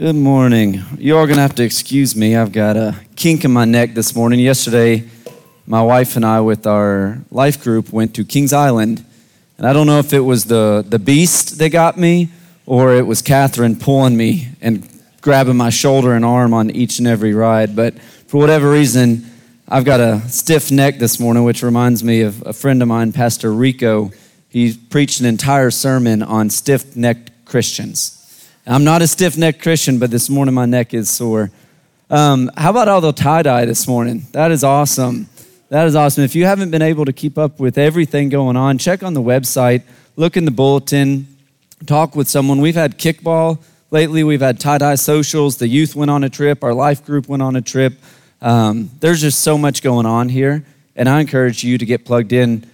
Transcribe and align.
Good 0.00 0.14
morning. 0.14 0.84
You're 0.96 1.26
going 1.26 1.38
to 1.38 1.42
have 1.42 1.56
to 1.56 1.64
excuse 1.64 2.14
me. 2.14 2.36
I've 2.36 2.52
got 2.52 2.76
a 2.76 2.94
kink 3.16 3.44
in 3.44 3.50
my 3.50 3.64
neck 3.64 3.94
this 3.94 4.14
morning. 4.14 4.38
Yesterday, 4.38 5.08
my 5.66 5.82
wife 5.82 6.14
and 6.14 6.24
I, 6.24 6.40
with 6.40 6.68
our 6.68 7.18
life 7.32 7.60
group, 7.64 7.92
went 7.92 8.14
to 8.14 8.24
Kings 8.24 8.52
Island. 8.52 9.04
And 9.56 9.66
I 9.66 9.72
don't 9.72 9.88
know 9.88 9.98
if 9.98 10.12
it 10.12 10.20
was 10.20 10.44
the, 10.44 10.84
the 10.88 11.00
beast 11.00 11.58
that 11.58 11.70
got 11.70 11.98
me 11.98 12.30
or 12.64 12.94
it 12.94 13.08
was 13.08 13.22
Catherine 13.22 13.74
pulling 13.74 14.16
me 14.16 14.50
and 14.60 14.88
grabbing 15.20 15.56
my 15.56 15.70
shoulder 15.70 16.14
and 16.14 16.24
arm 16.24 16.54
on 16.54 16.70
each 16.70 17.00
and 17.00 17.08
every 17.08 17.34
ride. 17.34 17.74
But 17.74 18.00
for 18.28 18.38
whatever 18.38 18.70
reason, 18.70 19.28
I've 19.66 19.84
got 19.84 19.98
a 19.98 20.20
stiff 20.28 20.70
neck 20.70 21.00
this 21.00 21.18
morning, 21.18 21.42
which 21.42 21.64
reminds 21.64 22.04
me 22.04 22.20
of 22.20 22.40
a 22.46 22.52
friend 22.52 22.80
of 22.82 22.86
mine, 22.86 23.10
Pastor 23.12 23.52
Rico. 23.52 24.12
He 24.48 24.76
preached 24.76 25.18
an 25.18 25.26
entire 25.26 25.72
sermon 25.72 26.22
on 26.22 26.50
stiff 26.50 26.94
necked 26.94 27.32
Christians. 27.44 28.17
I'm 28.70 28.84
not 28.84 29.00
a 29.00 29.08
stiff 29.08 29.38
necked 29.38 29.62
Christian, 29.62 29.98
but 29.98 30.10
this 30.10 30.28
morning 30.28 30.54
my 30.54 30.66
neck 30.66 30.92
is 30.92 31.08
sore. 31.08 31.50
Um, 32.10 32.50
how 32.54 32.68
about 32.68 32.86
all 32.86 33.00
the 33.00 33.12
tie 33.12 33.40
dye 33.40 33.64
this 33.64 33.88
morning? 33.88 34.26
That 34.32 34.50
is 34.50 34.62
awesome. 34.62 35.26
That 35.70 35.86
is 35.86 35.96
awesome. 35.96 36.22
If 36.22 36.34
you 36.34 36.44
haven't 36.44 36.70
been 36.70 36.82
able 36.82 37.06
to 37.06 37.12
keep 37.14 37.38
up 37.38 37.58
with 37.58 37.78
everything 37.78 38.28
going 38.28 38.56
on, 38.56 38.76
check 38.76 39.02
on 39.02 39.14
the 39.14 39.22
website, 39.22 39.84
look 40.16 40.36
in 40.36 40.44
the 40.44 40.50
bulletin, 40.50 41.26
talk 41.86 42.14
with 42.14 42.28
someone. 42.28 42.60
We've 42.60 42.74
had 42.74 42.98
kickball 42.98 43.58
lately, 43.90 44.22
we've 44.22 44.42
had 44.42 44.60
tie 44.60 44.76
dye 44.76 44.96
socials, 44.96 45.56
the 45.56 45.66
youth 45.66 45.96
went 45.96 46.10
on 46.10 46.22
a 46.22 46.28
trip, 46.28 46.62
our 46.62 46.74
life 46.74 47.02
group 47.06 47.26
went 47.26 47.42
on 47.42 47.56
a 47.56 47.62
trip. 47.62 47.94
Um, 48.42 48.90
there's 49.00 49.22
just 49.22 49.40
so 49.40 49.56
much 49.56 49.82
going 49.82 50.04
on 50.04 50.28
here, 50.28 50.62
and 50.94 51.08
I 51.08 51.22
encourage 51.22 51.64
you 51.64 51.78
to 51.78 51.86
get 51.86 52.04
plugged 52.04 52.34
in. 52.34 52.70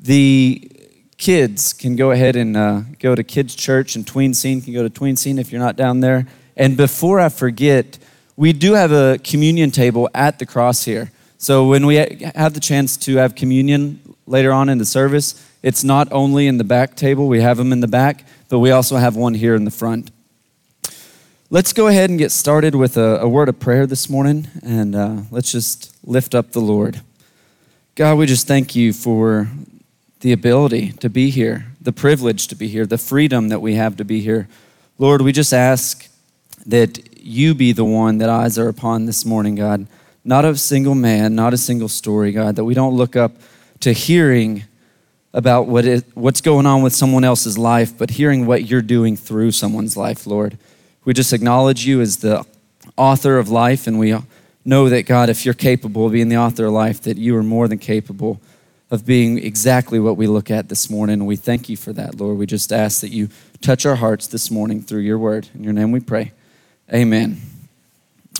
The 0.00 0.72
kids 1.18 1.72
can 1.72 1.96
go 1.96 2.10
ahead 2.10 2.36
and 2.36 2.56
uh, 2.56 2.82
go 2.98 3.14
to 3.14 3.24
Kids 3.24 3.54
Church 3.54 3.96
and 3.96 4.06
Tween 4.06 4.34
Scene 4.34 4.60
can 4.60 4.72
go 4.72 4.82
to 4.82 4.90
Tween 4.90 5.16
Scene 5.16 5.38
if 5.38 5.50
you're 5.50 5.60
not 5.60 5.76
down 5.76 6.00
there. 6.00 6.26
And 6.56 6.76
before 6.76 7.20
I 7.20 7.28
forget, 7.28 7.98
we 8.36 8.52
do 8.52 8.74
have 8.74 8.92
a 8.92 9.18
communion 9.24 9.70
table 9.70 10.10
at 10.14 10.38
the 10.38 10.46
cross 10.46 10.84
here. 10.84 11.10
So 11.38 11.68
when 11.68 11.86
we 11.86 11.96
have 12.34 12.54
the 12.54 12.60
chance 12.60 12.96
to 12.98 13.16
have 13.16 13.34
communion 13.34 14.00
later 14.26 14.52
on 14.52 14.68
in 14.68 14.78
the 14.78 14.86
service, 14.86 15.42
it's 15.62 15.84
not 15.84 16.10
only 16.12 16.46
in 16.46 16.58
the 16.58 16.64
back 16.64 16.96
table, 16.96 17.28
we 17.28 17.40
have 17.40 17.56
them 17.56 17.72
in 17.72 17.80
the 17.80 17.88
back, 17.88 18.24
but 18.48 18.58
we 18.58 18.70
also 18.70 18.96
have 18.96 19.16
one 19.16 19.34
here 19.34 19.54
in 19.54 19.64
the 19.64 19.70
front. 19.70 20.10
Let's 21.48 21.72
go 21.72 21.86
ahead 21.86 22.10
and 22.10 22.18
get 22.18 22.32
started 22.32 22.74
with 22.74 22.96
a, 22.96 23.20
a 23.20 23.28
word 23.28 23.48
of 23.48 23.60
prayer 23.60 23.86
this 23.86 24.10
morning, 24.10 24.48
and 24.62 24.96
uh, 24.96 25.16
let's 25.30 25.52
just 25.52 25.96
lift 26.04 26.34
up 26.34 26.52
the 26.52 26.60
Lord. 26.60 27.00
God, 27.94 28.18
we 28.18 28.26
just 28.26 28.46
thank 28.46 28.74
you 28.74 28.92
for 28.92 29.48
the 30.26 30.32
ability 30.32 30.90
to 30.90 31.08
be 31.08 31.30
here, 31.30 31.66
the 31.80 31.92
privilege 31.92 32.48
to 32.48 32.56
be 32.56 32.66
here, 32.66 32.84
the 32.84 32.98
freedom 32.98 33.48
that 33.48 33.60
we 33.60 33.76
have 33.76 33.96
to 33.96 34.04
be 34.04 34.20
here. 34.20 34.48
Lord, 34.98 35.22
we 35.22 35.30
just 35.30 35.52
ask 35.52 36.08
that 36.66 37.16
you 37.16 37.54
be 37.54 37.70
the 37.70 37.84
one 37.84 38.18
that 38.18 38.28
eyes 38.28 38.58
are 38.58 38.68
upon 38.68 39.06
this 39.06 39.24
morning, 39.24 39.54
God. 39.54 39.86
Not 40.24 40.44
a 40.44 40.56
single 40.56 40.96
man, 40.96 41.36
not 41.36 41.54
a 41.54 41.56
single 41.56 41.86
story, 41.86 42.32
God, 42.32 42.56
that 42.56 42.64
we 42.64 42.74
don't 42.74 42.96
look 42.96 43.14
up 43.14 43.36
to 43.78 43.92
hearing 43.92 44.64
about 45.32 45.68
what 45.68 45.84
it, 45.84 46.04
what's 46.14 46.40
going 46.40 46.66
on 46.66 46.82
with 46.82 46.92
someone 46.92 47.22
else's 47.22 47.56
life, 47.56 47.96
but 47.96 48.10
hearing 48.10 48.46
what 48.46 48.64
you're 48.64 48.82
doing 48.82 49.14
through 49.14 49.52
someone's 49.52 49.96
life, 49.96 50.26
Lord. 50.26 50.58
We 51.04 51.14
just 51.14 51.32
acknowledge 51.32 51.86
you 51.86 52.00
as 52.00 52.16
the 52.16 52.44
author 52.96 53.38
of 53.38 53.48
life, 53.48 53.86
and 53.86 53.96
we 53.96 54.18
know 54.64 54.88
that, 54.88 55.06
God, 55.06 55.28
if 55.28 55.44
you're 55.44 55.54
capable 55.54 56.06
of 56.06 56.12
being 56.14 56.30
the 56.30 56.38
author 56.38 56.66
of 56.66 56.72
life, 56.72 57.00
that 57.02 57.16
you 57.16 57.36
are 57.36 57.44
more 57.44 57.68
than 57.68 57.78
capable 57.78 58.40
of 58.90 59.04
being 59.04 59.38
exactly 59.38 59.98
what 59.98 60.16
we 60.16 60.26
look 60.26 60.50
at 60.50 60.68
this 60.68 60.88
morning. 60.88 61.14
And 61.14 61.26
we 61.26 61.36
thank 61.36 61.68
you 61.68 61.76
for 61.76 61.92
that, 61.92 62.20
Lord. 62.20 62.38
We 62.38 62.46
just 62.46 62.72
ask 62.72 63.00
that 63.00 63.10
you 63.10 63.28
touch 63.60 63.84
our 63.84 63.96
hearts 63.96 64.26
this 64.26 64.50
morning 64.50 64.80
through 64.82 65.00
your 65.00 65.18
word. 65.18 65.48
In 65.54 65.64
your 65.64 65.72
name 65.72 65.90
we 65.92 66.00
pray. 66.00 66.32
Amen. 66.92 67.40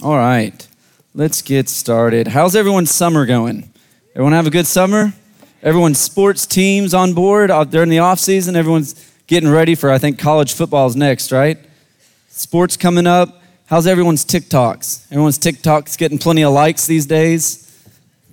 All 0.02 0.16
right, 0.16 0.66
let's 1.14 1.42
get 1.42 1.68
started. 1.68 2.28
How's 2.28 2.54
everyone's 2.54 2.90
summer 2.90 3.26
going? 3.26 3.72
Everyone 4.10 4.34
have 4.34 4.46
a 4.46 4.50
good 4.50 4.66
summer? 4.66 5.14
Everyone's 5.62 5.98
sports 5.98 6.46
teams 6.46 6.94
on 6.94 7.12
board 7.12 7.50
during 7.70 7.88
the 7.88 7.98
off 7.98 8.20
season. 8.20 8.54
Everyone's 8.54 8.94
getting 9.26 9.48
ready 9.48 9.74
for, 9.74 9.90
I 9.90 9.98
think, 9.98 10.18
college 10.18 10.52
football 10.52 10.86
is 10.86 10.94
next, 10.94 11.32
right? 11.32 11.58
Sports 12.28 12.76
coming 12.76 13.06
up. 13.06 13.42
How's 13.66 13.86
everyone's 13.86 14.24
TikToks? 14.24 15.10
Everyone's 15.10 15.38
TikToks 15.38 15.98
getting 15.98 16.18
plenty 16.18 16.44
of 16.44 16.52
likes 16.52 16.86
these 16.86 17.06
days? 17.06 17.62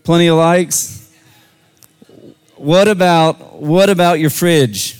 Plenty 0.04 0.28
of 0.28 0.38
likes? 0.38 1.03
What 2.64 2.88
about 2.88 3.62
what 3.62 3.90
about 3.90 4.22
your 4.22 4.30
fridge? 4.30 4.98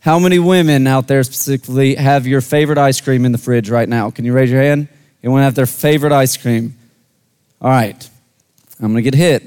How 0.00 0.18
many 0.18 0.38
women 0.38 0.86
out 0.86 1.08
there 1.08 1.22
specifically 1.22 1.94
have 1.94 2.26
your 2.26 2.42
favorite 2.42 2.76
ice 2.76 3.00
cream 3.00 3.24
in 3.24 3.32
the 3.32 3.38
fridge 3.38 3.70
right 3.70 3.88
now? 3.88 4.10
Can 4.10 4.26
you 4.26 4.34
raise 4.34 4.50
your 4.50 4.60
hand? 4.60 4.88
Anyone 5.22 5.40
have 5.40 5.54
their 5.54 5.64
favorite 5.64 6.12
ice 6.12 6.36
cream? 6.36 6.76
All 7.58 7.70
right. 7.70 8.10
I'm 8.78 8.92
going 8.92 8.96
to 8.96 9.10
get 9.10 9.14
hit. 9.14 9.44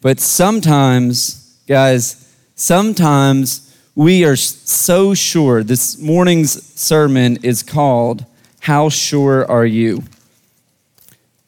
But 0.00 0.20
sometimes, 0.20 1.58
guys, 1.66 2.32
sometimes 2.54 3.76
we 3.96 4.24
are 4.24 4.36
so 4.36 5.12
sure. 5.12 5.64
This 5.64 5.98
morning's 5.98 6.62
sermon 6.78 7.38
is 7.42 7.64
called 7.64 8.24
How 8.60 8.90
Sure 8.90 9.44
Are 9.50 9.66
You? 9.66 10.04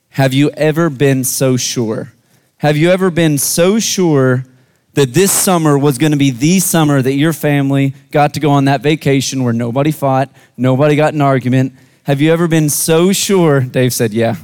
Have 0.09 0.35
you 0.35 0.51
ever 0.57 0.91
been 0.91 1.23
so 1.23 1.57
sure? 1.57 2.13
Have 2.57 2.77
you 2.77 2.91
ever 2.91 3.09
been 3.13 3.39
so 3.39 3.79
sure 3.79 4.45
that 4.99 5.15
this 5.15 5.31
summer 5.31 5.79
was 5.79 5.97
going 5.97 6.11
to 6.11 6.19
be 6.19 6.33
the 6.33 6.59
summer 6.59 7.01
that 7.01 7.13
your 7.13 7.33
family 7.33 7.95
got 8.11 8.35
to 8.35 8.41
go 8.41 8.51
on 8.51 8.65
that 8.65 8.81
vacation 8.81 9.45
where 9.45 9.53
nobody 9.53 9.93
fought, 9.93 10.29
nobody 10.57 10.97
got 10.97 11.15
an 11.15 11.21
argument. 11.21 11.73
Have 12.03 12.21
you 12.21 12.33
ever 12.33 12.49
been 12.49 12.69
so 12.69 13.13
sure? 13.13 13.61
Dave 13.61 13.93
said, 13.93 14.13
Yeah. 14.13 14.35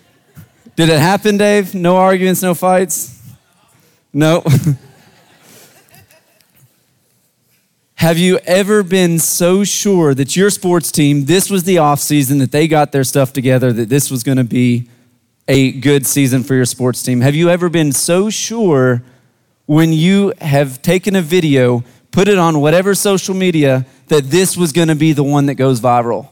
Did 0.74 0.88
it 0.88 0.98
happen, 0.98 1.36
Dave? 1.36 1.76
No 1.76 1.96
arguments, 1.96 2.42
no 2.42 2.54
fights? 2.54 3.22
No. 4.12 4.42
Have 7.94 8.18
you 8.18 8.38
ever 8.38 8.82
been 8.82 9.20
so 9.20 9.62
sure 9.62 10.12
that 10.12 10.34
your 10.34 10.50
sports 10.50 10.90
team, 10.90 11.26
this 11.26 11.48
was 11.48 11.62
the 11.62 11.78
off 11.78 12.00
season, 12.00 12.38
that 12.38 12.50
they 12.50 12.66
got 12.66 12.90
their 12.90 13.04
stuff 13.04 13.32
together, 13.32 13.72
that 13.72 13.88
this 13.88 14.10
was 14.10 14.24
going 14.24 14.38
to 14.38 14.44
be 14.44 14.88
a 15.46 15.70
good 15.70 16.04
season 16.04 16.42
for 16.42 16.56
your 16.56 16.64
sports 16.64 17.00
team? 17.00 17.20
Have 17.20 17.36
you 17.36 17.48
ever 17.48 17.68
been 17.68 17.92
so 17.92 18.28
sure 18.28 19.04
when 19.66 19.92
you 19.92 20.32
have 20.40 20.82
taken 20.82 21.16
a 21.16 21.22
video, 21.22 21.84
put 22.10 22.28
it 22.28 22.38
on 22.38 22.60
whatever 22.60 22.94
social 22.94 23.34
media, 23.34 23.86
that 24.08 24.30
this 24.30 24.56
was 24.56 24.72
going 24.72 24.88
to 24.88 24.94
be 24.94 25.12
the 25.12 25.22
one 25.22 25.46
that 25.46 25.54
goes 25.54 25.80
viral. 25.80 26.28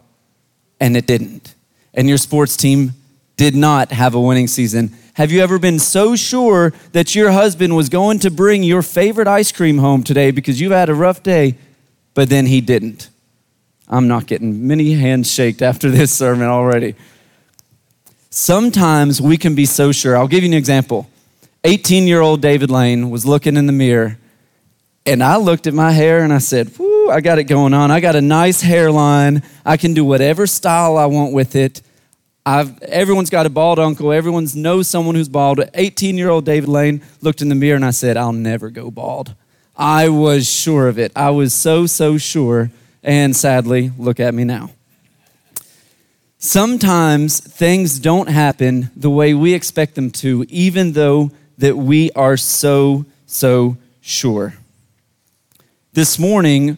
And 0.80 0.96
it 0.96 1.06
didn't. 1.06 1.54
And 1.94 2.08
your 2.08 2.18
sports 2.18 2.56
team 2.56 2.92
did 3.36 3.54
not 3.54 3.92
have 3.92 4.14
a 4.14 4.20
winning 4.20 4.46
season. 4.46 4.92
Have 5.14 5.30
you 5.30 5.42
ever 5.42 5.58
been 5.58 5.78
so 5.78 6.16
sure 6.16 6.72
that 6.92 7.14
your 7.14 7.32
husband 7.32 7.76
was 7.76 7.88
going 7.88 8.18
to 8.20 8.30
bring 8.30 8.62
your 8.62 8.82
favorite 8.82 9.28
ice 9.28 9.52
cream 9.52 9.78
home 9.78 10.02
today 10.02 10.30
because 10.30 10.60
you've 10.60 10.72
had 10.72 10.88
a 10.88 10.94
rough 10.94 11.22
day, 11.22 11.56
but 12.14 12.28
then 12.28 12.46
he 12.46 12.60
didn't? 12.60 13.08
I'm 13.88 14.08
not 14.08 14.26
getting 14.26 14.66
many 14.66 14.92
hands 14.92 15.30
shaked 15.30 15.60
after 15.60 15.90
this 15.90 16.12
sermon 16.12 16.48
already. 16.48 16.94
Sometimes 18.30 19.20
we 19.20 19.36
can 19.36 19.54
be 19.54 19.66
so 19.66 19.92
sure. 19.92 20.16
I'll 20.16 20.28
give 20.28 20.42
you 20.42 20.48
an 20.48 20.54
example. 20.54 21.08
18 21.64 22.06
year 22.06 22.20
old 22.20 22.42
David 22.42 22.70
Lane 22.70 23.10
was 23.10 23.24
looking 23.24 23.56
in 23.56 23.66
the 23.66 23.72
mirror, 23.72 24.18
and 25.06 25.22
I 25.22 25.36
looked 25.36 25.66
at 25.66 25.74
my 25.74 25.92
hair 25.92 26.24
and 26.24 26.32
I 26.32 26.38
said, 26.38 26.76
Whoo, 26.78 27.10
I 27.10 27.20
got 27.20 27.38
it 27.38 27.44
going 27.44 27.74
on. 27.74 27.90
I 27.90 28.00
got 28.00 28.16
a 28.16 28.20
nice 28.20 28.60
hairline. 28.60 29.42
I 29.64 29.76
can 29.76 29.94
do 29.94 30.04
whatever 30.04 30.46
style 30.46 30.96
I 30.96 31.06
want 31.06 31.32
with 31.32 31.56
it. 31.56 31.82
I've, 32.44 32.82
everyone's 32.82 33.30
got 33.30 33.46
a 33.46 33.50
bald 33.50 33.78
uncle. 33.78 34.12
Everyone 34.12 34.46
knows 34.56 34.88
someone 34.88 35.14
who's 35.14 35.28
bald. 35.28 35.60
18 35.74 36.18
year 36.18 36.28
old 36.28 36.44
David 36.44 36.68
Lane 36.68 37.02
looked 37.20 37.40
in 37.40 37.48
the 37.48 37.54
mirror 37.54 37.76
and 37.76 37.84
I 37.84 37.90
said, 37.90 38.16
I'll 38.16 38.32
never 38.32 38.68
go 38.68 38.90
bald. 38.90 39.34
I 39.76 40.08
was 40.08 40.50
sure 40.50 40.88
of 40.88 40.98
it. 40.98 41.12
I 41.14 41.30
was 41.30 41.54
so, 41.54 41.86
so 41.86 42.18
sure. 42.18 42.70
And 43.02 43.34
sadly, 43.34 43.92
look 43.98 44.20
at 44.20 44.34
me 44.34 44.44
now. 44.44 44.70
Sometimes 46.38 47.38
things 47.38 48.00
don't 48.00 48.28
happen 48.28 48.90
the 48.96 49.10
way 49.10 49.32
we 49.32 49.54
expect 49.54 49.94
them 49.94 50.10
to, 50.10 50.44
even 50.48 50.92
though 50.92 51.30
that 51.62 51.76
we 51.76 52.10
are 52.16 52.36
so, 52.36 53.06
so 53.24 53.76
sure. 54.00 54.54
This 55.92 56.18
morning, 56.18 56.76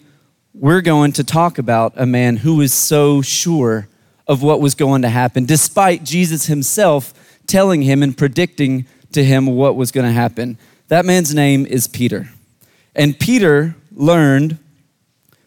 we're 0.52 0.82
going 0.82 1.12
to 1.12 1.24
talk 1.24 1.56
about 1.56 1.94
a 1.96 2.04
man 2.04 2.36
who 2.36 2.56
was 2.56 2.74
so 2.74 3.22
sure 3.22 3.88
of 4.28 4.42
what 4.42 4.60
was 4.60 4.74
going 4.74 5.00
to 5.00 5.08
happen, 5.08 5.46
despite 5.46 6.04
Jesus 6.04 6.44
himself 6.48 7.14
telling 7.46 7.80
him 7.80 8.02
and 8.02 8.14
predicting 8.14 8.84
to 9.12 9.24
him 9.24 9.46
what 9.46 9.74
was 9.74 9.90
going 9.90 10.06
to 10.06 10.12
happen. 10.12 10.58
That 10.88 11.06
man's 11.06 11.34
name 11.34 11.64
is 11.64 11.88
Peter. 11.88 12.28
And 12.94 13.18
Peter 13.18 13.76
learned 13.90 14.58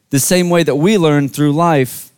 the 0.10 0.19
same 0.19 0.50
way 0.50 0.63
that 0.63 0.78
we 0.78 0.98
learn 0.98 1.30
through 1.30 1.54
life 1.54 2.10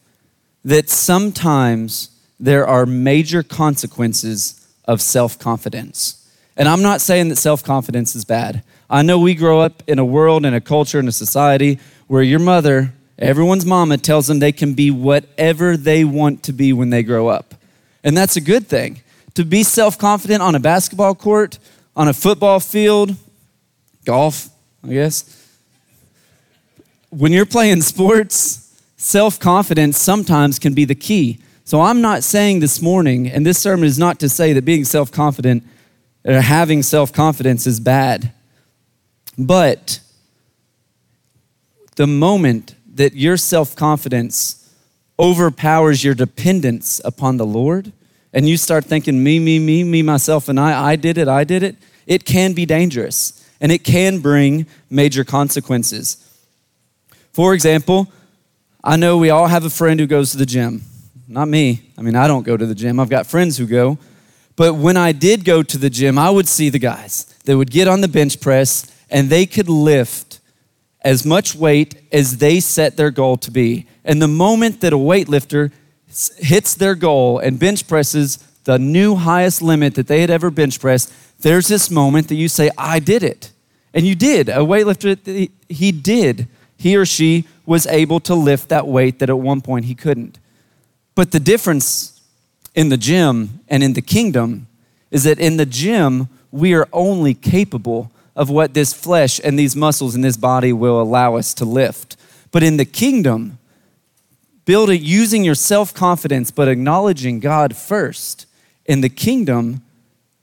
that 0.63 0.89
sometimes 0.89 2.11
there 2.39 2.65
are 2.65 2.85
major 2.85 3.43
consequences 3.43 4.65
of 4.85 5.01
self 5.01 5.37
confidence. 5.37 6.18
And 6.59 6.67
I'm 6.67 6.83
not 6.83 7.01
saying 7.01 7.29
that 7.29 7.37
self 7.37 7.63
confidence 7.63 8.15
is 8.15 8.23
bad. 8.23 8.61
I 8.87 9.01
know 9.01 9.17
we 9.17 9.33
grow 9.33 9.61
up 9.61 9.81
in 9.87 9.97
a 9.97 10.05
world, 10.05 10.45
in 10.45 10.53
a 10.53 10.61
culture, 10.61 10.99
in 10.99 11.07
a 11.07 11.11
society 11.11 11.79
where 12.07 12.21
your 12.21 12.39
mother 12.39 12.93
Everyone's 13.19 13.65
mama 13.65 13.97
tells 13.97 14.27
them 14.27 14.39
they 14.39 14.53
can 14.53 14.73
be 14.73 14.91
whatever 14.91 15.75
they 15.75 16.05
want 16.05 16.41
to 16.43 16.53
be 16.53 16.71
when 16.71 16.89
they 16.89 17.03
grow 17.03 17.27
up. 17.27 17.53
And 18.01 18.15
that's 18.15 18.37
a 18.37 18.41
good 18.41 18.65
thing. 18.67 19.01
To 19.33 19.43
be 19.43 19.63
self 19.63 19.97
confident 19.97 20.41
on 20.41 20.55
a 20.55 20.59
basketball 20.59 21.15
court, 21.15 21.59
on 21.97 22.07
a 22.07 22.13
football 22.13 22.61
field, 22.61 23.15
golf, 24.05 24.49
I 24.83 24.93
guess. 24.93 25.35
When 27.09 27.33
you're 27.33 27.45
playing 27.45 27.81
sports, 27.81 28.81
self 28.95 29.37
confidence 29.37 29.97
sometimes 29.97 30.57
can 30.57 30.73
be 30.73 30.85
the 30.85 30.95
key. 30.95 31.39
So 31.65 31.81
I'm 31.81 32.01
not 32.01 32.23
saying 32.23 32.61
this 32.61 32.81
morning, 32.81 33.27
and 33.27 33.45
this 33.45 33.59
sermon 33.59 33.85
is 33.85 33.99
not 33.99 34.19
to 34.21 34.29
say 34.29 34.53
that 34.53 34.63
being 34.63 34.85
self 34.85 35.11
confident 35.11 35.63
having 36.25 36.83
self 36.83 37.13
confidence 37.13 37.65
is 37.67 37.79
bad. 37.79 38.33
But 39.37 39.99
the 41.95 42.07
moment 42.07 42.75
that 42.95 43.13
your 43.15 43.37
self 43.37 43.75
confidence 43.75 44.73
overpowers 45.17 46.03
your 46.03 46.15
dependence 46.15 47.01
upon 47.03 47.37
the 47.37 47.45
Lord, 47.45 47.91
and 48.33 48.47
you 48.47 48.57
start 48.57 48.85
thinking, 48.85 49.23
me, 49.23 49.39
me, 49.39 49.59
me, 49.59 49.83
me, 49.83 50.01
myself, 50.01 50.49
and 50.49 50.59
I, 50.59 50.91
I 50.91 50.95
did 50.95 51.17
it, 51.17 51.27
I 51.27 51.43
did 51.43 51.63
it, 51.63 51.75
it 52.05 52.25
can 52.25 52.53
be 52.53 52.65
dangerous 52.65 53.45
and 53.61 53.71
it 53.71 53.83
can 53.83 54.19
bring 54.19 54.65
major 54.89 55.23
consequences. 55.23 56.25
For 57.33 57.53
example, 57.53 58.11
I 58.83 58.95
know 58.95 59.17
we 59.17 59.29
all 59.29 59.47
have 59.47 59.65
a 59.65 59.69
friend 59.69 59.99
who 59.99 60.07
goes 60.07 60.31
to 60.31 60.37
the 60.37 60.45
gym. 60.45 60.83
Not 61.27 61.47
me. 61.47 61.91
I 61.97 62.01
mean, 62.01 62.15
I 62.15 62.27
don't 62.27 62.43
go 62.43 62.57
to 62.57 62.65
the 62.65 62.75
gym. 62.75 62.99
I've 62.99 63.09
got 63.09 63.27
friends 63.27 63.57
who 63.57 63.67
go. 63.67 63.97
But 64.59 64.73
when 64.73 64.97
I 64.97 65.13
did 65.13 65.45
go 65.45 65.63
to 65.63 65.77
the 65.77 65.89
gym, 65.89 66.17
I 66.17 66.29
would 66.29 66.45
see 66.45 66.67
the 66.67 66.79
guys 66.79 67.23
that 67.45 67.55
would 67.55 67.71
get 67.71 67.87
on 67.87 68.01
the 68.01 68.09
bench 68.09 68.41
press 68.41 68.93
and 69.09 69.29
they 69.29 69.45
could 69.45 69.69
lift 69.69 70.41
as 70.99 71.25
much 71.25 71.55
weight 71.55 71.95
as 72.11 72.39
they 72.39 72.59
set 72.59 72.97
their 72.97 73.09
goal 73.09 73.37
to 73.37 73.51
be. 73.51 73.87
And 74.03 74.21
the 74.21 74.27
moment 74.27 74.81
that 74.81 74.91
a 74.91 74.97
weightlifter 74.97 75.71
hits 76.39 76.73
their 76.73 76.93
goal 76.95 77.39
and 77.39 77.57
bench 77.57 77.87
presses 77.87 78.37
the 78.65 78.77
new 78.77 79.15
highest 79.15 79.61
limit 79.61 79.95
that 79.95 80.07
they 80.07 80.19
had 80.19 80.29
ever 80.29 80.51
bench 80.51 80.77
pressed, 80.81 81.13
there's 81.39 81.69
this 81.69 81.89
moment 81.89 82.27
that 82.27 82.35
you 82.35 82.49
say, 82.49 82.69
I 82.77 82.99
did 82.99 83.23
it. 83.23 83.53
And 83.93 84.05
you 84.05 84.13
did. 84.13 84.49
A 84.49 84.57
weightlifter, 84.57 85.49
he 85.69 85.91
did. 85.93 86.49
He 86.75 86.97
or 86.97 87.05
she 87.05 87.47
was 87.65 87.87
able 87.87 88.19
to 88.19 88.35
lift 88.35 88.67
that 88.67 88.89
weight 88.89 89.19
that 89.19 89.29
at 89.29 89.39
one 89.39 89.61
point 89.61 89.85
he 89.85 89.95
couldn't. 89.95 90.37
But 91.15 91.31
the 91.31 91.39
difference 91.39 92.18
in 92.75 92.89
the 92.89 92.97
gym 92.97 93.61
and 93.67 93.83
in 93.83 93.93
the 93.93 94.01
kingdom 94.01 94.67
is 95.11 95.23
that 95.23 95.39
in 95.39 95.57
the 95.57 95.65
gym, 95.65 96.29
we 96.51 96.73
are 96.73 96.87
only 96.93 97.33
capable 97.33 98.11
of 98.35 98.49
what 98.49 98.73
this 98.73 98.93
flesh 98.93 99.39
and 99.43 99.57
these 99.57 99.75
muscles 99.75 100.15
in 100.15 100.21
this 100.21 100.37
body 100.37 100.71
will 100.71 101.01
allow 101.01 101.35
us 101.35 101.53
to 101.55 101.65
lift. 101.65 102.15
But 102.51 102.63
in 102.63 102.77
the 102.77 102.85
kingdom, 102.85 103.59
building 104.65 105.01
using 105.03 105.43
your 105.43 105.55
self-confidence 105.55 106.51
but 106.51 106.67
acknowledging 106.67 107.39
God 107.39 107.75
first. 107.75 108.45
In 108.85 109.01
the 109.01 109.09
kingdom, 109.09 109.83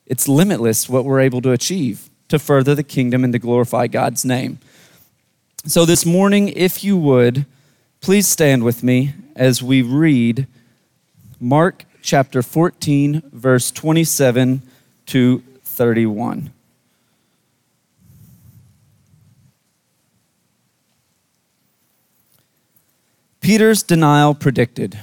it's 0.05 0.29
limitless 0.29 0.89
what 0.89 1.05
we're 1.05 1.21
able 1.21 1.41
to 1.43 1.53
achieve 1.53 2.11
to 2.29 2.39
further 2.39 2.75
the 2.75 2.83
kingdom 2.83 3.25
and 3.25 3.33
to 3.33 3.39
glorify 3.39 3.87
God's 3.87 4.25
name. 4.25 4.59
So, 5.67 5.85
this 5.85 6.05
morning, 6.05 6.49
if 6.49 6.85
you 6.85 6.97
would, 6.97 7.47
please 8.01 8.29
stand 8.29 8.63
with 8.63 8.83
me 8.83 9.15
as 9.35 9.63
we 9.63 9.83
read 9.83 10.47
Mark 11.41 11.86
chapter 12.07 12.41
14, 12.41 13.21
verse 13.33 13.73
27 13.73 14.63
to 15.07 15.43
31. 15.65 16.53
Peter's 23.41 23.83
denial 23.83 24.35
predicted. 24.35 25.01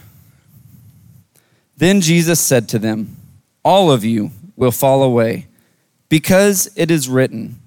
Then 1.76 2.00
Jesus 2.00 2.40
said 2.40 2.70
to 2.70 2.80
them, 2.80 3.18
All 3.66 3.92
of 3.92 4.06
you 4.06 4.32
will 4.56 4.72
fall 4.72 5.04
away, 5.04 5.48
because 6.08 6.72
it 6.78 6.90
is 6.90 7.10
written, 7.10 7.60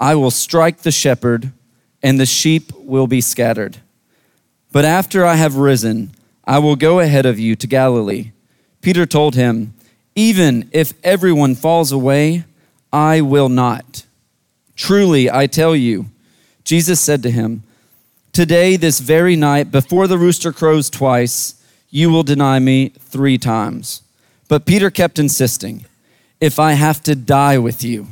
I 0.00 0.16
will 0.16 0.32
strike 0.32 0.78
the 0.78 0.90
shepherd, 0.90 1.52
and 2.02 2.18
the 2.18 2.26
sheep 2.26 2.72
will 2.74 3.06
be 3.06 3.20
scattered. 3.20 3.78
But 4.72 4.84
after 4.84 5.24
I 5.24 5.36
have 5.36 5.54
risen, 5.54 6.10
I 6.44 6.58
will 6.58 6.76
go 6.76 6.98
ahead 6.98 7.26
of 7.26 7.38
you 7.38 7.54
to 7.54 7.66
Galilee. 7.68 8.32
Peter 8.80 9.06
told 9.06 9.34
him, 9.34 9.74
Even 10.14 10.68
if 10.72 10.92
everyone 11.02 11.54
falls 11.54 11.92
away, 11.92 12.44
I 12.92 13.20
will 13.20 13.48
not. 13.48 14.04
Truly, 14.76 15.30
I 15.30 15.46
tell 15.46 15.74
you, 15.74 16.06
Jesus 16.64 17.00
said 17.00 17.22
to 17.22 17.30
him, 17.30 17.62
Today, 18.32 18.76
this 18.76 19.00
very 19.00 19.34
night, 19.34 19.70
before 19.70 20.06
the 20.06 20.18
rooster 20.18 20.52
crows 20.52 20.90
twice, 20.90 21.54
you 21.88 22.10
will 22.10 22.22
deny 22.22 22.58
me 22.58 22.90
three 22.90 23.38
times. 23.38 24.02
But 24.48 24.66
Peter 24.66 24.90
kept 24.90 25.18
insisting, 25.18 25.86
If 26.40 26.58
I 26.58 26.72
have 26.72 27.02
to 27.04 27.14
die 27.14 27.58
with 27.58 27.82
you, 27.82 28.08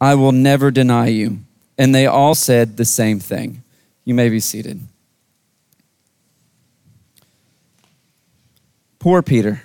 I 0.00 0.14
will 0.14 0.32
never 0.32 0.70
deny 0.70 1.08
you. 1.08 1.40
And 1.76 1.94
they 1.94 2.06
all 2.06 2.34
said 2.34 2.76
the 2.76 2.84
same 2.84 3.18
thing. 3.18 3.62
You 4.04 4.14
may 4.14 4.28
be 4.28 4.40
seated. 4.40 4.80
Poor 8.98 9.22
Peter. 9.22 9.62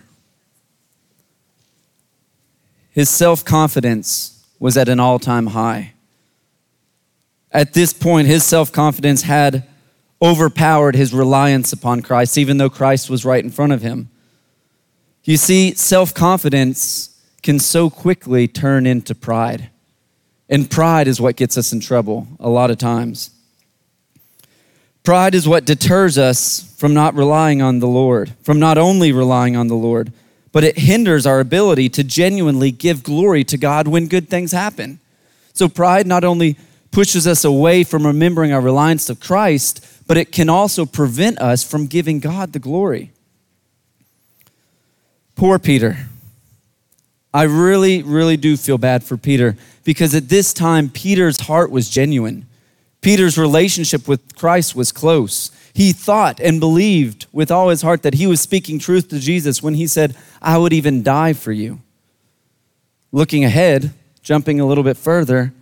His 2.92 3.10
self 3.10 3.46
confidence 3.46 4.46
was 4.60 4.78
at 4.78 4.90
an 4.90 5.00
all 5.00 5.20
time 5.20 5.48
high. 5.48 5.94
At 7.52 7.74
this 7.74 7.94
point, 7.94 8.28
his 8.28 8.44
self 8.46 8.72
confidence 8.72 9.24
had 9.24 9.68
overpowered 10.22 10.96
his 10.96 11.14
reliance 11.14 11.74
upon 11.74 12.02
Christ, 12.02 12.38
even 12.38 12.58
though 12.58 12.70
Christ 12.70 13.10
was 13.10 13.26
right 13.26 13.44
in 13.44 13.50
front 13.50 13.74
of 13.74 13.82
him. 13.82 14.10
You 15.24 15.38
see, 15.38 15.74
self 15.74 16.14
confidence 16.14 17.10
can 17.42 17.60
so 17.60 17.90
quickly 17.90 18.48
turn 18.48 18.86
into 18.86 19.16
pride. 19.16 19.70
And 20.50 20.70
pride 20.70 21.08
is 21.08 21.22
what 21.22 21.38
gets 21.38 21.58
us 21.58 21.72
in 21.72 21.80
trouble 21.80 22.28
a 22.40 22.50
lot 22.50 22.72
of 22.72 22.78
times. 22.78 23.32
Pride 25.04 25.34
is 25.34 25.48
what 25.48 25.66
deters 25.66 26.18
us 26.18 26.74
from 26.78 26.94
not 26.94 27.16
relying 27.16 27.62
on 27.62 27.80
the 27.80 27.88
Lord, 27.88 28.34
from 28.44 28.60
not 28.60 28.78
only 28.78 29.12
relying 29.12 29.56
on 29.56 29.68
the 29.68 29.76
Lord, 29.76 30.12
but 30.52 30.64
it 30.64 30.78
hinders 30.78 31.26
our 31.26 31.40
ability 31.40 31.90
to 31.90 32.04
genuinely 32.04 32.72
give 32.72 33.04
glory 33.04 33.44
to 33.46 33.58
God 33.58 33.88
when 33.88 34.08
good 34.08 34.30
things 34.30 34.52
happen. 34.52 35.00
So, 35.54 35.68
pride 35.68 36.06
not 36.06 36.24
only 36.24 36.58
pushes 36.92 37.26
us 37.26 37.44
away 37.44 37.84
from 37.84 38.06
remembering 38.06 38.52
our 38.52 38.62
reliance 38.62 39.10
of 39.10 39.20
Christ, 39.20 39.86
but 40.08 40.18
it 40.18 40.32
can 40.32 40.50
also 40.50 40.86
prevent 40.86 41.40
us 41.40 41.64
from 41.64 41.88
giving 41.88 42.20
God 42.20 42.54
the 42.54 42.60
glory. 42.60 43.12
Poor 45.36 45.58
Peter. 45.58 45.98
I 47.34 47.44
really, 47.44 48.04
really 48.04 48.36
do 48.36 48.58
feel 48.58 48.78
bad 48.78 49.04
for 49.04 49.16
Peter 49.16 49.56
because 49.84 50.14
at 50.14 50.30
this 50.30 50.54
time, 50.54 50.90
Peter's 50.90 51.42
heart 51.42 51.72
was 51.72 51.90
genuine. 51.90 52.46
Peter's 53.02 53.38
relationship 53.38 54.08
with 54.08 54.36
Christ 54.36 54.76
was 54.76 54.92
close. 54.92 55.52
He 55.74 55.92
thought 55.92 56.40
and 56.40 56.60
believed 56.60 57.26
with 57.32 57.50
all 57.50 57.70
his 57.70 57.82
heart 57.82 58.04
that 58.04 58.16
he 58.16 58.28
was 58.28 58.40
speaking 58.40 58.78
truth 58.78 59.10
to 59.10 59.20
Jesus 59.20 59.64
when 59.64 59.74
he 59.74 59.88
said, 59.88 60.16
I 60.42 60.58
would 60.58 60.74
even 60.74 61.02
die 61.02 61.34
for 61.34 61.52
you. 61.52 61.80
Looking 63.12 63.44
ahead, 63.44 63.94
jumping 64.22 64.60
a 64.60 64.66
little 64.66 64.84
bit 64.84 64.98
further, 64.98 65.54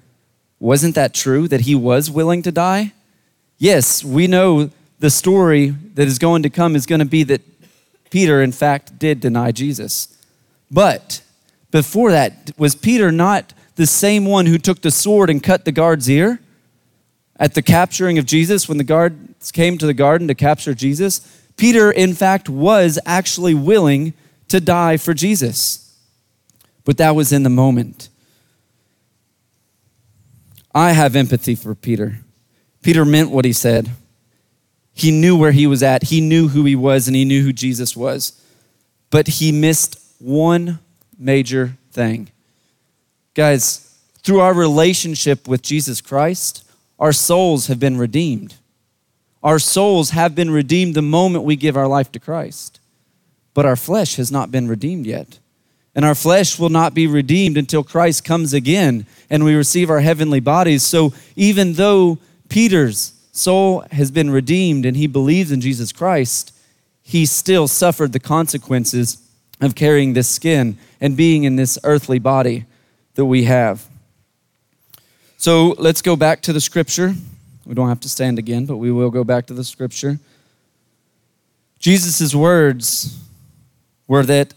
wasn't 0.60 0.96
that 0.96 1.14
true 1.14 1.48
that 1.48 1.62
he 1.62 1.76
was 1.76 2.12
willing 2.12 2.42
to 2.44 2.52
die? 2.52 2.94
Yes, 3.58 4.04
we 4.04 4.28
know 4.28 4.72
the 5.00 5.10
story 5.10 5.70
that 5.70 6.08
is 6.08 6.20
going 6.20 6.44
to 6.44 6.50
come 6.50 6.76
is 6.76 6.86
going 6.86 7.00
to 7.00 7.06
be 7.06 7.24
that 7.24 7.42
Peter, 8.10 8.42
in 8.42 8.52
fact, 8.52 9.00
did 9.00 9.20
deny 9.20 9.52
Jesus. 9.52 10.18
But 10.70 11.22
before 11.72 12.12
that, 12.12 12.52
was 12.58 12.76
Peter 12.76 13.12
not 13.12 13.54
the 13.76 13.86
same 13.86 14.26
one 14.26 14.48
who 14.48 14.58
took 14.58 14.82
the 14.82 14.92
sword 14.92 15.30
and 15.30 15.42
cut 15.42 15.64
the 15.64 15.72
guard's 15.72 16.10
ear 16.10 16.40
at 17.40 17.56
the 17.56 17.62
capturing 17.62 18.20
of 18.20 18.26
Jesus 18.26 18.68
when 18.68 18.78
the 18.78 18.84
guards 18.84 19.52
came 19.52 19.78
to 19.78 19.88
the 19.88 19.94
garden 19.94 20.28
to 20.28 20.36
capture 20.36 20.76
Jesus? 20.76 21.22
Peter, 21.58 21.92
in 21.92 22.14
fact, 22.14 22.50
was 22.50 23.00
actually 23.06 23.54
willing 23.54 24.14
to 24.50 24.60
die 24.60 24.98
for 24.98 25.14
Jesus. 25.14 25.98
But 26.86 26.98
that 26.98 27.16
was 27.16 27.32
in 27.32 27.44
the 27.44 27.50
moment. 27.50 28.10
I 30.74 30.92
have 30.92 31.16
empathy 31.16 31.56
for 31.56 31.76
Peter. 31.76 32.20
Peter 32.82 33.04
meant 33.06 33.32
what 33.32 33.46
he 33.46 33.54
said. 33.54 33.90
He 34.94 35.12
knew 35.12 35.38
where 35.38 35.52
he 35.52 35.66
was 35.68 35.82
at, 35.82 36.04
he 36.04 36.20
knew 36.22 36.50
who 36.50 36.66
he 36.66 36.76
was, 36.76 37.08
and 37.08 37.16
he 37.16 37.26
knew 37.26 37.44
who 37.44 37.54
Jesus 37.54 37.96
was. 37.96 38.42
But 39.10 39.28
he 39.28 39.52
missed 39.52 40.00
one 40.20 40.80
major 41.18 41.78
thing. 41.92 42.30
Guys, 43.34 43.98
through 44.24 44.42
our 44.42 44.54
relationship 44.54 45.48
with 45.48 45.62
Jesus 45.62 46.02
Christ, 46.02 46.69
our 47.00 47.14
souls 47.14 47.68
have 47.68 47.80
been 47.80 47.98
redeemed. 47.98 48.56
Our 49.42 49.60
souls 49.60 50.10
have 50.10 50.36
been 50.36 50.52
redeemed 50.52 50.96
the 50.96 51.02
moment 51.02 51.46
we 51.46 51.56
give 51.56 51.78
our 51.78 51.88
life 51.88 52.12
to 52.12 52.20
Christ. 52.20 52.80
But 53.54 53.66
our 53.66 53.78
flesh 53.78 54.18
has 54.18 54.32
not 54.32 54.52
been 54.52 54.68
redeemed 54.68 55.06
yet. 55.06 55.40
And 55.96 56.06
our 56.06 56.16
flesh 56.16 56.60
will 56.60 56.70
not 56.70 56.94
be 56.94 57.08
redeemed 57.08 57.58
until 57.58 57.84
Christ 57.84 58.24
comes 58.24 58.54
again 58.54 59.06
and 59.30 59.44
we 59.44 59.56
receive 59.56 59.90
our 59.90 60.02
heavenly 60.02 60.40
bodies. 60.40 60.84
So 60.84 61.14
even 61.36 61.74
though 61.74 62.20
Peter's 62.48 63.14
soul 63.32 63.84
has 63.92 64.12
been 64.12 64.30
redeemed 64.30 64.86
and 64.86 64.96
he 64.96 65.08
believes 65.08 65.52
in 65.52 65.62
Jesus 65.62 65.92
Christ, 65.92 66.54
he 67.02 67.26
still 67.26 67.68
suffered 67.68 68.14
the 68.14 68.20
consequences 68.20 69.18
of 69.62 69.76
carrying 69.76 70.14
this 70.14 70.28
skin 70.28 70.78
and 71.02 71.18
being 71.18 71.44
in 71.44 71.56
this 71.56 71.78
earthly 71.84 72.20
body 72.20 72.66
that 73.16 73.26
we 73.26 73.46
have. 73.46 73.89
So 75.40 75.74
let's 75.78 76.02
go 76.02 76.18
back 76.18 76.42
to 76.42 76.54
the 76.54 76.60
scripture. 76.60 77.16
We 77.66 77.74
don't 77.74 77.88
have 77.88 78.02
to 78.02 78.10
stand 78.10 78.38
again, 78.38 78.66
but 78.66 78.76
we 78.76 78.92
will 78.92 79.10
go 79.10 79.24
back 79.24 79.46
to 79.46 79.54
the 79.54 79.64
scripture. 79.64 80.20
Jesus' 81.80 82.36
words 82.36 83.18
were 84.06 84.24
that 84.24 84.54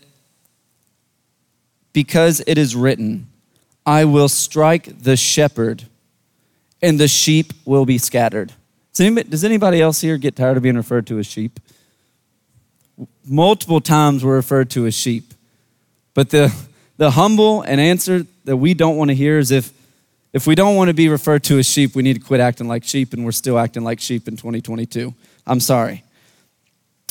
because 1.92 2.42
it 2.48 2.58
is 2.58 2.74
written, 2.74 3.28
I 3.86 4.04
will 4.06 4.28
strike 4.28 5.04
the 5.04 5.16
shepherd, 5.16 5.84
and 6.82 6.98
the 6.98 7.06
sheep 7.06 7.52
will 7.64 7.86
be 7.86 7.96
scattered. 7.96 8.52
Does 8.92 9.02
anybody, 9.02 9.28
does 9.28 9.44
anybody 9.44 9.80
else 9.80 10.00
here 10.00 10.18
get 10.18 10.34
tired 10.34 10.56
of 10.56 10.64
being 10.64 10.76
referred 10.76 11.06
to 11.06 11.20
as 11.20 11.28
sheep? 11.28 11.60
Multiple 13.24 13.80
times 13.80 14.24
we're 14.24 14.34
referred 14.34 14.68
to 14.70 14.86
as 14.86 14.96
sheep. 14.96 15.32
But 16.12 16.30
the, 16.30 16.52
the 16.96 17.12
humble 17.12 17.62
and 17.62 17.80
answer 17.80 18.26
that 18.46 18.56
we 18.56 18.74
don't 18.74 18.96
want 18.96 19.10
to 19.10 19.14
hear 19.14 19.38
is 19.38 19.52
if, 19.52 19.72
if 20.32 20.46
we 20.46 20.54
don't 20.54 20.76
want 20.76 20.88
to 20.88 20.94
be 20.94 21.08
referred 21.08 21.44
to 21.44 21.58
as 21.58 21.68
sheep, 21.68 21.94
we 21.94 22.02
need 22.02 22.14
to 22.14 22.20
quit 22.20 22.40
acting 22.40 22.68
like 22.68 22.84
sheep, 22.84 23.12
and 23.12 23.24
we're 23.24 23.32
still 23.32 23.58
acting 23.58 23.84
like 23.84 24.00
sheep 24.00 24.28
in 24.28 24.36
2022. 24.36 25.14
I'm 25.46 25.60
sorry. 25.60 26.04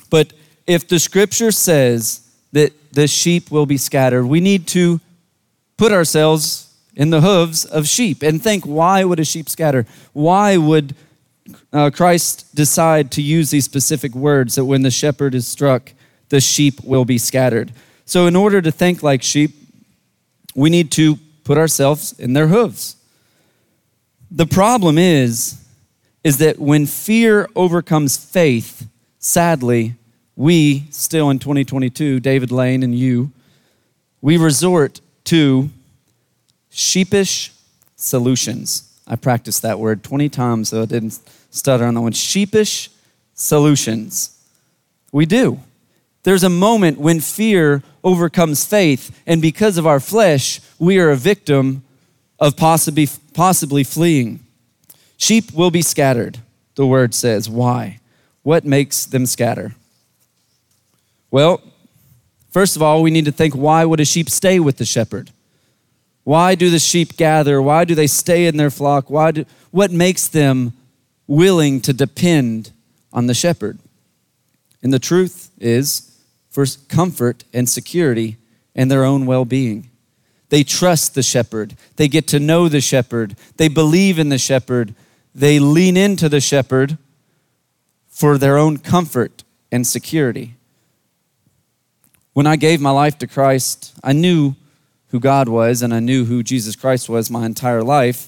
But 0.10 0.34
if 0.66 0.88
the 0.88 1.00
scripture 1.00 1.52
says 1.52 2.28
that 2.52 2.74
the 2.94 3.08
sheep 3.08 3.52
will 3.52 3.66
be 3.66 3.78
scattered, 3.78 4.26
we 4.26 4.42
need 4.42 4.68
to 4.68 5.00
put 5.78 5.92
ourselves 5.92 6.74
in 6.96 7.10
the 7.10 7.22
hooves 7.22 7.66
of 7.66 7.88
sheep 7.88 8.22
and 8.22 8.42
think 8.42 8.66
why 8.66 9.04
would 9.04 9.20
a 9.20 9.26
sheep 9.26 9.50
scatter? 9.50 9.86
Why 10.14 10.58
would 10.58 10.96
uh, 11.72 11.90
Christ 11.92 12.54
decide 12.56 13.12
to 13.12 13.22
use 13.22 13.50
these 13.50 13.66
specific 13.66 14.14
words 14.14 14.56
that 14.56 14.66
when 14.66 14.82
the 14.82 14.92
shepherd 14.92 15.34
is 15.34 15.48
struck, 15.48 15.94
the 16.30 16.42
sheep 16.42 16.84
will 16.84 17.06
be 17.06 17.18
scattered? 17.18 17.72
So, 18.06 18.28
in 18.28 18.36
order 18.36 18.62
to 18.62 18.72
think 18.72 19.04
like 19.04 19.24
sheep, 19.24 19.52
we 20.54 20.70
need 20.70 20.92
to 20.92 21.18
put 21.44 21.58
ourselves 21.58 22.14
in 22.20 22.34
their 22.34 22.48
hooves. 22.48 22.98
The 24.34 24.46
problem 24.46 24.98
is, 24.98 25.62
is 26.24 26.38
that 26.38 26.58
when 26.58 26.86
fear 26.86 27.50
overcomes 27.54 28.16
faith, 28.16 28.88
sadly, 29.20 29.96
we 30.38 30.86
still 30.90 31.30
in 31.30 31.40
2022, 31.40 32.22
David 32.22 32.50
Lane 32.50 32.82
and 32.82 32.98
you, 32.98 33.32
we 34.22 34.38
resort 34.38 35.02
to 35.26 35.70
sheepish 36.70 37.52
solutions. 37.98 38.90
I 39.06 39.18
practiced 39.18 39.64
that 39.64 39.80
word 39.80 40.02
20 40.02 40.30
times, 40.30 40.70
so 40.70 40.84
I 40.84 40.86
didn't 40.86 41.20
stutter 41.50 41.84
on 41.84 41.96
that 41.96 42.02
one. 42.02 42.14
Sheepish 42.14 42.90
solutions. 43.34 44.40
We 45.12 45.26
do. 45.26 45.60
There's 46.24 46.44
a 46.44 46.50
moment 46.50 47.00
when 47.00 47.20
fear 47.20 47.84
overcomes 48.02 48.64
faith, 48.64 49.22
and 49.28 49.42
because 49.42 49.78
of 49.78 49.86
our 49.86 50.00
flesh, 50.00 50.62
we 50.80 51.00
are 51.00 51.10
a 51.10 51.18
victim 51.18 51.84
of 52.40 52.56
possibly, 52.56 53.08
possibly 53.34 53.84
fleeing. 53.84 54.40
Sheep 55.18 55.52
will 55.54 55.72
be 55.72 55.82
scattered, 55.82 56.40
the 56.76 56.86
word 56.86 57.14
says. 57.14 57.50
Why? 57.50 58.00
What 58.44 58.66
makes 58.66 59.06
them 59.06 59.26
scatter? 59.26 59.76
Well, 61.30 61.62
first 62.50 62.76
of 62.76 62.82
all, 62.82 63.02
we 63.02 63.12
need 63.12 63.26
to 63.26 63.32
think 63.32 63.54
why 63.54 63.86
would 63.86 64.00
a 64.00 64.06
sheep 64.06 64.30
stay 64.30 64.60
with 64.60 64.78
the 64.78 64.86
shepherd? 64.86 65.32
Why 66.24 66.56
do 66.56 66.70
the 66.70 66.80
sheep 66.80 67.18
gather? 67.18 67.62
Why 67.62 67.86
do 67.86 67.96
they 67.96 68.08
stay 68.08 68.46
in 68.46 68.58
their 68.58 68.70
flock? 68.70 69.10
Why 69.10 69.32
do, 69.32 69.46
what 69.72 69.92
makes 69.92 70.28
them 70.28 70.74
willing 71.28 71.82
to 71.82 71.94
depend 71.94 72.72
on 73.14 73.28
the 73.28 73.34
shepherd? 73.34 73.80
And 74.84 74.94
the 74.94 75.00
truth 75.00 75.52
is, 75.60 76.12
for 76.50 76.66
comfort 76.90 77.44
and 77.54 77.70
security 77.70 78.38
and 78.76 78.92
their 78.92 79.06
own 79.06 79.26
well 79.26 79.46
being. 79.46 79.90
They 80.52 80.66
trust 80.66 81.16
the 81.16 81.24
shepherd. 81.24 81.78
They 81.96 82.10
get 82.10 82.28
to 82.28 82.40
know 82.40 82.68
the 82.68 82.82
shepherd. 82.82 83.38
They 83.56 83.70
believe 83.70 84.20
in 84.20 84.28
the 84.28 84.38
shepherd. 84.38 84.94
They 85.34 85.60
lean 85.60 85.96
into 85.96 86.28
the 86.28 86.42
shepherd 86.42 86.98
for 88.10 88.38
their 88.38 88.58
own 88.58 88.78
comfort 88.78 89.46
and 89.72 89.88
security. 89.88 90.56
When 92.34 92.48
I 92.48 92.58
gave 92.58 92.82
my 92.82 92.92
life 92.92 93.18
to 93.20 93.28
Christ, 93.28 93.94
I 94.04 94.12
knew 94.12 94.56
who 95.08 95.22
God 95.22 95.48
was 95.48 95.82
and 95.82 95.94
I 95.94 96.02
knew 96.02 96.26
who 96.26 96.44
Jesus 96.44 96.76
Christ 96.76 97.08
was 97.08 97.32
my 97.32 97.46
entire 97.46 97.82
life. 97.82 98.28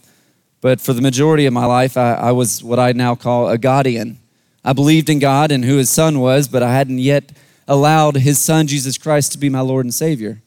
But 0.62 0.80
for 0.80 0.94
the 0.94 1.02
majority 1.02 1.46
of 1.46 1.52
my 1.52 1.66
life, 1.66 1.98
I, 1.98 2.14
I 2.14 2.32
was 2.32 2.64
what 2.64 2.80
I 2.80 2.94
now 2.94 3.16
call 3.16 3.50
a 3.50 3.58
Godian. 3.58 4.18
I 4.64 4.72
believed 4.72 5.10
in 5.10 5.20
God 5.20 5.52
and 5.52 5.66
who 5.66 5.76
his 5.76 5.90
son 5.90 6.22
was, 6.22 6.48
but 6.48 6.64
I 6.64 6.74
hadn't 6.74 7.00
yet 7.00 7.34
allowed 7.68 8.16
his 8.16 8.40
son, 8.40 8.68
Jesus 8.68 8.98
Christ, 8.98 9.34
to 9.34 9.38
be 9.38 9.50
my 9.50 9.60
Lord 9.60 9.86
and 9.86 9.94
Savior. 9.94 10.42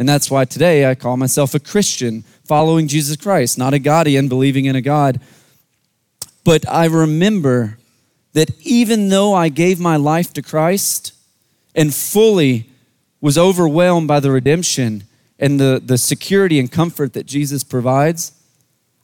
And 0.00 0.08
that's 0.08 0.30
why 0.30 0.46
today 0.46 0.88
I 0.90 0.94
call 0.94 1.18
myself 1.18 1.54
a 1.54 1.60
Christian, 1.60 2.22
following 2.44 2.88
Jesus 2.88 3.16
Christ, 3.16 3.58
not 3.58 3.74
a 3.74 3.78
Godian, 3.78 4.28
believing 4.28 4.64
in 4.64 4.74
a 4.74 4.80
God. 4.80 5.20
But 6.42 6.66
I 6.66 6.86
remember 6.86 7.76
that 8.32 8.50
even 8.62 9.10
though 9.10 9.34
I 9.34 9.50
gave 9.50 9.78
my 9.78 9.96
life 9.96 10.32
to 10.32 10.42
Christ 10.42 11.12
and 11.74 11.94
fully 11.94 12.70
was 13.20 13.36
overwhelmed 13.36 14.08
by 14.08 14.20
the 14.20 14.30
redemption 14.30 15.04
and 15.38 15.60
the, 15.60 15.82
the 15.84 15.98
security 15.98 16.58
and 16.58 16.72
comfort 16.72 17.12
that 17.12 17.26
Jesus 17.26 17.62
provides, 17.62 18.32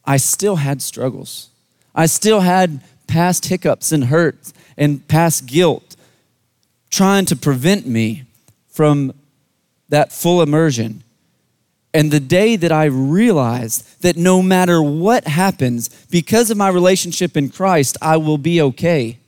I 0.06 0.16
still 0.16 0.56
had 0.56 0.80
struggles. 0.80 1.50
I 1.94 2.06
still 2.06 2.40
had 2.40 2.80
past 3.06 3.44
hiccups 3.44 3.92
and 3.92 4.04
hurts 4.04 4.54
and 4.78 5.06
past 5.08 5.44
guilt 5.44 5.94
trying 6.88 7.26
to 7.26 7.36
prevent 7.36 7.86
me 7.86 8.24
from 8.70 9.12
that 9.88 10.12
full 10.12 10.42
immersion. 10.42 11.02
And 11.94 12.10
the 12.10 12.20
day 12.20 12.56
that 12.56 12.72
I 12.72 12.84
realized 12.84 14.02
that 14.02 14.16
no 14.16 14.42
matter 14.42 14.82
what 14.82 15.26
happens, 15.26 15.88
because 16.10 16.50
of 16.50 16.58
my 16.58 16.68
relationship 16.68 17.36
in 17.36 17.48
Christ, 17.48 17.96
I 18.02 18.18
will 18.18 18.38
be 18.38 18.60
okay, 18.60 19.18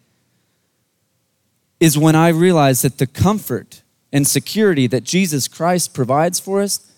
is 1.80 1.96
when 1.96 2.14
I 2.14 2.28
realized 2.28 2.82
that 2.84 2.98
the 2.98 3.06
comfort 3.06 3.82
and 4.12 4.26
security 4.26 4.86
that 4.86 5.04
Jesus 5.04 5.48
Christ 5.48 5.94
provides 5.94 6.40
for 6.40 6.60
us 6.60 6.92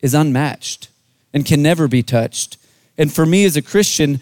is 0.00 0.14
unmatched 0.14 0.88
and 1.32 1.44
can 1.44 1.62
never 1.62 1.86
be 1.86 2.02
touched. 2.02 2.56
And 2.96 3.12
for 3.12 3.26
me 3.26 3.44
as 3.44 3.56
a 3.56 3.62
Christian, 3.62 4.20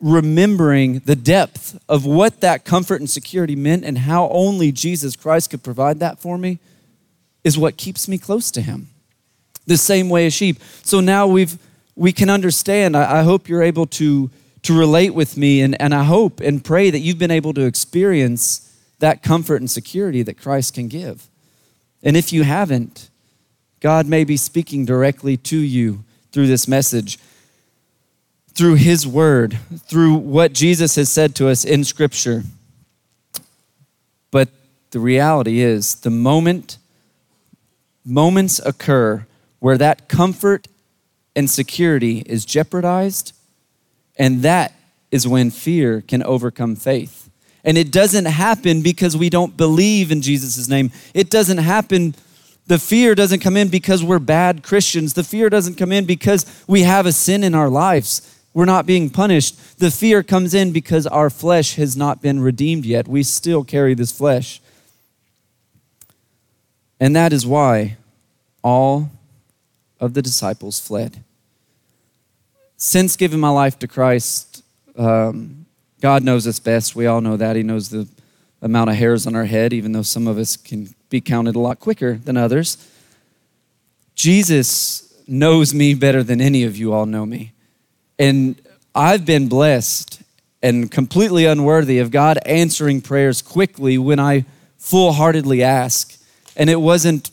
remembering 0.00 1.00
the 1.00 1.16
depth 1.16 1.78
of 1.88 2.06
what 2.06 2.40
that 2.40 2.64
comfort 2.64 3.00
and 3.00 3.10
security 3.10 3.56
meant 3.56 3.84
and 3.84 3.98
how 3.98 4.28
only 4.30 4.70
Jesus 4.72 5.16
Christ 5.16 5.50
could 5.50 5.62
provide 5.62 5.98
that 6.00 6.18
for 6.18 6.38
me 6.38 6.58
is 7.44 7.58
what 7.58 7.76
keeps 7.76 8.08
me 8.08 8.18
close 8.18 8.50
to 8.52 8.60
Him. 8.60 8.88
The 9.66 9.76
same 9.76 10.08
way 10.08 10.26
as 10.26 10.34
sheep. 10.34 10.58
So 10.82 11.00
now 11.00 11.26
we've 11.26 11.58
we 11.94 12.12
can 12.12 12.30
understand. 12.30 12.96
I, 12.96 13.20
I 13.20 13.22
hope 13.22 13.48
you're 13.48 13.62
able 13.62 13.86
to 13.86 14.30
to 14.62 14.78
relate 14.78 15.14
with 15.14 15.36
me, 15.36 15.60
and, 15.60 15.80
and 15.80 15.94
I 15.94 16.04
hope 16.04 16.40
and 16.40 16.64
pray 16.64 16.90
that 16.90 16.98
you've 16.98 17.18
been 17.18 17.30
able 17.30 17.54
to 17.54 17.64
experience 17.64 18.64
that 18.98 19.22
comfort 19.22 19.60
and 19.60 19.70
security 19.70 20.22
that 20.22 20.38
Christ 20.38 20.74
can 20.74 20.88
give. 20.88 21.28
And 22.02 22.16
if 22.16 22.32
you 22.32 22.42
haven't, 22.42 23.10
God 23.80 24.06
may 24.06 24.24
be 24.24 24.36
speaking 24.36 24.84
directly 24.84 25.36
to 25.36 25.56
you 25.56 26.04
through 26.32 26.48
this 26.48 26.66
message, 26.66 27.18
through 28.52 28.74
His 28.74 29.06
Word, 29.06 29.58
through 29.86 30.14
what 30.14 30.52
Jesus 30.52 30.96
has 30.96 31.10
said 31.10 31.34
to 31.36 31.48
us 31.48 31.64
in 31.64 31.84
Scripture. 31.84 32.42
But 34.30 34.48
the 34.90 35.00
reality 35.00 35.60
is, 35.60 35.96
the 35.96 36.10
moment 36.10 36.78
moments 38.08 38.58
occur 38.64 39.26
where 39.60 39.78
that 39.78 40.08
comfort 40.08 40.68
and 41.36 41.48
security 41.48 42.22
is 42.26 42.44
jeopardized, 42.44 43.32
and 44.16 44.42
that 44.42 44.74
is 45.10 45.26
when 45.26 45.50
fear 45.50 46.00
can 46.00 46.22
overcome 46.22 46.74
faith. 46.74 47.30
And 47.64 47.76
it 47.76 47.92
doesn't 47.92 48.24
happen 48.24 48.82
because 48.82 49.16
we 49.16 49.30
don't 49.30 49.56
believe 49.56 50.10
in 50.10 50.22
Jesus' 50.22 50.68
name. 50.68 50.90
It 51.14 51.30
doesn't 51.30 51.58
happen, 51.58 52.14
the 52.66 52.78
fear 52.78 53.14
doesn't 53.14 53.40
come 53.40 53.56
in 53.56 53.68
because 53.68 54.04
we're 54.04 54.18
bad 54.18 54.62
Christians. 54.62 55.14
The 55.14 55.24
fear 55.24 55.48
doesn't 55.48 55.76
come 55.76 55.90
in 55.92 56.04
because 56.04 56.44
we 56.66 56.82
have 56.82 57.06
a 57.06 57.12
sin 57.12 57.42
in 57.42 57.54
our 57.54 57.68
lives. 57.68 58.36
We're 58.52 58.64
not 58.64 58.86
being 58.86 59.10
punished. 59.10 59.78
The 59.78 59.90
fear 59.90 60.22
comes 60.22 60.52
in 60.54 60.72
because 60.72 61.06
our 61.06 61.30
flesh 61.30 61.76
has 61.76 61.96
not 61.96 62.20
been 62.20 62.40
redeemed 62.40 62.84
yet. 62.84 63.08
We 63.08 63.22
still 63.22 63.64
carry 63.64 63.94
this 63.94 64.12
flesh. 64.12 64.60
And 67.00 67.14
that 67.14 67.32
is 67.32 67.46
why 67.46 67.96
all 68.62 69.10
of 70.00 70.14
the 70.14 70.22
disciples 70.22 70.80
fled. 70.80 71.22
Since 72.76 73.16
giving 73.16 73.40
my 73.40 73.50
life 73.50 73.78
to 73.80 73.88
Christ, 73.88 74.62
um, 74.96 75.66
God 76.00 76.22
knows 76.22 76.46
us 76.46 76.60
best. 76.60 76.94
We 76.94 77.06
all 77.06 77.20
know 77.20 77.36
that. 77.36 77.56
He 77.56 77.62
knows 77.62 77.88
the 77.88 78.08
amount 78.62 78.90
of 78.90 78.96
hairs 78.96 79.26
on 79.26 79.34
our 79.34 79.44
head, 79.44 79.72
even 79.72 79.92
though 79.92 80.02
some 80.02 80.26
of 80.26 80.38
us 80.38 80.56
can 80.56 80.94
be 81.10 81.20
counted 81.20 81.56
a 81.56 81.60
lot 81.60 81.80
quicker 81.80 82.14
than 82.16 82.36
others. 82.36 82.76
Jesus 84.14 85.22
knows 85.26 85.72
me 85.74 85.94
better 85.94 86.22
than 86.22 86.40
any 86.40 86.64
of 86.64 86.76
you 86.76 86.92
all 86.92 87.06
know 87.06 87.24
me. 87.24 87.52
And 88.18 88.60
I've 88.94 89.24
been 89.24 89.48
blessed 89.48 90.22
and 90.62 90.90
completely 90.90 91.44
unworthy 91.44 91.98
of 91.98 92.10
God 92.10 92.38
answering 92.44 93.00
prayers 93.00 93.42
quickly 93.42 93.96
when 93.96 94.18
I 94.18 94.44
full 94.76 95.12
heartedly 95.12 95.62
ask. 95.62 96.17
And 96.58 96.68
it 96.68 96.80
wasn't 96.80 97.30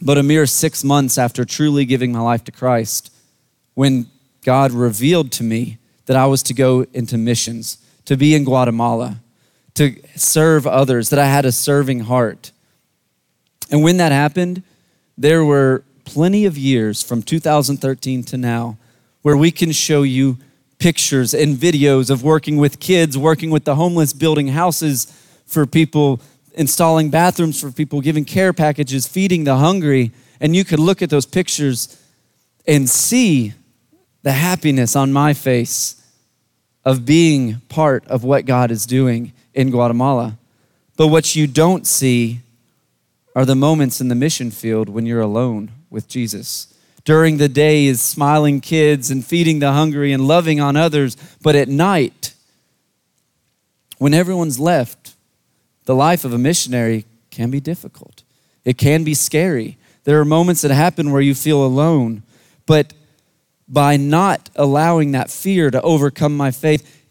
but 0.00 0.18
a 0.18 0.22
mere 0.22 0.46
six 0.46 0.82
months 0.82 1.18
after 1.18 1.44
truly 1.44 1.84
giving 1.84 2.10
my 2.10 2.20
life 2.20 2.42
to 2.44 2.52
Christ 2.52 3.12
when 3.74 4.06
God 4.42 4.72
revealed 4.72 5.30
to 5.32 5.44
me 5.44 5.78
that 6.06 6.16
I 6.16 6.26
was 6.26 6.42
to 6.44 6.54
go 6.54 6.86
into 6.92 7.16
missions, 7.16 7.78
to 8.06 8.16
be 8.16 8.34
in 8.34 8.44
Guatemala, 8.44 9.20
to 9.74 9.96
serve 10.16 10.66
others, 10.66 11.10
that 11.10 11.18
I 11.18 11.26
had 11.26 11.44
a 11.44 11.52
serving 11.52 12.00
heart. 12.00 12.52
And 13.70 13.82
when 13.82 13.98
that 13.98 14.12
happened, 14.12 14.62
there 15.16 15.44
were 15.44 15.84
plenty 16.04 16.44
of 16.44 16.58
years 16.58 17.02
from 17.02 17.22
2013 17.22 18.22
to 18.24 18.36
now 18.36 18.76
where 19.22 19.36
we 19.36 19.50
can 19.50 19.72
show 19.72 20.02
you 20.02 20.38
pictures 20.78 21.32
and 21.32 21.56
videos 21.56 22.10
of 22.10 22.22
working 22.22 22.58
with 22.58 22.78
kids, 22.78 23.16
working 23.16 23.50
with 23.50 23.64
the 23.64 23.74
homeless, 23.74 24.12
building 24.12 24.48
houses 24.48 25.06
for 25.46 25.64
people, 25.64 26.20
installing 26.54 27.10
bathrooms 27.10 27.60
for 27.60 27.70
people, 27.70 28.00
giving 28.00 28.24
care 28.24 28.52
packages, 28.52 29.06
feeding 29.06 29.44
the 29.44 29.56
hungry. 29.56 30.12
And 30.40 30.54
you 30.54 30.64
could 30.64 30.78
look 30.78 31.02
at 31.02 31.10
those 31.10 31.26
pictures 31.26 32.00
and 32.66 32.88
see 32.88 33.54
the 34.22 34.32
happiness 34.32 34.96
on 34.96 35.12
my 35.12 35.34
face 35.34 36.02
of 36.84 37.04
being 37.04 37.60
part 37.68 38.06
of 38.06 38.24
what 38.24 38.46
God 38.46 38.70
is 38.70 38.86
doing 38.86 39.32
in 39.52 39.70
Guatemala. 39.70 40.38
But 40.96 41.08
what 41.08 41.34
you 41.34 41.46
don't 41.46 41.86
see 41.86 42.40
are 43.34 43.44
the 43.44 43.54
moments 43.54 44.00
in 44.00 44.08
the 44.08 44.14
mission 44.14 44.50
field 44.50 44.88
when 44.88 45.06
you're 45.06 45.20
alone 45.20 45.72
with 45.90 46.08
Jesus. 46.08 46.72
During 47.04 47.36
the 47.36 47.48
day 47.48 47.86
is 47.86 48.00
smiling 48.00 48.60
kids 48.60 49.10
and 49.10 49.24
feeding 49.24 49.58
the 49.58 49.72
hungry 49.72 50.12
and 50.12 50.26
loving 50.26 50.60
on 50.60 50.76
others, 50.76 51.16
but 51.42 51.54
at 51.54 51.68
night, 51.68 52.34
when 53.98 54.14
everyone's 54.14 54.58
left, 54.58 55.13
the 55.84 55.94
life 55.94 56.24
of 56.24 56.32
a 56.32 56.38
missionary 56.38 57.04
can 57.30 57.50
be 57.50 57.60
difficult. 57.60 58.22
It 58.64 58.78
can 58.78 59.04
be 59.04 59.14
scary. 59.14 59.76
There 60.04 60.20
are 60.20 60.24
moments 60.24 60.62
that 60.62 60.70
happen 60.70 61.10
where 61.10 61.20
you 61.20 61.34
feel 61.34 61.64
alone, 61.64 62.22
but 62.66 62.92
by 63.68 63.96
not 63.96 64.50
allowing 64.56 65.12
that 65.12 65.30
fear 65.30 65.70
to 65.70 65.80
overcome 65.82 66.36
my 66.36 66.50
faith 66.50 67.02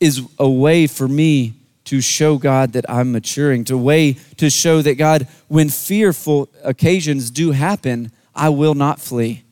is 0.00 0.22
a 0.38 0.48
way 0.48 0.86
for 0.86 1.08
me 1.08 1.54
to 1.84 2.00
show 2.00 2.38
God 2.38 2.72
that 2.72 2.88
I'm 2.88 3.12
maturing, 3.12 3.64
to 3.64 3.76
way 3.76 4.14
to 4.36 4.50
show 4.50 4.82
that 4.82 4.94
God, 4.94 5.26
when 5.48 5.68
fearful 5.68 6.48
occasions 6.62 7.30
do 7.30 7.52
happen, 7.52 8.12
I 8.34 8.50
will 8.50 8.74
not 8.74 9.00
flee. 9.00 9.42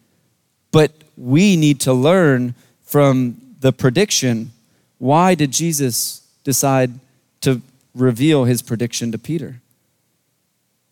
But 0.71 0.93
we 1.17 1.57
need 1.57 1.81
to 1.81 1.93
learn 1.93 2.55
from 2.83 3.37
the 3.61 3.73
prediction. 3.73 4.53
Why 4.99 5.35
did 5.35 5.51
Jesus 5.51 6.27
decide 6.45 6.99
reveal 7.95 8.45
his 8.45 8.63
prediction 8.63 9.13
to 9.13 9.19
Peter? 9.19 9.61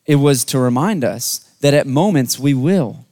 It 0.07 0.17
was 0.17 0.45
to 0.47 0.59
remind 0.59 1.05
us 1.05 1.39
that 1.61 1.75
at 1.75 1.87
moments 1.87 2.39
we 2.39 2.55
will. 2.55 3.05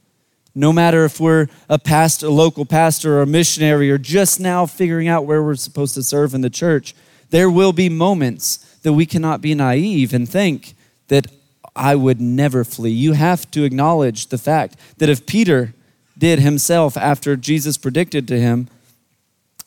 No 0.55 0.73
matter 0.73 1.05
if 1.05 1.21
we're 1.21 1.49
a 1.69 1.78
pastor, 1.78 2.26
a 2.26 2.31
local 2.31 2.64
pastor 2.64 3.19
or 3.19 3.23
a 3.23 3.26
missionary 3.26 3.90
or 3.90 3.99
just 3.99 4.40
now 4.40 4.64
figuring 4.64 5.07
out 5.07 5.26
where 5.26 5.43
we're 5.43 5.55
supposed 5.55 5.95
to 5.95 6.02
serve 6.02 6.33
in 6.33 6.40
the 6.40 6.49
church, 6.49 6.95
there 7.31 7.50
will 7.50 7.73
be 7.73 7.88
moments 7.88 8.59
that 8.83 8.95
we 8.95 9.05
cannot 9.05 9.43
be 9.43 9.55
naive 9.55 10.14
and 10.14 10.28
think 10.28 10.75
that 11.09 11.26
I 11.75 11.95
would 11.95 12.21
never 12.21 12.64
flee. 12.64 12.90
You 12.90 13.12
have 13.12 13.50
to 13.50 13.64
acknowledge 13.64 14.28
the 14.28 14.38
fact 14.38 14.76
that 14.97 15.11
if 15.11 15.26
Peter 15.26 15.75
did 16.16 16.38
himself 16.38 16.97
after 16.97 17.37
Jesus 17.37 17.76
predicted 17.76 18.26
to 18.28 18.40
him, 18.40 18.69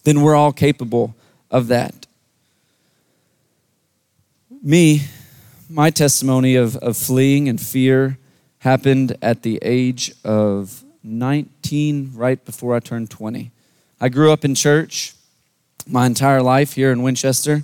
then 0.06 0.22
we're 0.22 0.36
all 0.36 0.52
capable 0.52 1.16
of 1.52 1.68
that. 1.68 1.99
Me, 4.62 5.04
my 5.70 5.90
testimony 5.90 6.56
of, 6.56 6.76
of 6.78 6.98
fleeing 6.98 7.48
and 7.48 7.62
fear 7.62 8.18
happened 8.60 9.16
at 9.22 9.42
the 9.42 9.58
age 9.62 10.12
of 10.26 10.84
19, 11.02 12.12
right 12.14 12.44
before 12.44 12.76
I 12.76 12.82
turned 12.82 13.10
20. 13.10 13.52
I 14.02 14.10
grew 14.10 14.34
up 14.34 14.44
in 14.44 14.56
church 14.56 15.14
my 15.88 16.06
entire 16.06 16.42
life 16.42 16.74
here 16.74 16.92
in 16.92 17.02
Winchester, 17.04 17.64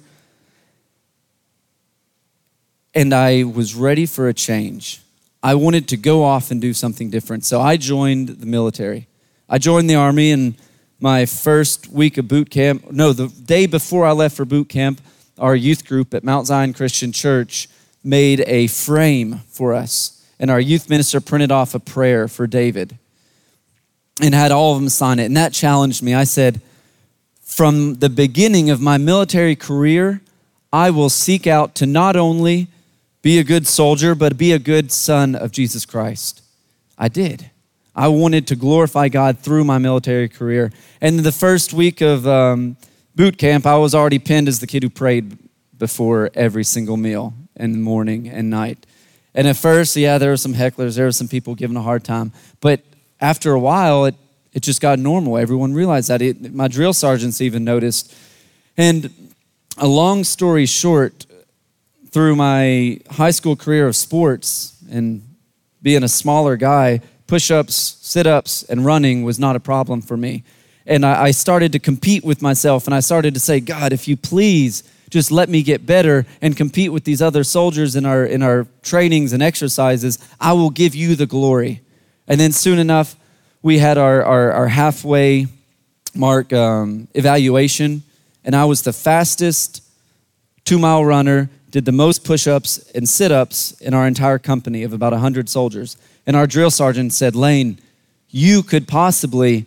and 2.94 3.14
I 3.14 3.44
was 3.44 3.76
ready 3.76 4.06
for 4.06 4.30
a 4.30 4.34
change. 4.34 5.02
I 5.44 5.56
wanted 5.56 5.90
to 5.90 5.98
go 5.98 6.24
off 6.24 6.50
and 6.50 6.62
do 6.62 6.74
something 6.74 7.10
different, 7.10 7.44
so 7.44 7.60
I 7.60 7.76
joined 7.76 8.30
the 8.30 8.46
military. 8.46 9.08
I 9.50 9.58
joined 9.58 9.90
the 9.90 9.96
Army, 9.96 10.32
and 10.32 10.56
my 11.02 11.26
first 11.26 11.90
week 11.90 12.18
of 12.18 12.30
boot 12.30 12.50
camp, 12.50 12.90
no, 12.90 13.12
the 13.12 13.28
day 13.28 13.66
before 13.66 14.06
I 14.06 14.14
left 14.14 14.38
for 14.38 14.46
boot 14.46 14.70
camp, 14.70 15.02
our 15.38 15.56
youth 15.56 15.86
group 15.86 16.14
at 16.14 16.24
Mount 16.24 16.48
Zion 16.48 16.74
Christian 16.74 17.12
Church 17.12 17.68
made 18.04 18.42
a 18.42 18.68
frame 18.68 19.40
for 19.50 19.74
us 19.74 20.16
and 20.40 20.52
our 20.52 20.60
youth 20.60 20.90
minister 20.90 21.22
printed 21.22 21.52
off 21.52 21.76
a 21.76 21.80
prayer 21.80 22.28
for 22.28 22.48
David 22.48 22.98
and 24.22 24.34
had 24.34 24.52
all 24.52 24.74
of 24.74 24.82
them 24.82 24.90
sign 24.90 25.20
it. 25.20 25.26
And 25.26 25.38
that 25.38 25.54
challenged 25.54 26.02
me. 26.02 26.14
I 26.14 26.24
said, 26.24 26.62
from 27.42 27.96
the 27.96 28.10
beginning 28.10 28.70
of 28.70 28.82
my 28.82 28.98
military 28.98 29.56
career, 29.56 30.22
I 30.74 30.90
will 30.90 31.10
seek 31.10 31.48
out 31.48 31.76
to 31.76 31.86
not 31.86 32.16
only 32.16 32.68
be 33.22 33.40
a 33.40 33.44
good 33.44 33.66
soldier, 33.68 34.14
but 34.14 34.38
be 34.38 34.52
a 34.52 34.60
good 34.60 34.92
son 34.92 35.36
of 35.36 35.52
Jesus 35.52 35.86
Christ. 35.86 36.42
I 36.98 37.08
did. 37.08 37.50
I 37.96 38.10
wanted 38.10 38.46
to 38.48 38.56
glorify 38.56 39.08
God 39.08 39.40
through 39.40 39.64
my 39.64 39.78
military 39.78 40.28
career. 40.28 40.72
And 41.00 41.20
the 41.20 41.32
first 41.32 41.72
week 41.72 42.02
of 42.02 42.28
um, 42.28 42.76
boot 43.16 43.38
camp, 43.38 43.66
I 43.66 43.78
was 43.78 43.96
already 43.96 44.20
pinned 44.20 44.48
as 44.48 44.60
the 44.60 44.68
kid 44.68 44.84
who 44.84 44.90
prayed 44.90 45.38
before 45.78 46.30
every 46.34 46.64
single 46.64 46.98
meal 46.98 47.34
in 47.56 47.72
the 47.72 47.78
morning 47.78 48.28
and 48.28 48.50
night. 48.50 48.86
And 49.34 49.48
at 49.48 49.58
first, 49.58 49.96
yeah, 49.96 50.18
there 50.18 50.30
were 50.30 50.38
some 50.38 50.54
hecklers, 50.54 50.96
there 50.96 51.06
were 51.06 51.12
some 51.12 51.28
people 51.28 51.56
giving 51.56 51.76
a 51.78 51.82
hard 51.82 52.04
time. 52.04 52.32
But 52.62 52.82
after 53.20 53.52
a 53.54 53.60
while, 53.60 54.06
it, 54.06 54.16
it 54.54 54.64
just 54.64 54.82
got 54.82 55.00
normal. 55.00 55.38
Everyone 55.38 55.74
realized 55.74 56.10
that. 56.10 56.22
It, 56.22 56.54
my 56.54 56.68
drill 56.68 56.94
sergeants 56.94 57.42
even 57.42 57.64
noticed. 57.64 58.14
And 58.78 59.10
a 59.78 59.88
long 59.88 60.24
story 60.24 60.66
short, 60.66 61.26
through 62.12 62.36
my 62.38 62.98
high 63.12 63.32
school 63.32 63.58
career 63.58 63.88
of 63.88 63.96
sports 63.96 64.78
and 64.90 65.22
being 65.82 66.02
a 66.02 66.08
smaller 66.08 66.56
guy, 66.56 67.02
push 67.28 67.52
ups, 67.52 67.76
sit 68.02 68.26
ups, 68.26 68.64
and 68.64 68.86
running 68.86 69.24
was 69.24 69.38
not 69.38 69.58
a 69.58 69.60
problem 69.60 70.02
for 70.02 70.16
me. 70.16 70.44
And 70.86 71.06
I, 71.06 71.26
I 71.26 71.32
started 71.32 71.72
to 71.74 71.80
compete 71.80 72.24
with 72.24 72.42
myself 72.42 72.86
and 72.86 72.94
I 72.94 73.00
started 73.00 73.34
to 73.34 73.40
say, 73.40 73.60
God, 73.60 73.94
if 73.94 74.08
you 74.08 74.16
please, 74.18 74.84
just 75.10 75.32
let 75.32 75.50
me 75.50 75.64
get 75.64 75.86
better 75.86 76.26
and 76.42 76.56
compete 76.58 76.92
with 76.92 77.04
these 77.04 77.22
other 77.22 77.44
soldiers 77.44 77.96
in 77.96 78.06
our 78.06 78.26
in 78.26 78.42
our 78.42 78.68
trainings 78.82 79.34
and 79.34 79.42
exercises 79.42 80.18
i 80.42 80.52
will 80.52 80.72
give 80.72 80.96
you 80.96 81.16
the 81.16 81.26
glory. 81.26 81.82
And 82.28 82.40
then 82.40 82.52
soon 82.52 82.80
enough 82.80 83.16
we 83.62 83.78
had 83.78 83.98
our 83.98 84.24
our, 84.24 84.52
our 84.52 84.68
halfway 84.68 85.48
mark 86.14 86.52
um, 86.52 87.08
evaluation 87.14 88.04
and 88.44 88.56
i 88.56 88.66
was 88.66 88.82
the 88.82 88.94
fastest 88.94 89.84
two 90.66 90.80
mile 90.80 91.06
runner 91.06 91.50
did 91.76 91.84
the 91.84 91.92
most 91.92 92.24
push-ups 92.24 92.90
and 92.96 93.08
sit-ups 93.10 93.74
in 93.82 93.94
our 93.94 94.08
entire 94.08 94.40
company 94.40 94.84
of 94.84 94.94
about 94.94 95.12
100 95.12 95.50
soldiers. 95.50 95.98
And 96.26 96.34
our 96.34 96.48
drill 96.48 96.72
sergeant 96.72 97.12
said 97.12 97.36
lane 97.36 97.80
you 98.30 98.64
could 98.64 98.88
possibly 98.88 99.66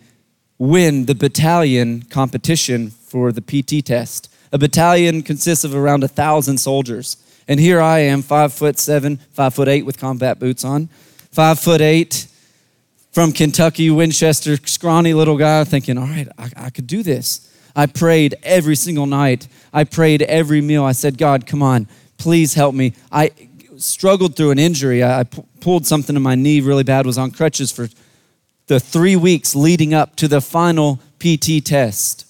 win 0.59 1.05
the 1.05 1.15
battalion 1.15 2.03
competition 2.03 2.91
for 2.91 3.31
the 3.31 3.41
pt 3.41 3.83
test 3.85 4.29
a 4.51 4.57
battalion 4.57 5.21
consists 5.21 5.63
of 5.63 5.75
around 5.75 6.03
a 6.03 6.07
thousand 6.07 6.57
soldiers. 6.57 7.17
And 7.47 7.59
here 7.59 7.81
I 7.81 7.99
am, 7.99 8.21
five 8.21 8.53
foot 8.53 8.77
seven, 8.79 9.17
five 9.31 9.53
foot 9.53 9.67
eight 9.67 9.85
with 9.85 9.97
combat 9.97 10.39
boots 10.39 10.63
on, 10.63 10.87
five 11.31 11.59
foot 11.59 11.81
eight 11.81 12.27
from 13.11 13.31
Kentucky, 13.31 13.89
Winchester, 13.89 14.57
scrawny 14.65 15.13
little 15.13 15.37
guy, 15.37 15.63
thinking, 15.63 15.97
all 15.97 16.05
right, 16.05 16.27
I, 16.37 16.51
I 16.55 16.69
could 16.69 16.87
do 16.87 17.01
this. 17.03 17.45
I 17.75 17.85
prayed 17.85 18.35
every 18.43 18.75
single 18.75 19.05
night. 19.05 19.47
I 19.73 19.83
prayed 19.83 20.21
every 20.23 20.61
meal. 20.61 20.83
I 20.83 20.91
said, 20.91 21.17
God, 21.17 21.47
come 21.47 21.63
on, 21.63 21.87
please 22.17 22.53
help 22.53 22.75
me. 22.75 22.93
I 23.11 23.31
struggled 23.77 24.35
through 24.35 24.51
an 24.51 24.59
injury. 24.59 25.03
I, 25.03 25.25
pulled 25.59 25.85
something 25.85 26.15
in 26.15 26.21
my 26.21 26.35
knee 26.35 26.61
really 26.61 26.85
bad, 26.85 27.05
was 27.05 27.17
on 27.17 27.31
crutches 27.31 27.69
for 27.69 27.89
the 28.69 28.79
three 28.79 29.15
weeks 29.15 29.55
leading 29.55 29.95
up 29.95 30.15
to 30.15 30.27
the 30.27 30.39
final 30.39 30.99
PT 31.17 31.65
test. 31.65 32.27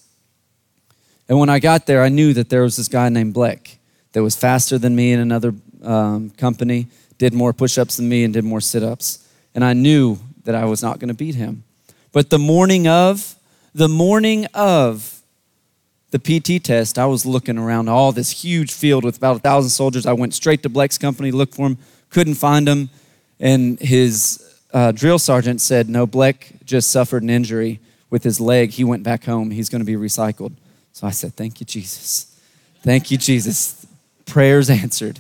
And 1.28 1.38
when 1.38 1.50
I 1.50 1.60
got 1.60 1.86
there, 1.86 2.02
I 2.02 2.08
knew 2.08 2.34
that 2.34 2.50
there 2.50 2.62
was 2.62 2.78
this 2.78 2.88
guy 2.88 3.10
named 3.10 3.36
Bleck 3.36 3.76
that 4.14 4.24
was 4.24 4.38
faster 4.38 4.78
than 4.78 4.96
me 4.96 5.12
in 5.12 5.20
another 5.20 5.54
um, 5.84 6.30
company, 6.32 6.88
did 7.18 7.34
more 7.34 7.52
push 7.52 7.78
ups 7.78 7.98
than 7.98 8.08
me, 8.08 8.24
and 8.24 8.34
did 8.34 8.46
more 8.46 8.62
sit 8.62 8.84
ups. 8.84 9.28
And 9.54 9.66
I 9.66 9.74
knew 9.74 10.18
that 10.46 10.56
I 10.56 10.64
was 10.64 10.82
not 10.82 10.98
going 10.98 11.10
to 11.10 11.14
beat 11.14 11.36
him. 11.36 11.66
But 12.14 12.30
the 12.30 12.40
morning 12.40 12.88
of, 12.88 13.36
the 13.76 13.90
morning 13.90 14.46
of 14.54 15.22
the 16.12 16.20
PT 16.20 16.64
test, 16.64 16.98
I 16.98 17.06
was 17.06 17.26
looking 17.26 17.58
around 17.58 17.90
all 17.90 18.14
this 18.14 18.32
huge 18.32 18.72
field 18.72 19.04
with 19.04 19.18
about 19.18 19.36
a 19.36 19.40
thousand 19.40 19.72
soldiers. 19.72 20.06
I 20.06 20.14
went 20.14 20.34
straight 20.34 20.64
to 20.64 20.70
Bleck's 20.70 20.98
company, 20.98 21.32
looked 21.32 21.56
for 21.56 21.68
him, 21.68 21.78
couldn't 22.10 22.36
find 22.36 22.68
him. 22.68 22.90
And 23.42 23.78
his 23.80 24.49
uh, 24.74 24.92
drill 24.92 25.20
sergeant 25.20 25.62
said, 25.62 25.90
No, 25.90 26.06
Bleck 26.06 26.64
just 26.64 26.92
suffered 26.92 27.24
an 27.24 27.30
injury 27.30 27.80
with 28.10 28.24
his 28.24 28.40
leg. 28.40 28.72
He 28.72 28.84
went 28.84 29.04
back 29.04 29.24
home. 29.26 29.52
He's 29.52 29.70
going 29.70 29.82
to 29.82 29.86
be 29.86 29.96
recycled. 29.96 30.54
So 30.94 31.08
I 31.08 31.12
said, 31.12 31.36
Thank 31.36 31.60
you, 31.60 31.66
Jesus. 31.66 32.40
Thank 32.82 33.12
you, 33.12 33.18
Jesus. 33.18 33.86
Prayers 34.26 34.70
answered. 34.70 35.20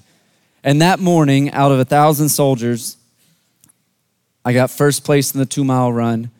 And 0.63 0.81
that 0.81 0.99
morning, 0.99 1.51
out 1.51 1.71
of 1.71 1.79
a 1.79 1.85
thousand 1.85 2.29
soldiers, 2.29 2.97
I 4.43 4.53
got 4.53 4.69
first 4.69 5.03
place 5.03 5.33
in 5.33 5.39
the 5.39 5.45
two 5.45 5.63
mile 5.63 5.91
run. 5.91 6.31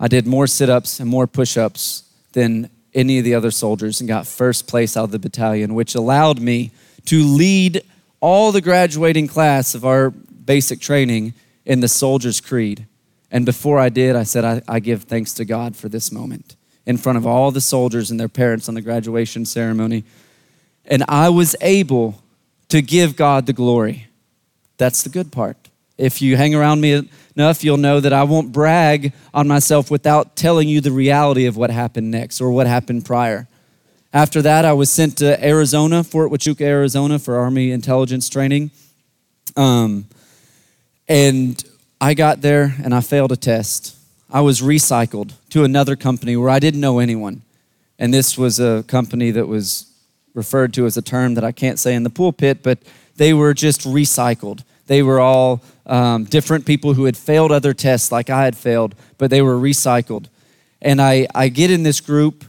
I 0.00 0.08
did 0.08 0.26
more 0.26 0.46
sit 0.46 0.68
ups 0.68 1.00
and 1.00 1.08
more 1.08 1.26
push 1.26 1.56
ups 1.56 2.04
than 2.32 2.70
any 2.94 3.18
of 3.18 3.24
the 3.24 3.34
other 3.34 3.50
soldiers 3.50 4.00
and 4.00 4.08
got 4.08 4.26
first 4.26 4.66
place 4.66 4.96
out 4.96 5.04
of 5.04 5.10
the 5.12 5.18
battalion, 5.18 5.74
which 5.74 5.94
allowed 5.94 6.40
me 6.40 6.72
to 7.06 7.24
lead 7.24 7.82
all 8.20 8.52
the 8.52 8.60
graduating 8.60 9.28
class 9.28 9.74
of 9.74 9.84
our 9.84 10.10
basic 10.10 10.80
training 10.80 11.34
in 11.64 11.80
the 11.80 11.88
soldier's 11.88 12.40
creed. 12.40 12.86
And 13.30 13.46
before 13.46 13.78
I 13.78 13.88
did, 13.88 14.14
I 14.14 14.24
said, 14.24 14.44
I, 14.44 14.62
I, 14.68 14.80
give 14.80 15.04
thanks 15.04 15.32
to 15.34 15.44
God 15.44 15.74
for 15.74 15.88
this 15.88 16.12
moment 16.12 16.56
in 16.84 16.98
front 16.98 17.16
of 17.16 17.26
all 17.26 17.50
the 17.50 17.60
soldiers 17.60 18.10
and 18.10 18.20
their 18.20 18.28
parents 18.28 18.68
on 18.68 18.74
the 18.74 18.82
graduation 18.82 19.44
ceremony. 19.46 20.04
And 20.84 21.04
I 21.08 21.28
was 21.28 21.56
able 21.60 22.22
to 22.68 22.82
give 22.82 23.16
God 23.16 23.46
the 23.46 23.52
glory. 23.52 24.08
That's 24.76 25.02
the 25.02 25.08
good 25.08 25.32
part. 25.32 25.56
If 25.96 26.20
you 26.20 26.36
hang 26.36 26.54
around 26.54 26.80
me 26.80 27.08
enough, 27.36 27.62
you'll 27.62 27.76
know 27.76 28.00
that 28.00 28.12
I 28.12 28.24
won't 28.24 28.52
brag 28.52 29.12
on 29.32 29.46
myself 29.46 29.90
without 29.90 30.36
telling 30.36 30.68
you 30.68 30.80
the 30.80 30.90
reality 30.90 31.46
of 31.46 31.56
what 31.56 31.70
happened 31.70 32.10
next 32.10 32.40
or 32.40 32.50
what 32.50 32.66
happened 32.66 33.04
prior. 33.04 33.46
After 34.12 34.42
that, 34.42 34.64
I 34.64 34.72
was 34.74 34.90
sent 34.90 35.18
to 35.18 35.42
Arizona, 35.42 36.04
Fort 36.04 36.30
Huachuca, 36.30 36.62
Arizona, 36.62 37.18
for 37.18 37.36
Army 37.36 37.70
intelligence 37.70 38.28
training. 38.28 38.70
Um, 39.56 40.06
and 41.12 41.62
I 42.00 42.14
got 42.14 42.40
there 42.40 42.74
and 42.82 42.94
I 42.94 43.02
failed 43.02 43.32
a 43.32 43.36
test. 43.36 43.98
I 44.30 44.40
was 44.40 44.62
recycled 44.62 45.34
to 45.50 45.62
another 45.62 45.94
company 45.94 46.38
where 46.38 46.48
I 46.48 46.58
didn't 46.58 46.80
know 46.80 47.00
anyone. 47.00 47.42
And 47.98 48.14
this 48.14 48.38
was 48.38 48.58
a 48.58 48.82
company 48.84 49.30
that 49.32 49.46
was 49.46 49.92
referred 50.32 50.72
to 50.72 50.86
as 50.86 50.96
a 50.96 51.02
term 51.02 51.34
that 51.34 51.44
I 51.44 51.52
can't 51.52 51.78
say 51.78 51.94
in 51.94 52.02
the 52.02 52.08
pulpit, 52.08 52.62
but 52.62 52.78
they 53.16 53.34
were 53.34 53.52
just 53.52 53.82
recycled. 53.82 54.62
They 54.86 55.02
were 55.02 55.20
all 55.20 55.62
um, 55.84 56.24
different 56.24 56.64
people 56.64 56.94
who 56.94 57.04
had 57.04 57.18
failed 57.18 57.52
other 57.52 57.74
tests 57.74 58.10
like 58.10 58.30
I 58.30 58.44
had 58.44 58.56
failed, 58.56 58.94
but 59.18 59.28
they 59.28 59.42
were 59.42 59.56
recycled. 59.56 60.28
And 60.80 60.98
I, 60.98 61.26
I 61.34 61.48
get 61.50 61.70
in 61.70 61.82
this 61.82 62.00
group 62.00 62.46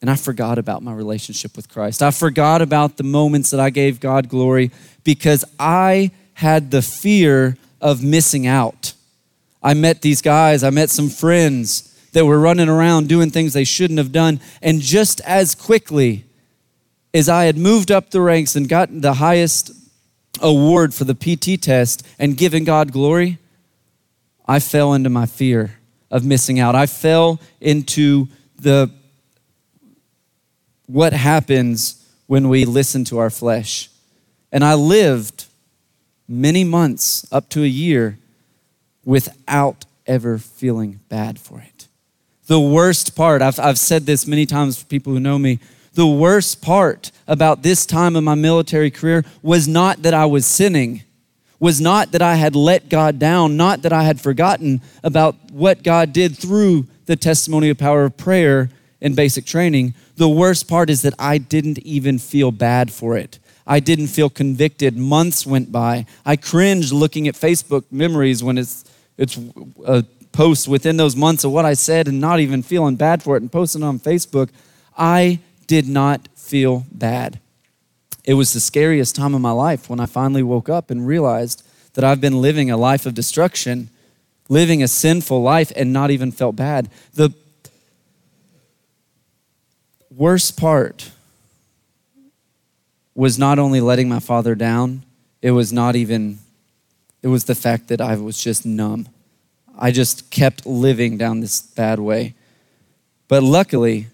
and 0.00 0.08
I 0.08 0.16
forgot 0.16 0.56
about 0.56 0.82
my 0.82 0.94
relationship 0.94 1.54
with 1.54 1.68
Christ. 1.68 2.02
I 2.02 2.12
forgot 2.12 2.62
about 2.62 2.96
the 2.96 3.04
moments 3.04 3.50
that 3.50 3.60
I 3.60 3.68
gave 3.68 4.00
God 4.00 4.30
glory 4.30 4.70
because 5.04 5.44
I 5.58 6.12
had 6.32 6.70
the 6.70 6.80
fear 6.80 7.58
of 7.80 8.02
missing 8.02 8.46
out. 8.46 8.92
I 9.62 9.74
met 9.74 10.02
these 10.02 10.22
guys, 10.22 10.64
I 10.64 10.70
met 10.70 10.90
some 10.90 11.08
friends 11.08 11.86
that 12.12 12.26
were 12.26 12.38
running 12.38 12.68
around 12.68 13.08
doing 13.08 13.30
things 13.30 13.52
they 13.52 13.64
shouldn't 13.64 13.98
have 13.98 14.12
done. 14.12 14.40
And 14.62 14.80
just 14.80 15.20
as 15.22 15.54
quickly 15.54 16.24
as 17.12 17.28
I 17.28 17.44
had 17.44 17.56
moved 17.56 17.90
up 17.90 18.10
the 18.10 18.20
ranks 18.20 18.56
and 18.56 18.68
gotten 18.68 19.00
the 19.00 19.14
highest 19.14 19.70
award 20.40 20.94
for 20.94 21.04
the 21.04 21.14
PT 21.14 21.60
test 21.60 22.06
and 22.18 22.36
given 22.36 22.64
God 22.64 22.92
glory, 22.92 23.38
I 24.46 24.58
fell 24.58 24.94
into 24.94 25.10
my 25.10 25.26
fear 25.26 25.78
of 26.10 26.24
missing 26.24 26.58
out. 26.58 26.74
I 26.74 26.86
fell 26.86 27.40
into 27.60 28.26
the 28.58 28.90
what 30.86 31.12
happens 31.12 31.96
when 32.26 32.48
we 32.48 32.64
listen 32.64 33.04
to 33.04 33.18
our 33.18 33.30
flesh. 33.30 33.88
And 34.50 34.64
I 34.64 34.74
lived 34.74 35.39
many 36.30 36.62
months, 36.62 37.26
up 37.32 37.48
to 37.50 37.64
a 37.64 37.66
year, 37.66 38.16
without 39.04 39.84
ever 40.06 40.38
feeling 40.38 41.00
bad 41.08 41.38
for 41.38 41.60
it. 41.60 41.88
The 42.46 42.60
worst 42.60 43.16
part, 43.16 43.42
I've, 43.42 43.58
I've 43.58 43.78
said 43.78 44.06
this 44.06 44.26
many 44.26 44.46
times 44.46 44.80
for 44.80 44.86
people 44.86 45.12
who 45.12 45.20
know 45.20 45.38
me, 45.38 45.58
the 45.94 46.06
worst 46.06 46.62
part 46.62 47.10
about 47.26 47.62
this 47.62 47.84
time 47.84 48.14
of 48.14 48.22
my 48.22 48.36
military 48.36 48.90
career 48.90 49.24
was 49.42 49.66
not 49.66 50.02
that 50.02 50.14
I 50.14 50.26
was 50.26 50.46
sinning, 50.46 51.02
was 51.58 51.80
not 51.80 52.12
that 52.12 52.22
I 52.22 52.36
had 52.36 52.54
let 52.54 52.88
God 52.88 53.18
down, 53.18 53.56
not 53.56 53.82
that 53.82 53.92
I 53.92 54.04
had 54.04 54.20
forgotten 54.20 54.80
about 55.02 55.34
what 55.50 55.82
God 55.82 56.12
did 56.12 56.36
through 56.36 56.86
the 57.06 57.16
testimony 57.16 57.70
of 57.70 57.78
power 57.78 58.04
of 58.04 58.16
prayer 58.16 58.70
in 59.00 59.14
basic 59.14 59.44
training. 59.44 59.94
The 60.16 60.28
worst 60.28 60.68
part 60.68 60.90
is 60.90 61.02
that 61.02 61.14
I 61.18 61.38
didn't 61.38 61.80
even 61.80 62.18
feel 62.18 62.52
bad 62.52 62.92
for 62.92 63.16
it. 63.16 63.40
I 63.70 63.78
didn't 63.78 64.08
feel 64.08 64.28
convicted. 64.28 64.96
Months 64.96 65.46
went 65.46 65.70
by. 65.70 66.04
I 66.26 66.34
cringed 66.34 66.90
looking 66.90 67.28
at 67.28 67.36
Facebook 67.36 67.84
memories 67.92 68.42
when 68.42 68.58
it's 68.58 68.84
it's 69.16 69.38
a 69.86 70.02
post 70.32 70.66
within 70.66 70.96
those 70.96 71.14
months 71.14 71.44
of 71.44 71.52
what 71.52 71.64
I 71.64 71.74
said 71.74 72.08
and 72.08 72.20
not 72.20 72.40
even 72.40 72.64
feeling 72.64 72.96
bad 72.96 73.22
for 73.22 73.36
it 73.36 73.42
and 73.42 73.52
posting 73.52 73.84
on 73.84 74.00
Facebook. 74.00 74.48
I 74.98 75.38
did 75.68 75.86
not 75.86 76.26
feel 76.34 76.84
bad. 76.90 77.38
It 78.24 78.34
was 78.34 78.52
the 78.52 78.60
scariest 78.60 79.14
time 79.14 79.36
of 79.36 79.40
my 79.40 79.52
life 79.52 79.88
when 79.88 80.00
I 80.00 80.06
finally 80.06 80.42
woke 80.42 80.68
up 80.68 80.90
and 80.90 81.06
realized 81.06 81.64
that 81.94 82.02
I've 82.02 82.20
been 82.20 82.42
living 82.42 82.72
a 82.72 82.76
life 82.76 83.06
of 83.06 83.14
destruction, 83.14 83.88
living 84.48 84.82
a 84.82 84.88
sinful 84.88 85.42
life, 85.42 85.70
and 85.76 85.92
not 85.92 86.10
even 86.10 86.32
felt 86.32 86.56
bad. 86.56 86.88
The 87.14 87.32
worst 90.10 90.58
part 90.58 91.12
was 93.20 93.38
not 93.38 93.58
only 93.58 93.82
letting 93.82 94.08
my 94.08 94.18
father 94.18 94.54
down, 94.54 95.04
it 95.42 95.50
was 95.50 95.74
not 95.74 95.94
even, 95.94 96.38
it 97.20 97.28
was 97.28 97.44
the 97.44 97.54
fact 97.54 97.88
that 97.88 98.00
I 98.00 98.16
was 98.16 98.42
just 98.42 98.64
numb. 98.64 99.10
I 99.78 99.90
just 99.90 100.30
kept 100.30 100.64
living 100.64 101.18
down 101.18 101.40
this 101.40 101.60
bad 101.60 101.98
way. 101.98 102.32
But 103.28 103.42
luckily, 103.42 104.06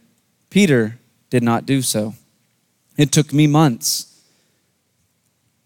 Peter 0.50 0.98
did 1.30 1.44
not 1.44 1.66
do 1.66 1.82
so. 1.82 2.14
It 2.98 3.12
took 3.12 3.32
me 3.32 3.46
months 3.46 4.24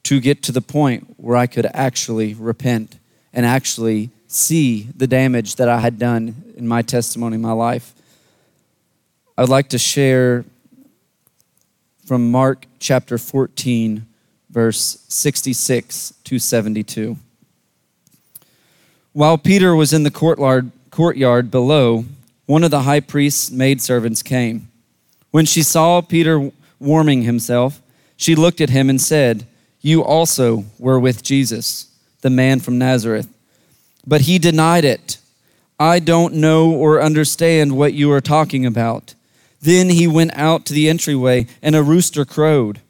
to 0.02 0.20
get 0.20 0.42
to 0.42 0.52
the 0.52 0.60
point 0.60 1.14
where 1.16 1.38
I 1.38 1.46
could 1.46 1.66
actually 1.72 2.34
repent 2.34 2.98
and 3.32 3.46
actually 3.46 4.10
see 4.28 4.82
the 4.94 5.06
damage 5.06 5.56
that 5.56 5.66
I 5.70 5.80
had 5.80 5.98
done 5.98 6.52
in 6.58 6.68
my 6.68 6.82
testimony, 6.82 7.36
in 7.36 7.40
my 7.40 7.52
life. 7.52 7.94
I'd 9.38 9.48
like 9.48 9.70
to 9.70 9.78
share 9.78 10.44
from 12.10 12.28
Mark 12.28 12.66
chapter 12.80 13.16
14, 13.16 14.04
verse 14.50 15.04
66 15.06 16.12
to 16.24 16.40
72. 16.40 17.16
While 19.12 19.38
Peter 19.38 19.76
was 19.76 19.92
in 19.92 20.02
the 20.02 20.10
courtyard, 20.10 21.50
below, 21.52 22.04
one 22.46 22.64
of 22.64 22.72
the 22.72 22.80
high 22.80 22.98
priest's 22.98 23.52
maidservants 23.52 24.24
came. 24.24 24.66
When 25.30 25.46
she 25.46 25.62
saw 25.62 26.00
Peter 26.00 26.50
warming 26.80 27.22
himself, 27.22 27.80
she 28.16 28.34
looked 28.34 28.60
at 28.60 28.70
him 28.70 28.90
and 28.90 29.00
said, 29.00 29.46
You 29.80 30.02
also 30.02 30.64
were 30.80 30.98
with 30.98 31.22
Jesus, 31.22 31.96
the 32.22 32.30
man 32.30 32.58
from 32.58 32.76
Nazareth. 32.76 33.28
But 34.04 34.22
he 34.22 34.40
denied 34.40 34.84
it. 34.84 35.18
I 35.78 36.00
don't 36.00 36.34
know 36.34 36.72
or 36.72 37.00
understand 37.00 37.76
what 37.76 37.94
you 37.94 38.10
are 38.10 38.20
talking 38.20 38.66
about. 38.66 39.14
Then 39.60 39.90
he 39.90 40.06
went 40.06 40.32
out 40.34 40.64
to 40.66 40.72
the 40.72 40.88
entryway, 40.88 41.46
and 41.62 41.76
a 41.76 41.82
rooster 41.82 42.24
crowed. 42.24 42.80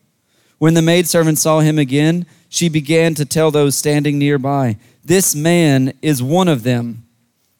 When 0.58 0.74
the 0.74 0.82
maidservant 0.82 1.38
saw 1.38 1.60
him 1.60 1.78
again, 1.78 2.26
she 2.48 2.68
began 2.68 3.14
to 3.14 3.24
tell 3.24 3.50
those 3.50 3.76
standing 3.76 4.18
nearby, 4.18 4.76
This 5.04 5.34
man 5.34 5.94
is 6.02 6.22
one 6.22 6.48
of 6.48 6.62
them. 6.62 7.04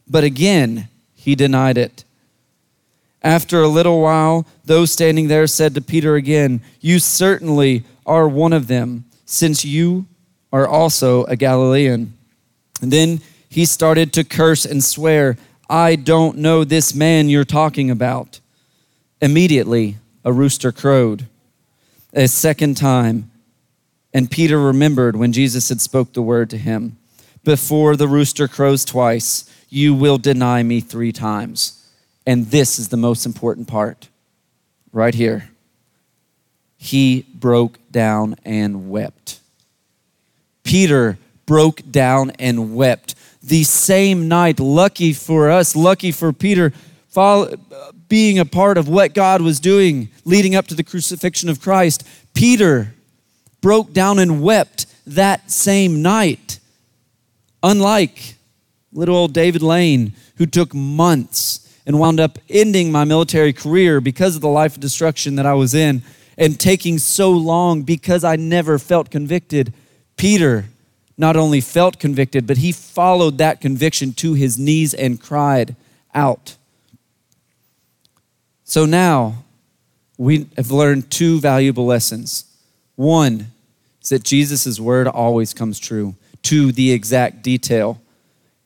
But 0.09 0.25
again, 0.25 0.88
he 1.14 1.35
denied 1.35 1.79
it. 1.79 2.05
After 3.23 3.61
a 3.61 3.68
little 3.68 4.01
while, 4.01 4.46
those 4.64 4.92
standing 4.92 5.29
there 5.29 5.46
said 5.46 5.75
to 5.75 5.81
Peter 5.81 6.14
again, 6.14 6.62
You 6.81 6.99
certainly 6.99 7.85
are 8.07 8.29
one 8.29 8.53
of 8.53 8.66
them, 8.66 9.05
since 9.25 9.64
you 9.64 10.07
are 10.53 10.66
also 10.66 11.25
a 11.25 11.37
Galilean. 11.37 12.12
And 12.81 12.92
then 12.92 13.20
he 13.49 13.64
started 13.64 14.12
to 14.14 14.25
curse 14.25 14.64
and 14.64 14.83
swear, 14.83 15.37
I 15.68 15.96
don't 15.96 16.38
know 16.38 16.64
this 16.64 16.94
man 16.94 17.29
you're 17.29 17.44
talking 17.44 17.90
about. 17.90 18.40
Immediately, 19.21 19.97
a 20.25 20.33
rooster 20.33 20.73
crowed 20.73 21.27
a 22.13 22.27
second 22.27 22.77
time, 22.77 23.31
and 24.13 24.31
Peter 24.31 24.61
remembered 24.61 25.17
when 25.17 25.33
Jesus 25.33 25.69
had 25.69 25.81
spoke 25.81 26.13
the 26.13 26.23
word 26.23 26.51
to 26.51 26.59
him. 26.59 26.97
Before 27.45 27.97
the 27.97 28.09
rooster 28.09 28.49
crows 28.49 28.85
twice, 28.85 29.45
you 29.69 29.95
will 29.95 30.19
deny 30.19 30.63
me 30.63 30.81
three 30.81 31.13
times. 31.13 31.89
And 32.27 32.47
this 32.47 32.79
is 32.79 32.89
the 32.89 32.97
most 32.97 33.25
important 33.25 33.69
part 33.69 34.09
right 34.93 35.15
here. 35.15 35.51
He 36.77 37.27
broke 37.35 37.79
down 37.91 38.37
and 38.45 38.91
wept. 38.91 39.41
Peter 40.65 41.19
broke 41.47 41.83
down 41.91 42.31
and 42.39 42.75
wept. 42.75 43.15
The 43.43 43.65
same 43.65 44.29
night, 44.29 44.61
lucky 44.61 45.13
for 45.13 45.51
us, 45.51 45.75
lucky 45.75 46.13
for 46.13 46.33
Peter, 46.33 46.73
being 48.11 48.38
a 48.38 48.44
part 48.44 48.77
of 48.77 48.88
what 48.88 49.14
God 49.14 49.40
was 49.40 49.59
doing 49.59 50.11
leading 50.27 50.55
up 50.55 50.66
to 50.66 50.75
the 50.75 50.85
crucifixion 50.85 51.49
of 51.49 51.62
Christ, 51.62 52.07
Peter 52.35 52.92
broke 53.62 53.94
down 53.94 54.18
and 54.18 54.42
wept 54.42 54.85
that 55.07 55.51
same 55.51 56.03
night. 56.03 56.61
Unlike 57.62 58.35
little 58.92 59.16
old 59.16 59.33
David 59.33 59.62
Lane, 59.62 60.12
who 60.37 60.44
took 60.46 60.75
months 60.75 61.66
and 61.87 61.99
wound 61.99 62.20
up 62.20 62.38
ending 62.49 62.92
my 62.92 63.05
military 63.05 63.53
career 63.53 64.01
because 64.01 64.37
of 64.37 64.42
the 64.42 64.49
life 64.49 64.75
of 64.75 64.81
destruction 64.81 65.37
that 65.37 65.46
I 65.46 65.55
was 65.55 65.75
in 65.75 66.03
and 66.37 66.59
taking 66.59 66.99
so 66.99 67.31
long 67.31 67.83
because 67.83 68.25
I 68.25 68.37
never 68.37 68.79
felt 68.79 69.11
convicted. 69.11 69.73
Peter 70.16 70.66
not 71.16 71.37
only 71.37 71.61
felt 71.61 71.99
convicted, 71.99 72.46
but 72.46 72.57
he 72.57 72.73
followed 72.73 73.38
that 73.38 73.61
conviction 73.61 74.12
to 74.14 74.35
his 74.35 74.59
knees 74.59 74.94
and 74.94 75.20
cried 75.20 75.77
out. 76.14 76.57
So 78.71 78.87
now 78.87 79.43
we 80.17 80.47
have 80.57 80.71
learned 80.71 81.11
two 81.11 81.41
valuable 81.41 81.87
lessons. 81.87 82.45
One 82.95 83.49
is 84.01 84.11
that 84.11 84.23
Jesus' 84.23 84.79
word 84.79 85.09
always 85.09 85.53
comes 85.53 85.81
true 85.81 86.15
to 86.43 86.71
the 86.71 86.93
exact 86.93 87.43
detail. 87.43 88.01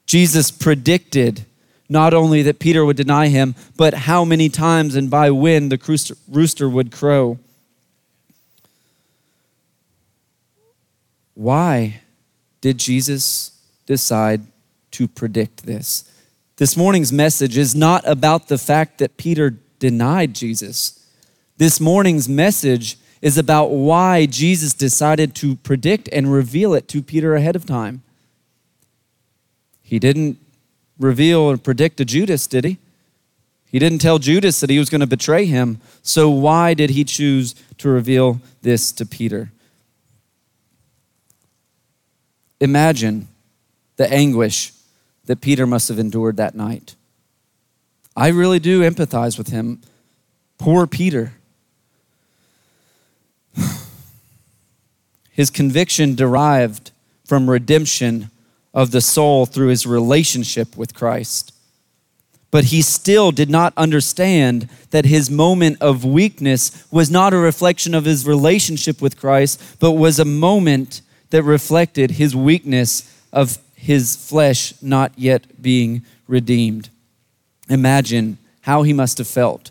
Jesus 0.04 0.50
predicted 0.50 1.46
not 1.88 2.12
only 2.12 2.42
that 2.42 2.58
Peter 2.58 2.84
would 2.84 2.98
deny 2.98 3.28
him, 3.28 3.54
but 3.78 3.94
how 3.94 4.26
many 4.26 4.50
times 4.50 4.94
and 4.94 5.08
by 5.08 5.30
when 5.30 5.70
the 5.70 6.12
rooster 6.28 6.68
would 6.68 6.92
crow. 6.92 7.38
Why 11.32 12.02
did 12.60 12.76
Jesus 12.76 13.58
decide 13.86 14.42
to 14.90 15.08
predict 15.08 15.64
this? 15.64 16.04
This 16.56 16.76
morning's 16.76 17.10
message 17.10 17.56
is 17.56 17.74
not 17.74 18.06
about 18.06 18.48
the 18.48 18.58
fact 18.58 18.98
that 18.98 19.16
Peter 19.16 19.56
denied 19.78 20.34
Jesus. 20.34 21.06
This 21.56 21.80
morning's 21.80 22.28
message 22.28 22.98
is 23.22 23.38
about 23.38 23.70
why 23.70 24.26
Jesus 24.26 24.74
decided 24.74 25.34
to 25.36 25.56
predict 25.56 26.08
and 26.12 26.32
reveal 26.32 26.74
it 26.74 26.88
to 26.88 27.02
Peter 27.02 27.34
ahead 27.34 27.56
of 27.56 27.64
time. 27.64 28.02
He 29.82 29.98
didn't 29.98 30.38
reveal 30.98 31.40
or 31.40 31.56
predict 31.56 31.96
to 31.98 32.04
Judas, 32.04 32.46
did 32.46 32.64
he? 32.64 32.78
He 33.70 33.78
didn't 33.78 33.98
tell 33.98 34.18
Judas 34.18 34.60
that 34.60 34.70
he 34.70 34.78
was 34.78 34.88
going 34.88 35.00
to 35.00 35.06
betray 35.06 35.46
him. 35.46 35.80
So, 36.02 36.30
why 36.30 36.74
did 36.74 36.90
he 36.90 37.02
choose 37.02 37.54
to 37.78 37.88
reveal 37.88 38.40
this 38.62 38.92
to 38.92 39.04
Peter? 39.04 39.50
Imagine 42.60 43.28
the 43.96 44.10
anguish 44.12 44.72
that 45.26 45.40
Peter 45.40 45.66
must 45.66 45.88
have 45.88 45.98
endured 45.98 46.36
that 46.36 46.54
night. 46.54 46.94
I 48.16 48.28
really 48.28 48.58
do 48.58 48.82
empathize 48.82 49.36
with 49.36 49.48
him. 49.48 49.80
Poor 50.58 50.86
Peter. 50.86 51.32
His 55.30 55.50
conviction 55.50 56.14
derived 56.14 56.92
from 57.24 57.50
redemption 57.50 58.30
of 58.72 58.90
the 58.90 59.00
soul 59.00 59.46
through 59.46 59.68
his 59.68 59.86
relationship 59.86 60.76
with 60.76 60.94
Christ. 60.94 61.52
But 62.50 62.66
he 62.66 62.82
still 62.82 63.32
did 63.32 63.48
not 63.50 63.72
understand 63.76 64.68
that 64.90 65.04
his 65.04 65.30
moment 65.30 65.78
of 65.80 66.04
weakness 66.04 66.86
was 66.90 67.10
not 67.10 67.32
a 67.32 67.38
reflection 67.38 67.94
of 67.94 68.04
his 68.04 68.26
relationship 68.26 69.00
with 69.00 69.18
Christ, 69.18 69.60
but 69.80 69.92
was 69.92 70.18
a 70.18 70.24
moment 70.24 71.02
that 71.30 71.42
reflected 71.42 72.12
his 72.12 72.36
weakness 72.36 73.10
of 73.32 73.58
his 73.74 74.14
flesh 74.14 74.74
not 74.80 75.12
yet 75.16 75.60
being 75.60 76.02
redeemed. 76.28 76.90
Imagine 77.68 78.38
how 78.62 78.82
he 78.82 78.92
must 78.92 79.18
have 79.18 79.28
felt. 79.28 79.70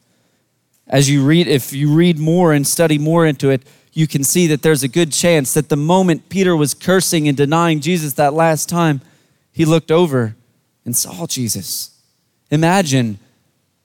As 0.88 1.10
you 1.10 1.24
read, 1.26 1.48
if 1.48 1.74
you 1.74 1.94
read 1.94 2.20
more 2.20 2.54
and 2.54 2.68
study 2.68 2.98
more 2.98 3.26
into 3.26 3.50
it, 3.50 3.64
you 3.94 4.08
can 4.08 4.24
see 4.24 4.48
that 4.48 4.62
there's 4.62 4.84
a 4.84 4.88
good 4.88 5.12
chance 5.12 5.54
that 5.54 5.70
the 5.70 5.76
moment 5.76 6.30
Peter 6.30 6.56
was 6.56 6.74
cursing 6.74 7.28
and 7.28 7.38
denying 7.38 7.80
Jesus 7.80 8.14
that 8.14 8.34
last 8.34 8.68
time, 8.68 9.02
he 9.52 9.66
looked 9.66 9.92
over 9.92 10.36
and 10.84 10.96
saw 10.96 11.28
Jesus. 11.28 11.92
Imagine 12.50 13.20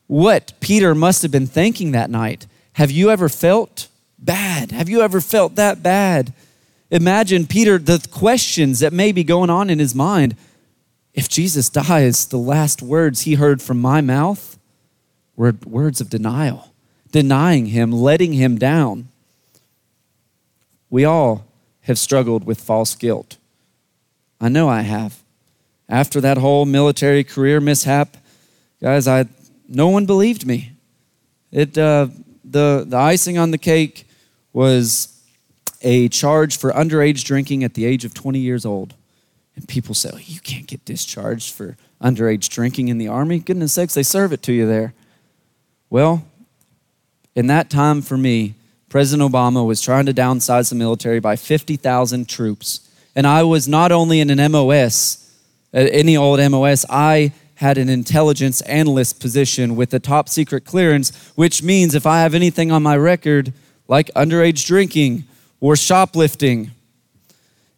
what 0.06 0.52
Peter 0.60 0.94
must 0.94 1.22
have 1.22 1.30
been 1.30 1.46
thinking 1.46 1.92
that 1.92 2.10
night. 2.10 2.46
Have 2.74 2.90
you 2.90 3.10
ever 3.10 3.28
felt 3.28 3.88
bad? 4.18 4.72
Have 4.72 4.88
you 4.88 5.02
ever 5.02 5.20
felt 5.20 5.54
that 5.56 5.82
bad? 5.82 6.32
Imagine 6.90 7.46
Peter, 7.46 7.76
the 7.76 8.06
questions 8.10 8.80
that 8.80 8.92
may 8.92 9.12
be 9.12 9.22
going 9.22 9.50
on 9.50 9.68
in 9.68 9.78
his 9.78 9.94
mind. 9.94 10.34
If 11.18 11.28
Jesus 11.28 11.68
dies, 11.68 12.26
the 12.26 12.36
last 12.36 12.80
words 12.80 13.22
he 13.22 13.34
heard 13.34 13.60
from 13.60 13.80
my 13.80 14.00
mouth 14.00 14.56
were 15.34 15.52
words 15.66 16.00
of 16.00 16.08
denial, 16.08 16.72
denying 17.10 17.66
him, 17.66 17.90
letting 17.90 18.34
him 18.34 18.56
down. 18.56 19.08
We 20.88 21.04
all 21.04 21.44
have 21.80 21.98
struggled 21.98 22.44
with 22.44 22.60
false 22.60 22.94
guilt. 22.94 23.36
I 24.40 24.48
know 24.48 24.68
I 24.68 24.82
have. 24.82 25.24
After 25.88 26.20
that 26.20 26.38
whole 26.38 26.64
military 26.64 27.24
career 27.24 27.60
mishap, 27.60 28.16
guys, 28.80 29.08
I 29.08 29.26
no 29.66 29.88
one 29.88 30.06
believed 30.06 30.46
me. 30.46 30.70
It 31.50 31.76
uh, 31.76 32.10
the 32.44 32.84
the 32.86 32.96
icing 32.96 33.38
on 33.38 33.50
the 33.50 33.58
cake 33.58 34.06
was 34.52 35.20
a 35.82 36.08
charge 36.10 36.56
for 36.56 36.70
underage 36.70 37.24
drinking 37.24 37.64
at 37.64 37.74
the 37.74 37.86
age 37.86 38.04
of 38.04 38.14
20 38.14 38.38
years 38.38 38.64
old. 38.64 38.94
And 39.58 39.66
people 39.66 39.92
say, 39.92 40.10
oh, 40.14 40.18
you 40.18 40.38
can't 40.38 40.68
get 40.68 40.84
discharged 40.84 41.52
for 41.52 41.76
underage 42.00 42.48
drinking 42.48 42.86
in 42.86 42.98
the 42.98 43.08
army. 43.08 43.40
Goodness 43.40 43.72
sakes, 43.72 43.92
they 43.92 44.04
serve 44.04 44.32
it 44.32 44.40
to 44.44 44.52
you 44.52 44.68
there. 44.68 44.94
Well, 45.90 46.24
in 47.34 47.48
that 47.48 47.68
time 47.68 48.00
for 48.00 48.16
me, 48.16 48.54
President 48.88 49.28
Obama 49.28 49.66
was 49.66 49.82
trying 49.82 50.06
to 50.06 50.14
downsize 50.14 50.68
the 50.68 50.76
military 50.76 51.18
by 51.18 51.34
50,000 51.34 52.28
troops. 52.28 52.88
And 53.16 53.26
I 53.26 53.42
was 53.42 53.66
not 53.66 53.90
only 53.90 54.20
in 54.20 54.30
an 54.30 54.52
MOS, 54.52 55.28
uh, 55.74 55.78
any 55.78 56.16
old 56.16 56.38
MOS, 56.38 56.86
I 56.88 57.32
had 57.56 57.78
an 57.78 57.88
intelligence 57.88 58.60
analyst 58.60 59.18
position 59.18 59.74
with 59.74 59.92
a 59.92 59.98
top 59.98 60.28
secret 60.28 60.64
clearance, 60.64 61.32
which 61.34 61.64
means 61.64 61.96
if 61.96 62.06
I 62.06 62.20
have 62.20 62.32
anything 62.32 62.70
on 62.70 62.84
my 62.84 62.96
record, 62.96 63.52
like 63.88 64.08
underage 64.14 64.64
drinking 64.64 65.24
or 65.58 65.74
shoplifting, 65.74 66.70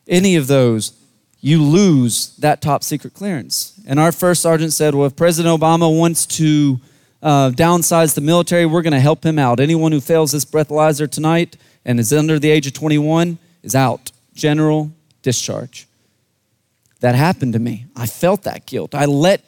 any 0.07 0.37
of 0.37 0.47
those, 0.47 1.00
you 1.41 1.63
lose 1.63 2.37
that 2.37 2.61
top 2.61 2.83
secret 2.83 3.15
clearance. 3.15 3.81
And 3.87 3.99
our 3.99 4.13
first 4.13 4.43
sergeant 4.43 4.73
said, 4.73 4.95
Well, 4.95 5.07
if 5.07 5.17
President 5.17 5.59
Obama 5.59 5.97
wants 5.97 6.27
to 6.27 6.81
uh, 7.23 7.51
downsize 7.51 8.15
the 8.15 8.21
military, 8.21 8.67
we're 8.67 8.83
going 8.83 8.93
to 8.93 9.01
help 9.01 9.25
him 9.25 9.39
out. 9.39 9.61
Anyone 9.61 9.93
who 9.93 10.01
fails 10.01 10.33
this 10.33 10.45
breathalyzer 10.45 11.11
tonight 11.11 11.57
and 11.85 11.99
is 11.99 12.13
under 12.13 12.39
the 12.39 12.51
age 12.51 12.67
of 12.67 12.73
21 12.73 13.39
is 13.63 13.75
out. 13.75 14.13
General 14.35 14.91
discharge. 15.23 15.87
That 17.01 17.15
happened 17.15 17.55
to 17.55 17.59
me. 17.59 17.87
I 17.97 18.07
felt 18.07 18.43
that 18.43 18.67
guilt. 18.67 18.95
I 18.95 19.07
let, 19.07 19.43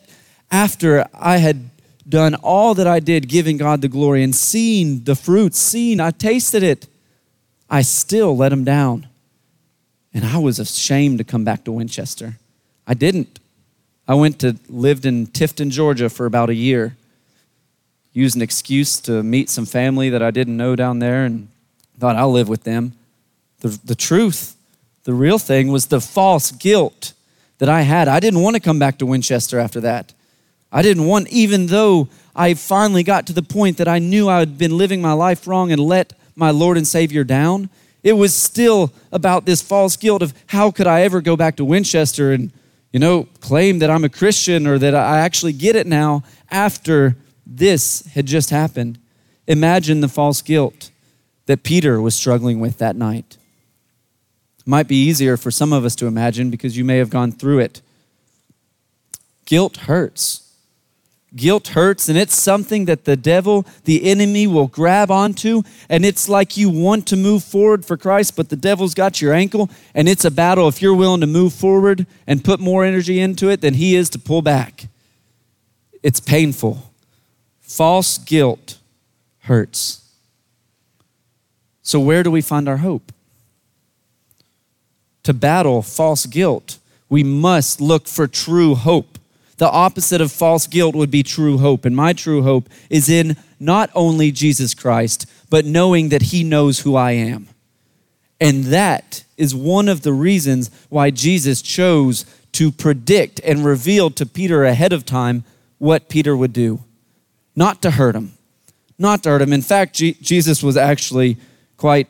after 0.50 1.06
I 1.12 1.36
had 1.36 1.68
done 2.08 2.34
all 2.36 2.74
that 2.74 2.86
I 2.86 3.00
did, 3.00 3.28
giving 3.28 3.58
God 3.58 3.82
the 3.82 3.88
glory 3.88 4.22
and 4.22 4.34
seeing 4.34 5.04
the 5.04 5.14
fruits, 5.14 5.58
seeing, 5.58 6.00
I 6.00 6.10
tasted 6.10 6.62
it, 6.62 6.88
I 7.68 7.82
still 7.82 8.36
let 8.36 8.52
him 8.52 8.64
down. 8.64 9.08
And 10.14 10.24
I 10.24 10.38
was 10.38 10.58
ashamed 10.58 11.18
to 11.18 11.24
come 11.24 11.44
back 11.44 11.64
to 11.64 11.72
Winchester. 11.72 12.36
I 12.86 12.94
didn't. 12.94 13.38
I 14.06 14.14
went 14.14 14.40
to 14.40 14.56
lived 14.68 15.06
in 15.06 15.26
Tifton, 15.28 15.70
Georgia 15.70 16.10
for 16.10 16.26
about 16.26 16.50
a 16.50 16.54
year 16.54 16.96
used 18.12 18.36
an 18.36 18.42
excuse 18.42 19.00
to 19.00 19.22
meet 19.22 19.48
some 19.48 19.66
family 19.66 20.10
that 20.10 20.22
I 20.22 20.30
didn't 20.30 20.56
know 20.56 20.76
down 20.76 20.98
there 20.98 21.24
and 21.24 21.48
thought 21.98 22.16
I'll 22.16 22.32
live 22.32 22.48
with 22.48 22.64
them. 22.64 22.92
The, 23.60 23.68
the 23.84 23.94
truth, 23.94 24.56
the 25.04 25.14
real 25.14 25.38
thing 25.38 25.68
was 25.68 25.86
the 25.86 26.00
false 26.00 26.52
guilt 26.52 27.14
that 27.58 27.68
I 27.68 27.82
had. 27.82 28.08
I 28.08 28.20
didn't 28.20 28.42
want 28.42 28.54
to 28.54 28.60
come 28.60 28.78
back 28.78 28.98
to 28.98 29.06
Winchester 29.06 29.58
after 29.58 29.80
that. 29.80 30.12
I 30.70 30.82
didn't 30.82 31.06
want, 31.06 31.28
even 31.28 31.66
though 31.66 32.08
I 32.34 32.54
finally 32.54 33.02
got 33.02 33.26
to 33.26 33.32
the 33.32 33.42
point 33.42 33.76
that 33.78 33.88
I 33.88 33.98
knew 33.98 34.28
I 34.28 34.40
had 34.40 34.58
been 34.58 34.76
living 34.76 35.00
my 35.00 35.12
life 35.12 35.46
wrong 35.46 35.70
and 35.70 35.80
let 35.80 36.12
my 36.34 36.50
Lord 36.50 36.76
and 36.76 36.86
Savior 36.86 37.24
down, 37.24 37.70
it 38.02 38.14
was 38.14 38.34
still 38.34 38.92
about 39.12 39.46
this 39.46 39.62
false 39.62 39.96
guilt 39.96 40.22
of 40.22 40.34
how 40.46 40.70
could 40.70 40.86
I 40.86 41.02
ever 41.02 41.20
go 41.20 41.36
back 41.36 41.56
to 41.56 41.64
Winchester 41.64 42.32
and, 42.32 42.52
you 42.92 42.98
know, 42.98 43.28
claim 43.40 43.78
that 43.78 43.90
I'm 43.90 44.04
a 44.04 44.08
Christian 44.08 44.66
or 44.66 44.78
that 44.78 44.94
I 44.94 45.20
actually 45.20 45.52
get 45.52 45.76
it 45.76 45.86
now 45.86 46.24
after 46.50 47.16
this 47.46 48.04
had 48.14 48.26
just 48.26 48.50
happened. 48.50 48.98
Imagine 49.46 50.00
the 50.00 50.08
false 50.08 50.42
guilt 50.42 50.90
that 51.46 51.62
Peter 51.62 52.00
was 52.00 52.14
struggling 52.14 52.60
with 52.60 52.78
that 52.78 52.96
night. 52.96 53.36
It 54.58 54.66
might 54.66 54.88
be 54.88 54.96
easier 54.96 55.36
for 55.36 55.50
some 55.50 55.72
of 55.72 55.84
us 55.84 55.96
to 55.96 56.06
imagine 56.06 56.50
because 56.50 56.76
you 56.76 56.84
may 56.84 56.98
have 56.98 57.10
gone 57.10 57.32
through 57.32 57.60
it. 57.60 57.82
Guilt 59.44 59.76
hurts. 59.76 60.41
Guilt 61.34 61.68
hurts, 61.68 62.08
and 62.08 62.18
it's 62.18 62.36
something 62.36 62.84
that 62.84 63.04
the 63.04 63.16
devil, 63.16 63.66
the 63.84 64.10
enemy, 64.10 64.46
will 64.46 64.66
grab 64.66 65.10
onto. 65.10 65.62
And 65.88 66.04
it's 66.04 66.28
like 66.28 66.56
you 66.56 66.68
want 66.68 67.06
to 67.08 67.16
move 67.16 67.42
forward 67.42 67.86
for 67.86 67.96
Christ, 67.96 68.36
but 68.36 68.50
the 68.50 68.56
devil's 68.56 68.94
got 68.94 69.22
your 69.22 69.32
ankle, 69.32 69.70
and 69.94 70.08
it's 70.08 70.26
a 70.26 70.30
battle 70.30 70.68
if 70.68 70.82
you're 70.82 70.94
willing 70.94 71.22
to 71.22 71.26
move 71.26 71.54
forward 71.54 72.06
and 72.26 72.44
put 72.44 72.60
more 72.60 72.84
energy 72.84 73.18
into 73.18 73.48
it 73.48 73.62
than 73.62 73.74
he 73.74 73.96
is 73.96 74.10
to 74.10 74.18
pull 74.18 74.42
back. 74.42 74.88
It's 76.02 76.20
painful. 76.20 76.90
False 77.60 78.18
guilt 78.18 78.78
hurts. 79.40 80.00
So, 81.82 81.98
where 81.98 82.22
do 82.22 82.30
we 82.30 82.42
find 82.42 82.68
our 82.68 82.78
hope? 82.78 83.12
To 85.22 85.32
battle 85.32 85.82
false 85.82 86.26
guilt, 86.26 86.78
we 87.08 87.24
must 87.24 87.80
look 87.80 88.06
for 88.06 88.26
true 88.26 88.74
hope 88.74 89.18
The 89.62 89.70
opposite 89.70 90.20
of 90.20 90.32
false 90.32 90.66
guilt 90.66 90.96
would 90.96 91.12
be 91.12 91.22
true 91.22 91.56
hope. 91.58 91.84
And 91.84 91.94
my 91.94 92.14
true 92.14 92.42
hope 92.42 92.68
is 92.90 93.08
in 93.08 93.36
not 93.60 93.90
only 93.94 94.32
Jesus 94.32 94.74
Christ, 94.74 95.24
but 95.50 95.64
knowing 95.64 96.08
that 96.08 96.20
He 96.20 96.42
knows 96.42 96.80
who 96.80 96.96
I 96.96 97.12
am. 97.12 97.46
And 98.40 98.64
that 98.64 99.22
is 99.36 99.54
one 99.54 99.88
of 99.88 100.02
the 100.02 100.12
reasons 100.12 100.68
why 100.88 101.10
Jesus 101.10 101.62
chose 101.62 102.26
to 102.50 102.72
predict 102.72 103.40
and 103.44 103.64
reveal 103.64 104.10
to 104.10 104.26
Peter 104.26 104.64
ahead 104.64 104.92
of 104.92 105.06
time 105.06 105.44
what 105.78 106.08
Peter 106.08 106.36
would 106.36 106.52
do. 106.52 106.82
Not 107.54 107.80
to 107.82 107.92
hurt 107.92 108.16
him. 108.16 108.32
Not 108.98 109.22
to 109.22 109.28
hurt 109.28 109.42
him. 109.42 109.52
In 109.52 109.62
fact, 109.62 109.94
G- 109.94 110.16
Jesus 110.20 110.60
was 110.60 110.76
actually 110.76 111.36
quite 111.76 112.08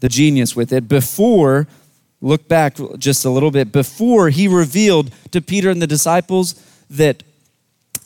the 0.00 0.08
genius 0.08 0.56
with 0.56 0.72
it. 0.72 0.88
Before, 0.88 1.68
look 2.20 2.48
back 2.48 2.76
just 2.98 3.24
a 3.24 3.30
little 3.30 3.52
bit, 3.52 3.70
before 3.70 4.30
he 4.30 4.48
revealed 4.48 5.12
to 5.30 5.40
Peter 5.40 5.70
and 5.70 5.80
the 5.80 5.86
disciples 5.86 6.60
that, 6.90 7.22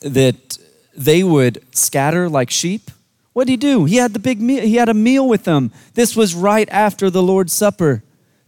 that 0.00 0.58
they 0.96 1.22
would 1.22 1.64
scatter 1.74 2.28
like 2.28 2.50
sheep, 2.50 2.90
what 3.32 3.46
did 3.46 3.52
he 3.52 3.56
do? 3.56 3.84
He 3.86 3.96
had 3.96 4.12
the 4.12 4.18
big 4.18 4.40
meal, 4.40 4.62
he 4.62 4.76
had 4.76 4.88
a 4.88 4.94
meal 4.94 5.26
with 5.26 5.44
them. 5.44 5.72
This 5.94 6.14
was 6.14 6.34
right 6.34 6.68
after 6.70 7.08
the 7.08 7.22
Lord's 7.22 7.52
Supper. 7.52 8.02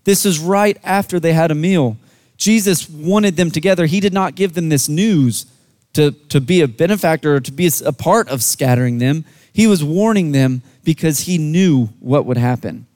This 0.04 0.26
is 0.26 0.38
right 0.38 0.78
after 0.84 1.18
they 1.18 1.32
had 1.32 1.50
a 1.50 1.54
meal. 1.54 1.96
Jesus 2.36 2.88
wanted 2.90 3.36
them 3.36 3.50
together. 3.50 3.86
He 3.86 4.00
did 4.00 4.12
not 4.12 4.34
give 4.34 4.54
them 4.54 4.68
this 4.68 4.88
news 4.88 5.46
to, 5.94 6.10
to 6.10 6.40
be 6.40 6.60
a 6.60 6.68
benefactor 6.68 7.36
or 7.36 7.40
to 7.40 7.52
be 7.52 7.70
a 7.84 7.92
part 7.92 8.28
of 8.28 8.42
scattering 8.42 8.98
them. 8.98 9.24
He 9.52 9.66
was 9.66 9.82
warning 9.82 10.32
them 10.32 10.62
because 10.82 11.20
he 11.20 11.38
knew 11.38 11.86
what 12.00 12.26
would 12.26 12.36
happen. 12.36 12.86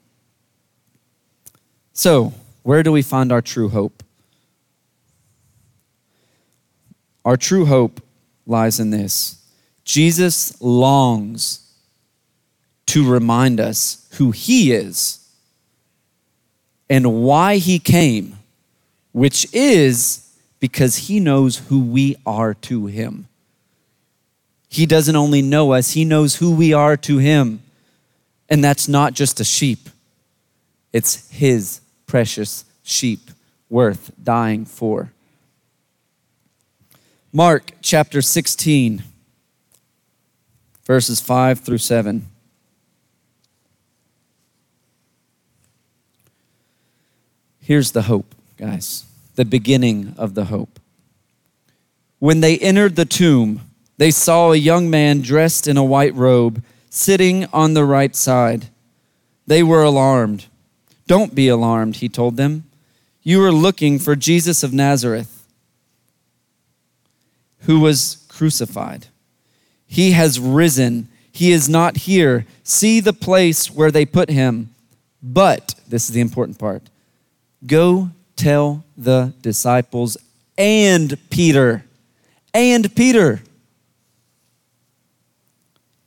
So, 1.93 2.33
where 2.63 2.83
do 2.83 2.91
we 2.91 3.01
find 3.01 3.31
our 3.31 3.41
true 3.41 3.69
hope? 3.69 4.03
Our 7.25 7.37
true 7.37 7.65
hope 7.65 8.01
lies 8.45 8.79
in 8.79 8.89
this 8.89 9.37
Jesus 9.83 10.59
longs 10.61 11.65
to 12.87 13.07
remind 13.09 13.59
us 13.59 14.07
who 14.13 14.31
He 14.31 14.71
is 14.71 15.27
and 16.89 17.21
why 17.23 17.57
He 17.57 17.79
came, 17.79 18.37
which 19.11 19.47
is 19.53 20.27
because 20.59 21.07
He 21.07 21.19
knows 21.19 21.57
who 21.57 21.79
we 21.79 22.15
are 22.25 22.53
to 22.53 22.87
Him. 22.87 23.27
He 24.69 24.85
doesn't 24.85 25.15
only 25.15 25.41
know 25.41 25.73
us, 25.73 25.91
He 25.91 26.05
knows 26.05 26.35
who 26.35 26.53
we 26.53 26.73
are 26.73 26.97
to 26.97 27.17
Him. 27.17 27.61
And 28.49 28.63
that's 28.63 28.87
not 28.87 29.13
just 29.13 29.39
a 29.39 29.43
sheep, 29.43 29.89
it's 30.91 31.29
His 31.29 31.81
precious 32.07 32.65
sheep 32.83 33.31
worth 33.69 34.11
dying 34.23 34.65
for. 34.65 35.11
Mark 37.31 37.73
chapter 37.83 38.23
16, 38.23 39.03
verses 40.83 41.21
5 41.21 41.59
through 41.59 41.77
7. 41.77 42.25
Here's 47.61 47.91
the 47.91 48.01
hope, 48.01 48.33
guys, 48.57 49.05
the 49.35 49.45
beginning 49.45 50.15
of 50.17 50.33
the 50.33 50.45
hope. 50.45 50.79
When 52.17 52.39
they 52.39 52.57
entered 52.57 52.95
the 52.95 53.05
tomb, 53.05 53.61
they 53.97 54.09
saw 54.09 54.51
a 54.51 54.55
young 54.55 54.89
man 54.89 55.21
dressed 55.21 55.67
in 55.67 55.77
a 55.77 55.83
white 55.83 56.15
robe 56.15 56.63
sitting 56.89 57.45
on 57.53 57.75
the 57.75 57.85
right 57.85 58.15
side. 58.15 58.69
They 59.45 59.61
were 59.61 59.83
alarmed. 59.83 60.47
Don't 61.05 61.35
be 61.35 61.47
alarmed, 61.47 61.97
he 61.97 62.09
told 62.09 62.37
them. 62.37 62.63
You 63.21 63.43
are 63.43 63.51
looking 63.51 63.99
for 63.99 64.15
Jesus 64.15 64.63
of 64.63 64.73
Nazareth, 64.73 65.38
who 67.61 67.79
was 67.79 68.25
crucified. 68.29 69.07
He 69.85 70.11
has 70.11 70.39
risen. 70.39 71.07
He 71.31 71.51
is 71.51 71.67
not 71.67 71.97
here. 71.97 72.45
See 72.63 72.99
the 72.99 73.13
place 73.13 73.71
where 73.71 73.91
they 73.91 74.05
put 74.05 74.29
him. 74.29 74.69
But, 75.21 75.75
this 75.87 76.07
is 76.07 76.15
the 76.15 76.21
important 76.21 76.57
part 76.57 76.83
Go 77.65 78.11
tell 78.35 78.85
the 78.97 79.33
disciples 79.41 80.17
and 80.57 81.17
Peter. 81.29 81.83
And 82.53 82.95
Peter. 82.95 83.41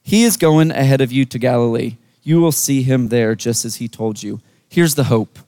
He 0.03 0.25
is 0.25 0.37
going 0.37 0.71
ahead 0.71 1.01
of 1.01 1.13
you 1.13 1.25
to 1.27 1.39
Galilee. 1.39 1.97
You 2.23 2.41
will 2.41 2.53
see 2.53 2.83
him 2.83 3.09
there 3.09 3.35
just 3.35 3.65
as 3.65 3.77
he 3.77 3.89
told 3.89 4.23
you. 4.23 4.41
Here's 4.69 4.95
the 4.95 5.05
hope. 5.05 5.39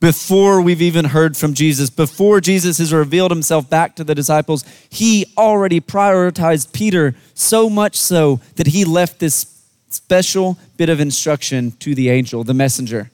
Before 0.00 0.62
we've 0.62 0.80
even 0.80 1.04
heard 1.04 1.36
from 1.36 1.52
Jesus, 1.52 1.90
before 1.90 2.40
Jesus 2.40 2.78
has 2.78 2.90
revealed 2.90 3.30
himself 3.30 3.68
back 3.68 3.94
to 3.96 4.04
the 4.04 4.14
disciples, 4.14 4.64
he 4.88 5.26
already 5.36 5.78
prioritized 5.78 6.72
Peter 6.72 7.14
so 7.34 7.68
much 7.68 7.96
so 7.96 8.40
that 8.56 8.68
he 8.68 8.86
left 8.86 9.18
this 9.18 9.62
special 9.90 10.58
bit 10.78 10.88
of 10.88 11.00
instruction 11.00 11.72
to 11.72 11.94
the 11.94 12.08
angel, 12.08 12.44
the 12.44 12.54
messenger. 12.54 13.10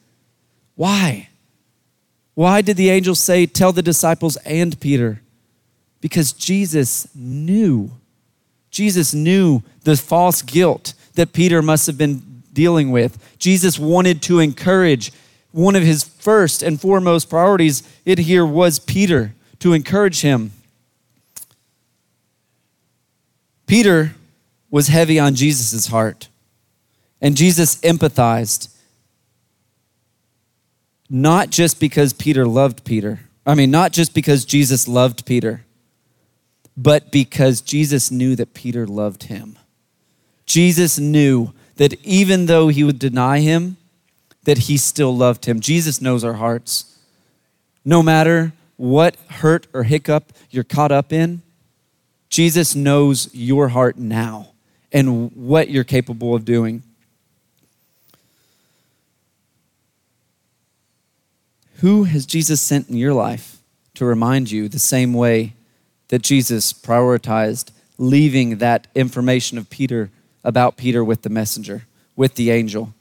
Why? 0.77 1.29
Why 2.35 2.61
did 2.61 2.77
the 2.77 2.91
angel 2.91 3.17
say, 3.17 3.47
Tell 3.47 3.73
the 3.73 3.83
disciples 3.83 4.37
and 4.45 4.79
Peter? 4.79 5.23
Because 6.01 6.33
Jesus 6.33 7.09
knew. 7.17 7.91
Jesus 8.71 9.13
knew 9.13 9.63
the 9.83 9.97
false 9.97 10.43
guilt 10.43 10.95
that 11.15 11.33
Peter 11.33 11.63
must 11.63 11.87
have 11.87 11.99
been 11.99 12.43
dealing 12.53 12.93
with. 12.93 13.19
Jesus 13.39 13.79
wanted 13.79 14.23
to 14.23 14.39
encourage. 14.39 15.11
One 15.57 15.75
of 15.75 15.83
his 15.83 16.05
first 16.05 16.63
and 16.63 16.79
foremost 16.79 17.31
priorities 17.31 17.83
it 18.05 18.19
here 18.19 18.45
was 18.45 18.79
Peter, 18.79 19.33
to 19.61 19.73
encourage 19.73 20.21
him. 20.21 20.53
Peter 23.67 24.15
was 24.71 24.89
heavy 24.89 25.19
on 25.19 25.35
Jesus' 25.35 25.87
heart, 25.87 26.29
and 27.23 27.39
Jesus 27.39 27.77
empathized 27.77 28.69
not 31.09 31.49
just 31.49 31.81
because 31.81 32.13
Peter 32.13 32.47
loved 32.47 32.85
Peter. 32.85 33.21
I 33.47 33.55
mean, 33.55 33.71
not 33.71 33.93
just 33.93 34.13
because 34.13 34.45
Jesus 34.45 34.87
loved 34.87 35.25
Peter, 35.25 35.65
but 36.77 37.11
because 37.11 37.63
Jesus 37.63 38.11
knew 38.11 38.37
that 38.37 38.53
Peter 38.53 38.87
loved 38.87 39.23
him. 39.23 39.57
Jesus 40.45 40.99
knew 40.99 41.55
that 41.77 41.95
even 42.05 42.45
though 42.45 42.69
he 42.69 42.85
would 42.85 42.99
deny 42.99 43.41
him, 43.41 43.79
that 44.47 44.59
he 44.59 44.77
still 44.77 45.15
loved 45.15 45.45
him. 45.45 45.59
Jesus 45.61 46.01
knows 46.01 46.23
our 46.23 46.35
hearts. 46.35 46.97
No 47.85 48.01
matter 48.03 48.53
what 48.77 49.17
hurt 49.29 49.67
or 49.73 49.83
hiccup 49.83 50.33
you're 50.51 50.65
caught 50.65 50.93
up 50.93 51.13
in, 51.13 51.43
Jesus 52.31 52.75
knows 52.75 53.29
your 53.35 53.69
heart 53.69 53.99
now 53.99 54.53
and 54.93 55.35
what 55.35 55.69
you're 55.69 55.85
capable 55.85 56.35
of 56.35 56.45
doing. 56.45 56.85
Who 61.79 62.05
has 62.05 62.25
Jesus 62.25 62.61
sent 62.61 62.89
in 62.89 62.97
your 62.97 63.15
life 63.15 63.59
to 63.95 64.05
remind 64.05 64.51
you 64.51 64.69
the 64.69 64.79
same 64.79 65.13
way 65.13 65.55
that 66.09 66.23
Jesus 66.23 66.73
prioritized 66.73 67.73
leaving 67.99 68.59
that 68.59 68.87
information 68.95 69.59
of 69.59 69.69
Peter 69.71 70.11
about 70.45 70.77
Peter 70.77 71.05
with 71.05 71.23
the 71.23 71.31
messenger, 71.31 71.87
with 72.15 72.37
the 72.37 72.53
angel? 72.53 72.95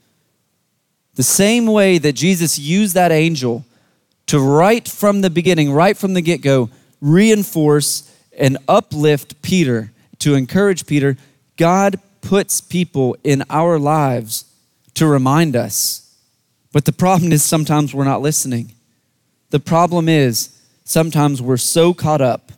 The 1.15 1.23
same 1.23 1.65
way 1.65 1.97
that 1.97 2.13
Jesus 2.13 2.59
used 2.59 2.93
that 2.95 3.11
angel 3.11 3.65
to 4.27 4.39
right 4.39 4.87
from 4.87 5.21
the 5.21 5.29
beginning, 5.29 5.71
right 5.71 5.97
from 5.97 6.13
the 6.13 6.21
get 6.21 6.41
go, 6.41 6.69
reinforce 7.01 8.11
and 8.37 8.57
uplift 8.67 9.41
Peter, 9.41 9.91
to 10.19 10.35
encourage 10.35 10.85
Peter, 10.85 11.17
God 11.57 11.99
puts 12.21 12.59
people 12.59 13.15
in 13.23 13.43
our 13.49 13.77
lives 13.77 14.45
to 14.95 15.05
remind 15.05 15.55
us 15.55 16.05
but 16.75 16.83
the 16.83 16.91
problem 16.91 17.31
is 17.31 17.41
sometimes 17.41 17.95
we're 17.95 18.03
not 18.03 18.21
listening. 18.21 18.73
The 19.51 19.61
problem 19.61 20.09
is 20.09 20.61
sometimes 20.83 21.41
we're 21.41 21.55
so 21.55 21.93
caught 21.93 22.19
up 22.19 22.51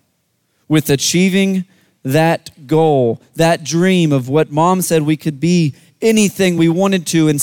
with 0.68 0.90
achieving 0.90 1.66
that 2.02 2.66
goal, 2.66 3.22
that 3.36 3.64
dream 3.64 4.12
of 4.12 4.28
what 4.28 4.52
mom 4.52 4.82
said 4.82 5.04
we 5.04 5.18
could 5.18 5.40
be, 5.40 5.76
anything 6.02 6.58
we 6.58 6.68
wanted 6.68 7.06
to, 7.08 7.28
and 7.28 7.40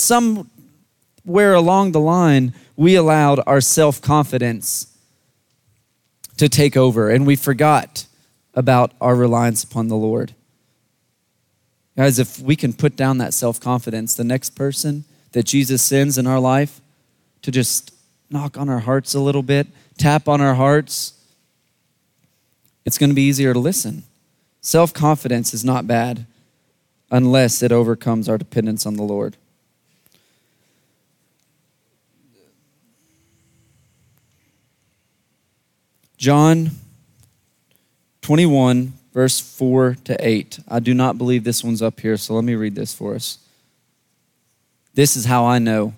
somewhere 1.25 1.55
along 1.55 1.93
the 1.93 2.01
line, 2.01 2.55
we 2.77 2.95
allowed 2.95 3.41
our 3.47 3.61
self 3.61 4.01
confidence 4.01 4.89
to 6.37 6.49
take 6.49 6.77
over 6.77 7.11
and 7.11 7.27
we 7.27 7.37
forgot 7.37 8.07
about 8.55 8.93
our 9.01 9.15
reliance 9.15 9.65
upon 9.65 9.89
the 9.89 9.97
Lord. 9.97 10.35
Guys, 11.97 12.19
if 12.19 12.41
we 12.41 12.57
can 12.57 12.73
put 12.73 12.97
down 12.97 13.19
that 13.19 13.35
self 13.35 13.61
confidence, 13.61 14.15
the 14.15 14.25
next 14.25 14.51
person 14.51 15.05
that 15.33 15.45
Jesus 15.45 15.83
sends 15.83 16.19
in 16.19 16.27
our 16.27 16.41
life 16.41 16.81
to 17.43 17.51
just 17.51 17.93
knock 18.31 18.59
on 18.59 18.69
our 18.69 18.81
hearts 18.81 19.15
a 19.15 19.21
little 19.21 19.43
bit, 19.43 19.67
tap 19.97 20.29
on 20.29 20.41
our 20.41 20.55
hearts, 20.55 21.15
it's 22.85 22.99
going 22.99 23.11
to 23.11 23.15
be 23.15 23.23
easier 23.23 23.53
to 23.53 23.59
listen. 23.59 24.05
Self 24.61 24.93
confidence 24.93 25.55
is 25.55 25.65
not 25.65 25.87
bad 25.87 26.27
unless 27.11 27.63
it 27.63 27.71
overcomes 27.71 28.29
our 28.29 28.39
dependence 28.39 28.87
on 28.87 28.97
the 28.97 29.03
Lord. 29.03 29.37
John 36.17 36.71
21, 38.23 38.93
verse 39.13 39.41
4 39.41 39.97
to 40.05 40.17
8. 40.27 40.61
I 40.69 40.81
do 40.81 40.95
not 40.95 41.19
believe 41.19 41.45
this 41.45 41.63
one's 41.63 41.83
up 41.83 42.01
here, 42.01 42.17
so 42.17 42.35
let 42.35 42.45
me 42.45 42.55
read 42.55 42.75
this 42.75 42.95
for 42.95 43.15
us. 43.15 43.39
This 44.95 45.17
is 45.17 45.25
how 45.25 45.45
I 45.45 45.59
know 45.59 45.95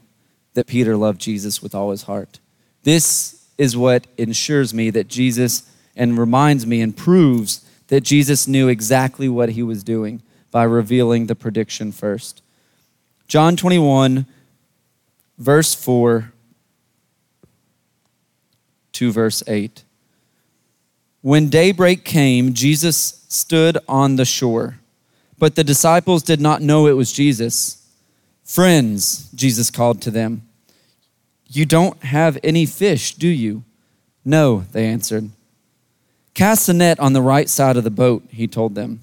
that 0.54 0.66
Peter 0.66 0.96
loved 0.96 1.20
Jesus 1.20 1.62
with 1.62 1.74
all 1.74 1.90
his 1.90 2.02
heart. 2.04 2.40
This 2.82 3.46
is 3.58 3.76
what 3.76 4.06
ensures 4.16 4.72
me 4.72 4.90
that 4.90 5.08
Jesus 5.08 5.70
and 5.94 6.18
reminds 6.18 6.66
me 6.66 6.80
and 6.80 6.96
proves 6.96 7.64
that 7.88 8.02
Jesus 8.02 8.48
knew 8.48 8.68
exactly 8.68 9.28
what 9.28 9.50
he 9.50 9.62
was 9.62 9.82
doing 9.82 10.22
by 10.50 10.64
revealing 10.64 11.26
the 11.26 11.34
prediction 11.34 11.92
first. 11.92 12.42
John 13.28 13.56
21, 13.56 14.26
verse 15.38 15.74
4 15.74 16.32
to 18.92 19.12
verse 19.12 19.42
8. 19.46 19.84
When 21.26 21.48
daybreak 21.48 22.04
came, 22.04 22.54
Jesus 22.54 23.24
stood 23.26 23.78
on 23.88 24.14
the 24.14 24.24
shore, 24.24 24.78
but 25.40 25.56
the 25.56 25.64
disciples 25.64 26.22
did 26.22 26.40
not 26.40 26.62
know 26.62 26.86
it 26.86 26.92
was 26.92 27.12
Jesus. 27.12 27.84
Friends, 28.44 29.28
Jesus 29.34 29.68
called 29.68 30.00
to 30.02 30.12
them, 30.12 30.42
you 31.48 31.66
don't 31.66 32.00
have 32.04 32.38
any 32.44 32.64
fish, 32.64 33.16
do 33.16 33.26
you? 33.26 33.64
No, 34.24 34.66
they 34.70 34.86
answered. 34.86 35.30
Cast 36.32 36.68
the 36.68 36.74
net 36.74 37.00
on 37.00 37.12
the 37.12 37.20
right 37.20 37.48
side 37.48 37.76
of 37.76 37.82
the 37.82 37.90
boat, 37.90 38.22
he 38.30 38.46
told 38.46 38.76
them, 38.76 39.00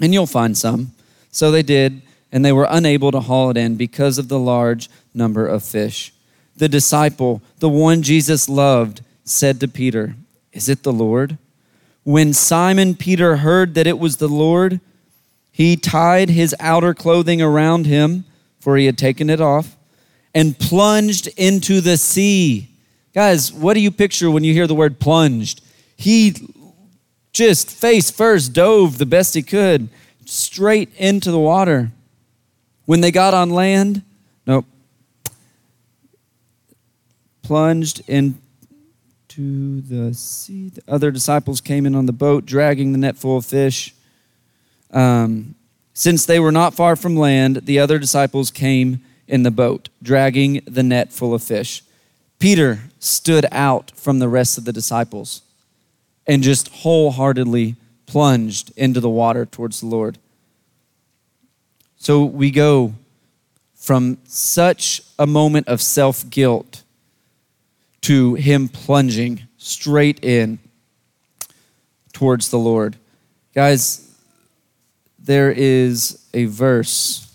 and 0.00 0.12
you'll 0.12 0.26
find 0.26 0.58
some. 0.58 0.90
So 1.30 1.52
they 1.52 1.62
did, 1.62 2.02
and 2.32 2.44
they 2.44 2.52
were 2.52 2.66
unable 2.68 3.12
to 3.12 3.20
haul 3.20 3.50
it 3.50 3.56
in 3.56 3.76
because 3.76 4.18
of 4.18 4.26
the 4.26 4.40
large 4.40 4.90
number 5.14 5.46
of 5.46 5.62
fish. 5.62 6.12
The 6.56 6.68
disciple, 6.68 7.42
the 7.60 7.68
one 7.68 8.02
Jesus 8.02 8.48
loved, 8.48 9.02
said 9.22 9.60
to 9.60 9.68
Peter, 9.68 10.16
Is 10.52 10.68
it 10.68 10.82
the 10.82 10.92
Lord? 10.92 11.38
When 12.10 12.32
Simon 12.32 12.96
Peter 12.96 13.36
heard 13.36 13.74
that 13.74 13.86
it 13.86 13.96
was 13.96 14.16
the 14.16 14.26
Lord, 14.26 14.80
he 15.52 15.76
tied 15.76 16.28
his 16.28 16.56
outer 16.58 16.92
clothing 16.92 17.40
around 17.40 17.86
him, 17.86 18.24
for 18.58 18.76
he 18.76 18.86
had 18.86 18.98
taken 18.98 19.30
it 19.30 19.40
off, 19.40 19.76
and 20.34 20.58
plunged 20.58 21.28
into 21.36 21.80
the 21.80 21.96
sea. 21.96 22.68
Guys, 23.14 23.52
what 23.52 23.74
do 23.74 23.80
you 23.80 23.92
picture 23.92 24.28
when 24.28 24.42
you 24.42 24.52
hear 24.52 24.66
the 24.66 24.74
word 24.74 24.98
plunged? 24.98 25.60
He 25.96 26.34
just 27.32 27.70
face 27.70 28.10
first 28.10 28.52
dove 28.52 28.98
the 28.98 29.06
best 29.06 29.34
he 29.34 29.42
could 29.42 29.88
straight 30.24 30.92
into 30.96 31.30
the 31.30 31.38
water. 31.38 31.92
When 32.86 33.02
they 33.02 33.12
got 33.12 33.34
on 33.34 33.50
land, 33.50 34.02
nope, 34.48 34.66
plunged 37.44 38.02
into 39.30 39.80
the 39.82 40.14
sea. 40.14 40.70
The 40.70 40.82
other 40.88 41.10
disciples 41.10 41.60
came 41.60 41.86
in 41.86 41.94
on 41.94 42.06
the 42.06 42.12
boat, 42.12 42.46
dragging 42.46 42.92
the 42.92 42.98
net 42.98 43.16
full 43.16 43.36
of 43.36 43.46
fish. 43.46 43.94
Um, 44.90 45.54
since 45.94 46.26
they 46.26 46.40
were 46.40 46.52
not 46.52 46.74
far 46.74 46.96
from 46.96 47.16
land, 47.16 47.62
the 47.64 47.78
other 47.78 47.98
disciples 47.98 48.50
came 48.50 49.02
in 49.28 49.42
the 49.42 49.50
boat, 49.50 49.88
dragging 50.02 50.62
the 50.66 50.82
net 50.82 51.12
full 51.12 51.34
of 51.34 51.42
fish. 51.42 51.82
Peter 52.38 52.80
stood 52.98 53.46
out 53.52 53.92
from 53.94 54.18
the 54.18 54.28
rest 54.28 54.58
of 54.58 54.64
the 54.64 54.72
disciples 54.72 55.42
and 56.26 56.42
just 56.42 56.68
wholeheartedly 56.68 57.76
plunged 58.06 58.72
into 58.76 58.98
the 58.98 59.10
water 59.10 59.44
towards 59.46 59.80
the 59.80 59.86
Lord. 59.86 60.18
So 61.96 62.24
we 62.24 62.50
go 62.50 62.94
from 63.76 64.18
such 64.24 65.02
a 65.18 65.26
moment 65.26 65.68
of 65.68 65.80
self 65.80 66.28
guilt 66.30 66.82
to 68.02 68.34
him 68.34 68.68
plunging 68.68 69.42
straight 69.58 70.24
in 70.24 70.58
towards 72.12 72.50
the 72.50 72.58
Lord. 72.58 72.96
Guys, 73.54 74.14
there 75.18 75.50
is 75.50 76.24
a 76.32 76.46
verse. 76.46 77.26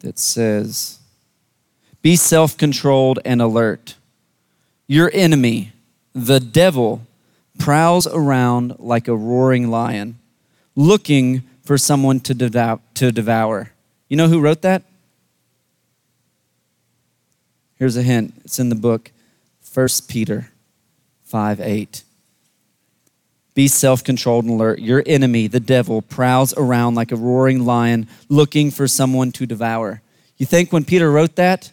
That 0.00 0.18
says, 0.18 0.98
be 2.02 2.16
self 2.16 2.58
controlled 2.58 3.18
and 3.24 3.40
alert. 3.40 3.94
Your 4.86 5.10
enemy, 5.14 5.72
the 6.12 6.38
devil, 6.38 7.06
prowls 7.58 8.06
around 8.06 8.76
like 8.78 9.08
a 9.08 9.16
roaring 9.16 9.70
lion, 9.70 10.18
looking 10.76 11.42
for 11.62 11.78
someone 11.78 12.20
to, 12.20 12.34
to 12.94 13.12
devour. 13.12 13.70
You 14.14 14.16
know 14.16 14.28
who 14.28 14.38
wrote 14.38 14.62
that? 14.62 14.84
Here's 17.74 17.96
a 17.96 18.02
hint 18.02 18.32
it's 18.44 18.60
in 18.60 18.68
the 18.68 18.76
book, 18.76 19.10
1 19.74 19.88
Peter 20.06 20.50
5 21.24 21.60
8. 21.60 22.04
Be 23.54 23.66
self 23.66 24.04
controlled 24.04 24.44
and 24.44 24.54
alert. 24.54 24.78
Your 24.78 25.02
enemy, 25.04 25.48
the 25.48 25.58
devil, 25.58 26.00
prowls 26.00 26.54
around 26.56 26.94
like 26.94 27.10
a 27.10 27.16
roaring 27.16 27.66
lion 27.66 28.06
looking 28.28 28.70
for 28.70 28.86
someone 28.86 29.32
to 29.32 29.46
devour. 29.46 30.00
You 30.36 30.46
think 30.46 30.72
when 30.72 30.84
Peter 30.84 31.10
wrote 31.10 31.34
that, 31.34 31.72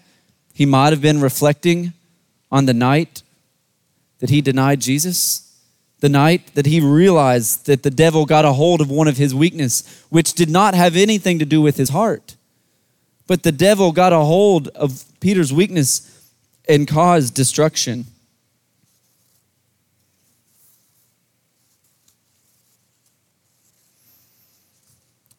he 0.51 0.65
might 0.65 0.93
have 0.93 1.01
been 1.01 1.21
reflecting 1.21 1.93
on 2.51 2.65
the 2.65 2.73
night 2.73 3.21
that 4.17 4.31
he 4.31 4.41
denied 4.41 4.81
Jesus, 4.81 5.50
the 6.01 6.09
night 6.09 6.53
that 6.55 6.65
he 6.65 6.81
realized 6.81 7.67
that 7.67 7.83
the 7.83 7.91
devil 7.91 8.25
got 8.25 8.43
a 8.43 8.53
hold 8.53 8.81
of 8.81 8.89
one 8.89 9.07
of 9.07 9.17
his 9.17 9.33
weakness, 9.33 10.03
which 10.09 10.33
did 10.33 10.49
not 10.49 10.73
have 10.73 10.97
anything 10.97 11.39
to 11.39 11.45
do 11.45 11.61
with 11.61 11.77
his 11.77 11.89
heart. 11.89 12.35
But 13.27 13.43
the 13.43 13.51
devil 13.51 13.91
got 13.91 14.11
a 14.11 14.19
hold 14.19 14.67
of 14.69 15.03
Peter's 15.19 15.53
weakness 15.53 16.29
and 16.67 16.87
caused 16.87 17.35
destruction. 17.35 18.05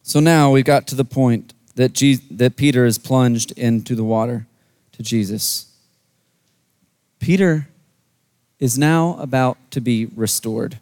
So 0.04 0.20
now 0.20 0.52
we've 0.52 0.64
got 0.64 0.86
to 0.88 0.94
the 0.94 1.04
point 1.04 1.54
that, 1.74 1.92
Je- 1.92 2.20
that 2.30 2.56
Peter 2.56 2.84
is 2.84 2.98
plunged 2.98 3.50
into 3.52 3.96
the 3.96 4.04
water 4.04 4.46
to 4.92 5.02
Jesus. 5.02 5.66
Peter 7.18 7.66
is 8.62 8.78
now 8.78 9.16
about 9.18 9.58
to 9.72 9.80
be 9.80 10.06
restored. 10.14 10.78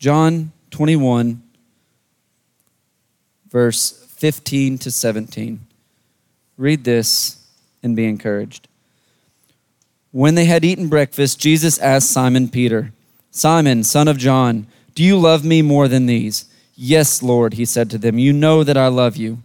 John 0.00 0.50
21, 0.72 1.40
verse 3.48 4.04
15 4.08 4.76
to 4.78 4.90
17. 4.90 5.60
Read 6.58 6.82
this 6.82 7.46
and 7.80 7.94
be 7.94 8.06
encouraged. 8.06 8.66
When 10.10 10.34
they 10.34 10.46
had 10.46 10.64
eaten 10.64 10.88
breakfast, 10.88 11.38
Jesus 11.38 11.78
asked 11.78 12.10
Simon 12.10 12.48
Peter, 12.48 12.92
Simon, 13.30 13.84
son 13.84 14.08
of 14.08 14.18
John, 14.18 14.66
do 14.96 15.04
you 15.04 15.16
love 15.16 15.44
me 15.44 15.62
more 15.62 15.86
than 15.86 16.06
these? 16.06 16.46
Yes, 16.74 17.22
Lord, 17.22 17.54
he 17.54 17.64
said 17.64 17.88
to 17.90 17.98
them, 17.98 18.18
You 18.18 18.32
know 18.32 18.64
that 18.64 18.76
I 18.76 18.88
love 18.88 19.14
you. 19.14 19.44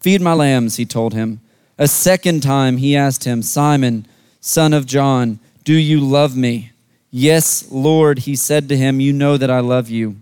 Feed 0.00 0.20
my 0.20 0.34
lambs, 0.34 0.76
he 0.76 0.86
told 0.86 1.14
him. 1.14 1.40
A 1.78 1.88
second 1.88 2.44
time 2.44 2.76
he 2.76 2.96
asked 2.96 3.24
him, 3.24 3.42
Simon, 3.42 4.06
son 4.40 4.72
of 4.72 4.86
John, 4.86 5.38
do 5.64 5.74
you 5.74 6.00
love 6.00 6.36
me? 6.36 6.72
Yes, 7.10 7.70
Lord, 7.70 8.20
he 8.20 8.36
said 8.36 8.68
to 8.68 8.76
him, 8.76 9.00
You 9.00 9.12
know 9.12 9.36
that 9.36 9.50
I 9.50 9.60
love 9.60 9.88
you. 9.88 10.16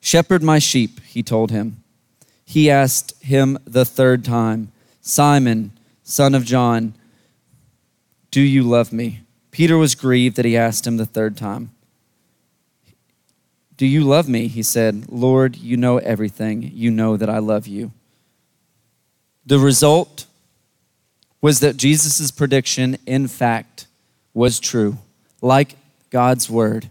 Shepherd 0.00 0.42
my 0.42 0.58
sheep, 0.58 1.00
he 1.02 1.22
told 1.22 1.50
him. 1.50 1.82
He 2.44 2.70
asked 2.70 3.22
him 3.22 3.58
the 3.64 3.84
third 3.84 4.24
time, 4.24 4.72
Simon, 5.00 5.72
son 6.02 6.34
of 6.34 6.44
John, 6.44 6.94
do 8.30 8.40
you 8.40 8.62
love 8.62 8.92
me? 8.92 9.20
Peter 9.50 9.76
was 9.76 9.94
grieved 9.94 10.36
that 10.36 10.44
he 10.44 10.56
asked 10.56 10.86
him 10.86 10.96
the 10.96 11.06
third 11.06 11.36
time. 11.36 11.70
Do 13.76 13.86
you 13.86 14.04
love 14.04 14.28
me? 14.28 14.48
He 14.48 14.62
said, 14.62 15.08
Lord, 15.10 15.56
you 15.56 15.76
know 15.76 15.98
everything. 15.98 16.70
You 16.74 16.90
know 16.90 17.16
that 17.16 17.28
I 17.28 17.38
love 17.38 17.66
you. 17.66 17.92
The 19.44 19.58
result 19.58 20.26
was 21.42 21.60
that 21.60 21.76
Jesus' 21.76 22.30
prediction, 22.30 22.96
in 23.04 23.28
fact, 23.28 23.86
was 24.32 24.58
true, 24.58 24.96
like 25.42 25.76
God's 26.08 26.48
word, 26.48 26.88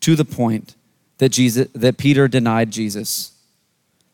to 0.00 0.14
the 0.14 0.24
point 0.24 0.76
that, 1.18 1.30
Jesus, 1.30 1.68
that 1.74 1.96
Peter 1.96 2.28
denied 2.28 2.70
Jesus. 2.70 3.32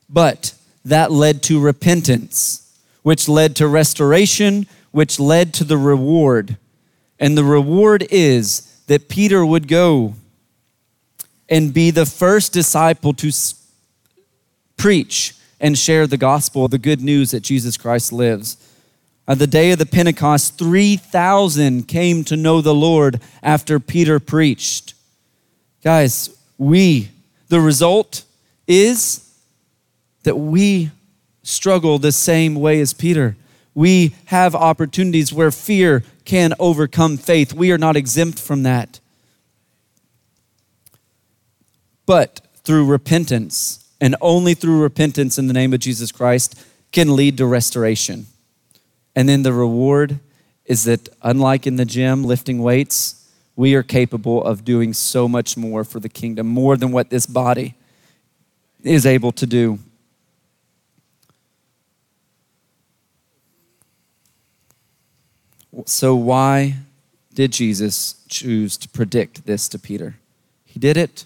But 0.09 0.55
that 0.85 1.11
led 1.11 1.43
to 1.45 1.61
repentance, 1.61 2.79
which 3.03 3.29
led 3.29 3.57
to 3.57 3.67
restoration, 3.67 4.67
which 4.93 5.19
led 5.19 5.53
to 5.55 5.65
the 5.65 5.77
reward. 5.77 6.57
And 7.19 7.37
the 7.37 7.45
reward 7.45 8.07
is 8.11 8.81
that 8.87 9.09
Peter 9.09 9.45
would 9.45 9.69
go 9.69 10.15
and 11.49 11.75
be 11.75 11.91
the 11.91 12.07
first 12.07 12.53
disciple 12.53 13.13
to 13.15 13.33
preach 14.77 15.35
and 15.61 15.77
share 15.77 16.07
the 16.07 16.17
gospel, 16.17 16.69
the 16.69 16.79
good 16.79 17.01
news 17.01 17.33
that 17.33 17.41
Jesus 17.41 17.77
Christ 17.77 18.13
lives. 18.13 18.57
On 19.31 19.39
the 19.39 19.47
day 19.47 19.71
of 19.71 19.79
the 19.79 19.87
Pentecost, 19.87 20.59
3,000 20.59 21.87
came 21.87 22.25
to 22.25 22.37
know 22.37 22.61
the 22.61 22.75
Lord 22.75 23.21
after 23.45 23.79
Peter 23.79 24.19
preached. 24.19 24.95
Guys, 25.85 26.37
we, 26.59 27.11
the 27.47 27.61
result 27.61 28.25
is 28.67 29.33
that 30.25 30.35
we 30.35 30.91
struggle 31.45 32.01
the 32.01 32.11
same 32.11 32.57
way 32.57 32.81
as 32.81 32.93
Peter. 32.93 33.37
We 33.73 34.17
have 34.25 34.57
opportunities 34.57 35.33
where 35.33 35.53
fear 35.53 36.03
can 36.25 36.53
overcome 36.59 37.17
faith. 37.17 37.53
We 37.53 37.71
are 37.71 37.79
not 37.79 37.95
exempt 37.95 38.41
from 38.41 38.65
that. 38.65 38.99
But 42.05 42.41
through 42.65 42.87
repentance, 42.87 43.89
and 44.01 44.17
only 44.21 44.55
through 44.55 44.83
repentance 44.83 45.39
in 45.39 45.47
the 45.47 45.55
name 45.55 45.73
of 45.73 45.79
Jesus 45.79 46.11
Christ, 46.11 46.61
can 46.91 47.15
lead 47.15 47.37
to 47.37 47.47
restoration. 47.47 48.27
And 49.15 49.29
then 49.29 49.43
the 49.43 49.53
reward 49.53 50.21
is 50.65 50.85
that, 50.85 51.09
unlike 51.23 51.67
in 51.67 51.77
the 51.77 51.85
gym 51.85 52.25
lifting 52.25 52.63
weights, 52.63 53.29
we 53.57 53.75
are 53.75 53.83
capable 53.83 54.43
of 54.43 54.65
doing 54.65 54.93
so 54.93 55.29
much 55.29 55.57
more 55.57 55.85
for 55.85 56.01
the 56.01 56.09
kingdom, 56.09 56.47
more 56.47 56.77
than 56.77 56.93
what 56.93 57.11
this 57.11 57.27
body 57.27 57.75
is 58.83 59.05
able 59.05 59.33
to 59.33 59.47
do. 59.47 59.79
So, 65.87 66.15
why 66.15 66.77
did 67.35 67.53
Jesus 67.53 68.25
choose 68.29 68.77
to 68.79 68.89
predict 68.89 69.47
this 69.47 69.69
to 69.69 69.79
Peter? 69.79 70.17
He 70.65 70.79
did 70.79 70.97
it 70.97 71.25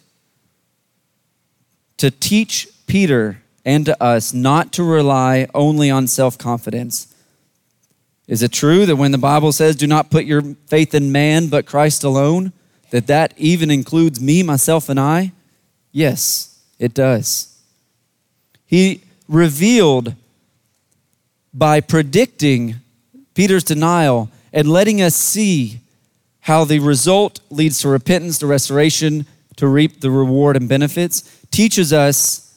to 1.97 2.11
teach 2.11 2.68
Peter 2.87 3.43
and 3.64 3.87
to 3.87 4.03
us 4.03 4.35
not 4.35 4.72
to 4.72 4.82
rely 4.85 5.47
only 5.55 5.91
on 5.91 6.07
self 6.07 6.37
confidence. 6.37 7.14
Is 8.27 8.43
it 8.43 8.53
true 8.53 8.87
that 8.87 8.97
when 8.97 9.12
the 9.12 9.18
Bible 9.18 9.53
says, 9.53 9.77
do 9.77 9.87
not 9.87 10.11
put 10.11 10.25
your 10.25 10.43
faith 10.66 10.95
in 10.95 11.12
man 11.12 11.49
but 11.49 11.66
Christ 11.66 12.05
alone, 12.05 12.53
that 12.91 13.07
that 13.07 13.35
even 13.37 13.70
includes 13.70 14.20
me, 14.20 14.43
myself, 14.43 14.89
and 14.89 14.99
I? 14.99 15.33
Yes, 15.93 16.59
it 16.79 16.95
does. 16.95 17.59
He 18.66 19.03
revealed 19.29 20.14
by 21.53 21.81
predicting 21.81 22.77
Peter's 23.35 23.64
denial 23.64 24.31
and 24.53 24.68
letting 24.68 25.03
us 25.03 25.14
see 25.14 25.81
how 26.41 26.64
the 26.64 26.79
result 26.79 27.41
leads 27.51 27.81
to 27.81 27.89
repentance, 27.89 28.39
to 28.39 28.47
restoration, 28.47 29.27
to 29.57 29.66
reap 29.66 30.01
the 30.01 30.11
reward 30.11 30.57
and 30.57 30.68
benefits, 30.68 31.22
teaches 31.51 31.93
us 31.93 32.55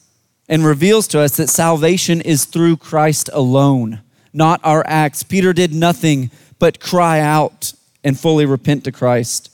and 0.49 0.65
reveals 0.65 1.07
to 1.09 1.20
us 1.20 1.38
that 1.38 1.49
salvation 1.49 2.22
is 2.22 2.45
through 2.45 2.78
Christ 2.78 3.30
alone, 3.34 4.01
not 4.38 4.61
our 4.63 4.85
acts. 4.88 5.23
Peter 5.23 5.51
did 5.51 5.73
nothing 5.73 6.31
but 6.59 6.79
cry 6.79 7.19
out 7.19 7.73
and 8.03 8.17
fully 8.17 8.45
repent 8.45 8.83
to 8.85 8.91
Christ. 8.91 9.51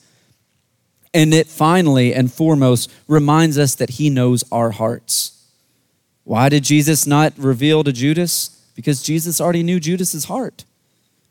And 1.13 1.33
it 1.33 1.47
finally 1.47 2.13
and 2.13 2.31
foremost 2.31 2.91
reminds 3.07 3.57
us 3.57 3.75
that 3.75 3.91
he 3.91 4.09
knows 4.09 4.43
our 4.51 4.71
hearts. 4.71 5.47
Why 6.23 6.49
did 6.49 6.63
Jesus 6.63 7.07
not 7.07 7.33
reveal 7.37 7.83
to 7.83 7.91
Judas? 7.91 8.61
Because 8.75 9.01
Jesus 9.01 9.39
already 9.39 9.63
knew 9.63 9.79
Judas's 9.79 10.25
heart. 10.25 10.65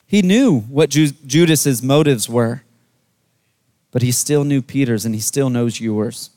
He 0.06 0.22
knew 0.22 0.60
what 0.60 0.90
Ju- 0.90 1.12
Judas's 1.26 1.82
motives 1.82 2.28
were, 2.28 2.62
but 3.90 4.02
he 4.02 4.12
still 4.12 4.44
knew 4.44 4.62
Peter's 4.62 5.04
and 5.04 5.14
he 5.14 5.20
still 5.20 5.50
knows 5.50 5.80
yours. 5.80 6.30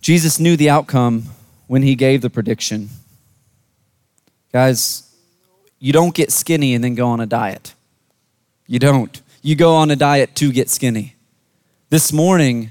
Jesus 0.00 0.38
knew 0.38 0.56
the 0.56 0.70
outcome 0.70 1.24
when 1.66 1.82
he 1.82 1.94
gave 1.94 2.20
the 2.20 2.30
prediction. 2.30 2.88
Guys, 4.52 5.14
you 5.78 5.92
don't 5.92 6.14
get 6.14 6.32
skinny 6.32 6.74
and 6.74 6.82
then 6.82 6.94
go 6.94 7.08
on 7.08 7.20
a 7.20 7.26
diet. 7.26 7.74
You 8.66 8.78
don't. 8.78 9.20
You 9.42 9.54
go 9.54 9.74
on 9.74 9.90
a 9.90 9.96
diet 9.96 10.34
to 10.36 10.52
get 10.52 10.70
skinny. 10.70 11.14
This 11.90 12.12
morning, 12.12 12.70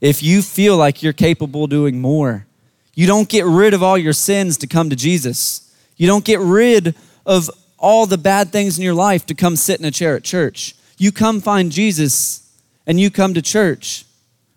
if 0.00 0.22
you 0.22 0.42
feel 0.42 0.76
like 0.76 1.02
you're 1.02 1.12
capable 1.12 1.64
of 1.64 1.70
doing 1.70 2.00
more, 2.00 2.46
you 2.94 3.06
don't 3.06 3.28
get 3.28 3.44
rid 3.44 3.74
of 3.74 3.82
all 3.82 3.98
your 3.98 4.12
sins 4.12 4.56
to 4.58 4.66
come 4.66 4.88
to 4.90 4.96
Jesus. 4.96 5.74
You 5.96 6.06
don't 6.06 6.24
get 6.24 6.40
rid 6.40 6.94
of 7.26 7.50
all 7.78 8.06
the 8.06 8.18
bad 8.18 8.50
things 8.50 8.78
in 8.78 8.84
your 8.84 8.94
life 8.94 9.26
to 9.26 9.34
come 9.34 9.56
sit 9.56 9.78
in 9.78 9.84
a 9.84 9.90
chair 9.90 10.16
at 10.16 10.24
church. 10.24 10.74
You 10.96 11.12
come 11.12 11.40
find 11.40 11.70
Jesus 11.70 12.50
and 12.86 13.00
you 13.00 13.10
come 13.10 13.34
to 13.34 13.42
church 13.42 14.06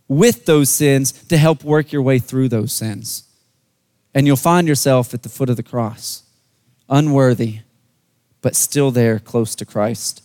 with 0.08 0.46
those 0.46 0.70
sins 0.70 1.12
to 1.26 1.38
help 1.38 1.64
work 1.64 1.92
your 1.92 2.02
way 2.02 2.20
through 2.20 2.50
those 2.50 2.72
sins. 2.72 3.27
And 4.14 4.26
you'll 4.26 4.36
find 4.36 4.68
yourself 4.68 5.14
at 5.14 5.24
the 5.24 5.30
foot 5.30 5.50
of 5.50 5.58
the 5.58 5.64
cross, 5.64 6.24
unworthy, 6.90 7.60
but 8.42 8.56
still 8.56 8.92
there 8.92 9.20
close 9.20 9.56
to 9.56 9.66
Christ. 9.66 10.24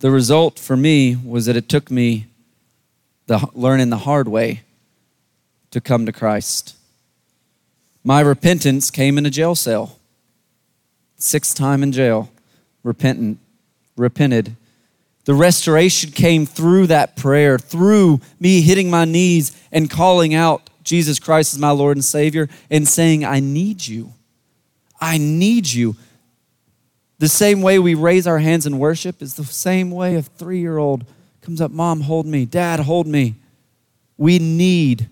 The 0.00 0.10
result 0.10 0.58
for 0.58 0.76
me 0.76 1.16
was 1.16 1.46
that 1.46 1.56
it 1.56 1.68
took 1.68 1.90
me 1.90 2.26
the, 3.26 3.48
learning 3.54 3.90
the 3.90 3.98
hard 3.98 4.28
way 4.28 4.62
to 5.70 5.80
come 5.80 6.06
to 6.06 6.12
Christ. 6.12 6.76
My 8.04 8.20
repentance 8.20 8.90
came 8.90 9.16
in 9.16 9.24
a 9.24 9.30
jail 9.30 9.54
cell. 9.54 9.98
Sixth 11.16 11.56
time 11.56 11.82
in 11.82 11.90
jail, 11.90 12.30
repentant, 12.82 13.38
repented. 13.96 14.56
The 15.24 15.34
restoration 15.34 16.10
came 16.10 16.44
through 16.44 16.88
that 16.88 17.16
prayer, 17.16 17.58
through 17.58 18.20
me 18.38 18.60
hitting 18.60 18.90
my 18.90 19.06
knees 19.06 19.58
and 19.72 19.88
calling 19.88 20.34
out 20.34 20.63
Jesus 20.84 21.18
Christ 21.18 21.54
as 21.54 21.58
my 21.58 21.70
Lord 21.70 21.96
and 21.96 22.04
Savior 22.04 22.48
and 22.70 22.86
saying, 22.86 23.24
I 23.24 23.40
need 23.40 23.86
you. 23.86 24.12
I 25.00 25.18
need 25.18 25.72
you. 25.72 25.96
The 27.18 27.28
same 27.28 27.62
way 27.62 27.78
we 27.78 27.94
raise 27.94 28.26
our 28.26 28.38
hands 28.38 28.66
in 28.66 28.78
worship 28.78 29.22
is 29.22 29.34
the 29.34 29.44
same 29.44 29.90
way 29.90 30.14
a 30.16 30.22
three 30.22 30.60
year 30.60 30.78
old 30.78 31.04
comes 31.40 31.60
up, 31.60 31.70
Mom, 31.70 32.02
hold 32.02 32.26
me. 32.26 32.44
Dad, 32.44 32.80
hold 32.80 33.06
me. 33.06 33.34
We 34.16 34.38
need 34.38 35.08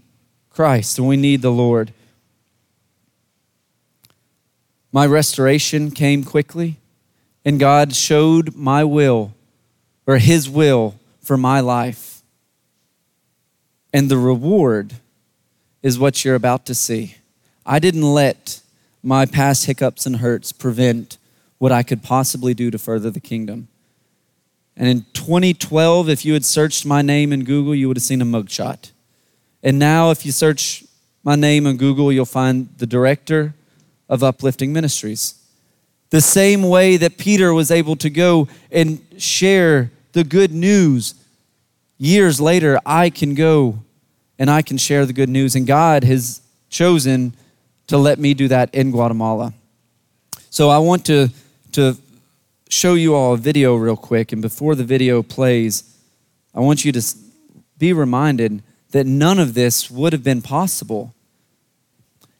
Christ 0.50 0.98
and 0.98 1.06
we 1.06 1.16
need 1.16 1.42
the 1.42 1.50
Lord. 1.50 1.92
My 4.92 5.06
restoration 5.06 5.90
came 5.90 6.22
quickly, 6.22 6.76
and 7.44 7.58
God 7.58 7.94
showed 7.94 8.54
my 8.54 8.84
will 8.84 9.32
or 10.06 10.18
His 10.18 10.50
will 10.50 10.96
for 11.22 11.36
my 11.36 11.60
life. 11.60 12.22
And 13.92 14.10
the 14.10 14.18
reward 14.18 14.94
is 15.82 15.98
what 15.98 16.24
you're 16.24 16.34
about 16.34 16.64
to 16.66 16.74
see. 16.74 17.16
I 17.66 17.78
didn't 17.78 18.02
let 18.02 18.60
my 19.02 19.26
past 19.26 19.66
hiccups 19.66 20.06
and 20.06 20.16
hurts 20.16 20.52
prevent 20.52 21.18
what 21.58 21.72
I 21.72 21.82
could 21.82 22.02
possibly 22.02 22.54
do 22.54 22.70
to 22.70 22.78
further 22.78 23.10
the 23.10 23.20
kingdom. 23.20 23.68
And 24.76 24.88
in 24.88 25.04
2012, 25.12 26.08
if 26.08 26.24
you 26.24 26.32
had 26.32 26.44
searched 26.44 26.86
my 26.86 27.02
name 27.02 27.32
in 27.32 27.44
Google, 27.44 27.74
you 27.74 27.88
would 27.88 27.96
have 27.96 28.04
seen 28.04 28.22
a 28.22 28.24
mugshot. 28.24 28.90
And 29.62 29.78
now, 29.78 30.10
if 30.10 30.24
you 30.24 30.32
search 30.32 30.84
my 31.22 31.36
name 31.36 31.66
in 31.66 31.76
Google, 31.76 32.10
you'll 32.12 32.24
find 32.24 32.68
the 32.78 32.86
director 32.86 33.54
of 34.08 34.22
uplifting 34.22 34.72
ministries. 34.72 35.34
The 36.10 36.20
same 36.20 36.62
way 36.62 36.96
that 36.96 37.16
Peter 37.16 37.54
was 37.54 37.70
able 37.70 37.96
to 37.96 38.10
go 38.10 38.48
and 38.70 39.00
share 39.18 39.90
the 40.12 40.24
good 40.24 40.52
news, 40.52 41.14
years 41.96 42.40
later, 42.40 42.80
I 42.84 43.08
can 43.08 43.34
go 43.34 43.78
and 44.43 44.51
I 44.51 44.61
can 44.61 44.76
share 44.76 45.07
the 45.07 45.12
good 45.12 45.28
news. 45.28 45.55
And 45.55 45.68
God 45.68 46.03
has 46.03 46.40
chosen 46.68 47.32
to 47.86 47.97
let 47.97 48.18
me 48.18 48.34
do 48.34 48.49
that 48.49 48.74
in 48.74 48.90
Guatemala. 48.90 49.55
So 50.51 50.68
I 50.68 50.78
want 50.78 51.07
to, 51.07 51.28
to 51.70 51.97
show 52.68 52.95
you 52.95 53.14
all 53.14 53.34
a 53.34 53.36
video 53.36 53.76
real 53.76 53.97
quick. 53.97 54.32
And 54.32 54.43
before 54.43 54.74
the 54.74 54.82
video 54.82 55.22
plays, 55.22 55.84
I 56.53 56.59
want 56.59 56.84
you 56.84 56.90
to 56.90 57.16
be 57.78 57.93
reminded 57.93 58.64
that 58.90 59.07
none 59.07 59.38
of 59.38 59.55
this 59.55 59.88
would 59.88 60.12
have 60.12 60.24
been 60.24 60.43
possible 60.43 61.14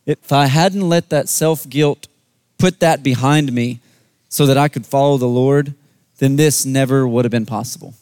if 0.05 0.33
I 0.33 0.47
hadn't 0.47 0.89
let 0.89 1.09
that 1.11 1.29
self 1.29 1.69
guilt 1.69 2.09
put 2.59 2.81
that 2.81 3.05
behind 3.05 3.53
me 3.53 3.79
so 4.29 4.45
that 4.47 4.59
I 4.59 4.67
could 4.67 4.87
follow 4.87 5.19
the 5.19 5.29
Lord, 5.29 5.73
then 6.19 6.35
this 6.35 6.67
never 6.67 7.07
would 7.07 7.25
have 7.25 7.31
been 7.31 7.47
possible. 7.47 7.95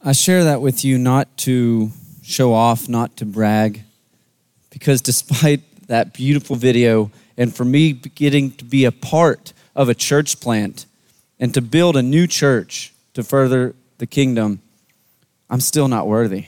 I 0.00 0.12
share 0.12 0.44
that 0.44 0.60
with 0.60 0.84
you 0.84 0.98
not 0.98 1.36
to 1.38 1.90
show 2.24 2.52
off, 2.54 2.88
not 2.88 3.16
to 3.18 3.26
brag, 3.26 3.82
because 4.70 5.00
despite 5.00 5.60
that 5.86 6.14
beautiful 6.14 6.56
video, 6.56 7.10
and 7.36 7.54
for 7.54 7.64
me 7.64 7.92
getting 7.92 8.50
to 8.52 8.64
be 8.64 8.84
a 8.84 8.92
part 8.92 9.52
of 9.76 9.88
a 9.88 9.94
church 9.94 10.40
plant 10.40 10.86
and 11.38 11.52
to 11.52 11.60
build 11.60 11.96
a 11.96 12.02
new 12.02 12.26
church 12.26 12.92
to 13.12 13.22
further 13.22 13.74
the 13.98 14.06
kingdom, 14.06 14.60
I'm 15.50 15.60
still 15.60 15.88
not 15.88 16.06
worthy. 16.06 16.46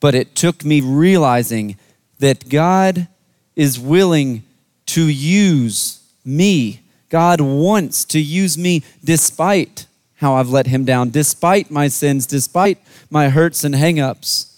But 0.00 0.14
it 0.14 0.34
took 0.34 0.64
me 0.64 0.80
realizing 0.80 1.76
that 2.18 2.48
God 2.48 3.08
is 3.54 3.78
willing 3.78 4.42
to 4.86 5.08
use 5.08 6.00
me. 6.24 6.80
God 7.08 7.40
wants 7.40 8.04
to 8.06 8.20
use 8.20 8.58
me 8.58 8.82
despite 9.04 9.86
how 10.16 10.34
I've 10.34 10.48
let 10.48 10.66
him 10.66 10.84
down, 10.84 11.10
despite 11.10 11.70
my 11.70 11.88
sins, 11.88 12.26
despite 12.26 12.78
my 13.10 13.28
hurts 13.28 13.64
and 13.64 13.74
hangups. 13.74 14.55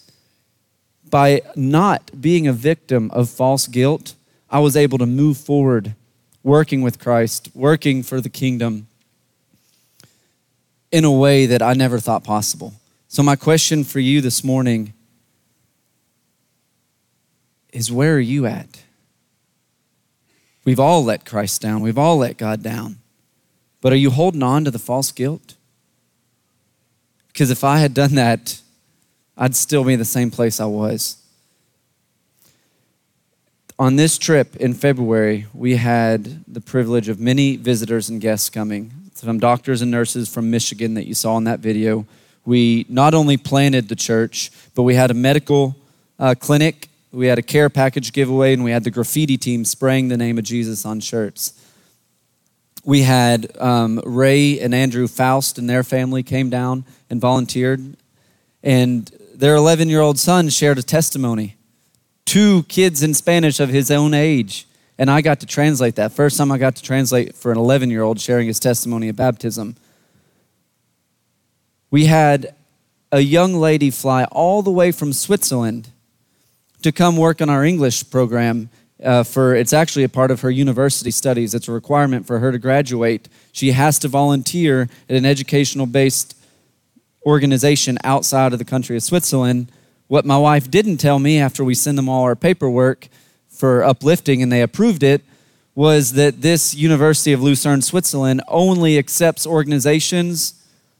By 1.10 1.42
not 1.56 2.20
being 2.20 2.46
a 2.46 2.52
victim 2.52 3.10
of 3.12 3.30
false 3.30 3.66
guilt, 3.66 4.14
I 4.50 4.60
was 4.60 4.76
able 4.76 4.98
to 4.98 5.06
move 5.06 5.36
forward 5.36 5.94
working 6.42 6.82
with 6.82 6.98
Christ, 6.98 7.50
working 7.54 8.02
for 8.02 8.20
the 8.20 8.28
kingdom 8.28 8.86
in 10.90 11.04
a 11.04 11.12
way 11.12 11.46
that 11.46 11.62
I 11.62 11.74
never 11.74 11.98
thought 11.98 12.24
possible. 12.24 12.74
So, 13.08 13.22
my 13.22 13.36
question 13.36 13.84
for 13.84 14.00
you 14.00 14.20
this 14.20 14.42
morning 14.42 14.92
is 17.72 17.92
where 17.92 18.16
are 18.16 18.20
you 18.20 18.46
at? 18.46 18.82
We've 20.64 20.80
all 20.80 21.04
let 21.04 21.24
Christ 21.24 21.62
down, 21.62 21.80
we've 21.80 21.98
all 21.98 22.18
let 22.18 22.36
God 22.36 22.62
down. 22.62 22.98
But 23.80 23.92
are 23.92 23.96
you 23.96 24.10
holding 24.10 24.42
on 24.42 24.64
to 24.64 24.70
the 24.70 24.78
false 24.78 25.12
guilt? 25.12 25.54
Because 27.28 27.50
if 27.50 27.62
I 27.62 27.78
had 27.78 27.94
done 27.94 28.16
that, 28.16 28.60
I'd 29.40 29.54
still 29.54 29.84
be 29.84 29.94
the 29.94 30.04
same 30.04 30.32
place 30.32 30.58
I 30.58 30.64
was. 30.64 31.16
On 33.78 33.94
this 33.94 34.18
trip 34.18 34.56
in 34.56 34.74
February, 34.74 35.46
we 35.54 35.76
had 35.76 36.44
the 36.52 36.60
privilege 36.60 37.08
of 37.08 37.20
many 37.20 37.54
visitors 37.54 38.08
and 38.08 38.20
guests 38.20 38.50
coming. 38.50 38.92
Some 39.14 39.38
doctors 39.38 39.80
and 39.80 39.92
nurses 39.92 40.28
from 40.28 40.50
Michigan 40.50 40.94
that 40.94 41.06
you 41.06 41.14
saw 41.14 41.36
in 41.36 41.44
that 41.44 41.60
video. 41.60 42.04
We 42.44 42.84
not 42.88 43.14
only 43.14 43.36
planted 43.36 43.88
the 43.88 43.94
church, 43.94 44.50
but 44.74 44.82
we 44.82 44.96
had 44.96 45.12
a 45.12 45.14
medical 45.14 45.76
uh, 46.18 46.34
clinic, 46.36 46.88
we 47.12 47.28
had 47.28 47.38
a 47.38 47.42
care 47.42 47.70
package 47.70 48.12
giveaway, 48.12 48.54
and 48.54 48.64
we 48.64 48.72
had 48.72 48.82
the 48.82 48.90
graffiti 48.90 49.36
team 49.36 49.64
spraying 49.64 50.08
the 50.08 50.16
name 50.16 50.38
of 50.38 50.44
Jesus 50.44 50.84
on 50.84 50.98
shirts. 50.98 51.52
We 52.84 53.02
had 53.02 53.56
um, 53.60 54.00
Ray 54.04 54.58
and 54.58 54.74
Andrew 54.74 55.06
Faust 55.06 55.58
and 55.58 55.70
their 55.70 55.84
family 55.84 56.24
came 56.24 56.50
down 56.50 56.84
and 57.08 57.20
volunteered, 57.20 57.96
and 58.64 59.08
their 59.38 59.54
11 59.54 59.88
year 59.88 60.00
old 60.00 60.18
son 60.18 60.48
shared 60.48 60.78
a 60.78 60.82
testimony 60.82 61.56
to 62.26 62.64
kids 62.64 63.04
in 63.04 63.14
Spanish 63.14 63.60
of 63.60 63.68
his 63.68 63.88
own 63.88 64.12
age. 64.12 64.66
And 64.98 65.08
I 65.08 65.20
got 65.20 65.38
to 65.40 65.46
translate 65.46 65.94
that. 65.94 66.10
First 66.10 66.36
time 66.36 66.50
I 66.50 66.58
got 66.58 66.74
to 66.74 66.82
translate 66.82 67.36
for 67.36 67.52
an 67.52 67.56
11 67.56 67.88
year 67.88 68.02
old 68.02 68.20
sharing 68.20 68.48
his 68.48 68.58
testimony 68.58 69.08
of 69.08 69.14
baptism. 69.14 69.76
We 71.90 72.06
had 72.06 72.52
a 73.12 73.20
young 73.20 73.54
lady 73.54 73.90
fly 73.90 74.24
all 74.24 74.60
the 74.60 74.72
way 74.72 74.90
from 74.90 75.12
Switzerland 75.12 75.88
to 76.82 76.90
come 76.90 77.16
work 77.16 77.40
on 77.40 77.48
our 77.48 77.64
English 77.64 78.10
program. 78.10 78.70
Uh, 79.02 79.22
for 79.22 79.54
it's 79.54 79.72
actually 79.72 80.02
a 80.02 80.08
part 80.08 80.32
of 80.32 80.40
her 80.40 80.50
university 80.50 81.12
studies. 81.12 81.54
It's 81.54 81.68
a 81.68 81.72
requirement 81.72 82.26
for 82.26 82.40
her 82.40 82.50
to 82.50 82.58
graduate. 82.58 83.28
She 83.52 83.70
has 83.70 84.00
to 84.00 84.08
volunteer 84.08 84.88
at 85.08 85.14
an 85.14 85.24
educational 85.24 85.86
based 85.86 86.34
organization 87.24 87.98
outside 88.04 88.52
of 88.52 88.58
the 88.58 88.64
country 88.64 88.96
of 88.96 89.02
Switzerland 89.02 89.70
what 90.08 90.24
my 90.24 90.38
wife 90.38 90.70
didn't 90.70 90.96
tell 90.96 91.18
me 91.18 91.38
after 91.38 91.62
we 91.62 91.74
sent 91.74 91.96
them 91.96 92.08
all 92.08 92.24
our 92.24 92.34
paperwork 92.34 93.08
for 93.48 93.84
uplifting 93.84 94.42
and 94.42 94.50
they 94.50 94.62
approved 94.62 95.02
it 95.02 95.22
was 95.74 96.14
that 96.14 96.40
this 96.40 96.74
University 96.74 97.32
of 97.32 97.40
Lucerne, 97.40 97.82
Switzerland, 97.82 98.42
only 98.48 98.98
accepts 98.98 99.46
organizations 99.46 100.54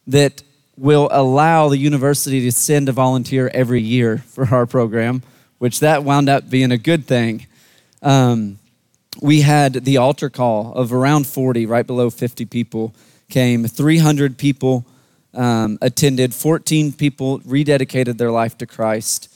that 0.06 0.42
will 0.76 1.08
allow 1.10 1.68
the 1.68 1.78
university 1.78 2.40
to 2.42 2.52
send 2.52 2.88
a 2.88 2.92
volunteer 2.92 3.50
every 3.52 3.80
year 3.80 4.18
for 4.18 4.46
our 4.54 4.66
program, 4.66 5.22
which 5.58 5.80
that 5.80 6.04
wound 6.04 6.28
up 6.28 6.48
being 6.48 6.70
a 6.70 6.78
good 6.78 7.04
thing. 7.06 7.46
Um, 8.02 8.60
we 9.20 9.40
had 9.40 9.72
the 9.72 9.96
altar 9.96 10.30
call 10.30 10.72
of 10.74 10.92
around 10.92 11.26
40, 11.26 11.66
right 11.66 11.86
below 11.86 12.08
50 12.08 12.44
people 12.44 12.94
came, 13.28 13.66
300 13.66 14.38
people 14.38 14.86
um, 15.39 15.78
attended, 15.80 16.34
14 16.34 16.93
people 16.93 17.39
rededicated 17.41 18.18
their 18.18 18.32
life 18.32 18.59
to 18.59 18.66
Christ. 18.66 19.32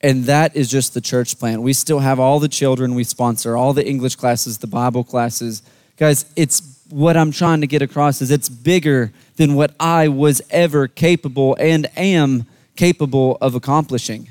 And 0.00 0.24
that 0.24 0.54
is 0.54 0.70
just 0.70 0.94
the 0.94 1.00
church 1.00 1.38
plant. 1.38 1.62
We 1.62 1.72
still 1.72 1.98
have 1.98 2.20
all 2.20 2.38
the 2.38 2.48
children 2.48 2.94
we 2.94 3.04
sponsor, 3.04 3.56
all 3.56 3.72
the 3.72 3.86
English 3.86 4.14
classes, 4.16 4.58
the 4.58 4.66
Bible 4.68 5.02
classes. 5.02 5.62
Guys, 5.96 6.24
it's 6.36 6.78
what 6.88 7.16
I'm 7.16 7.32
trying 7.32 7.62
to 7.62 7.66
get 7.66 7.82
across 7.82 8.22
is 8.22 8.30
it's 8.30 8.48
bigger 8.48 9.12
than 9.36 9.54
what 9.54 9.74
I 9.80 10.08
was 10.08 10.40
ever 10.50 10.86
capable 10.86 11.56
and 11.58 11.88
am 11.96 12.46
capable 12.76 13.36
of 13.40 13.54
accomplishing. 13.54 14.30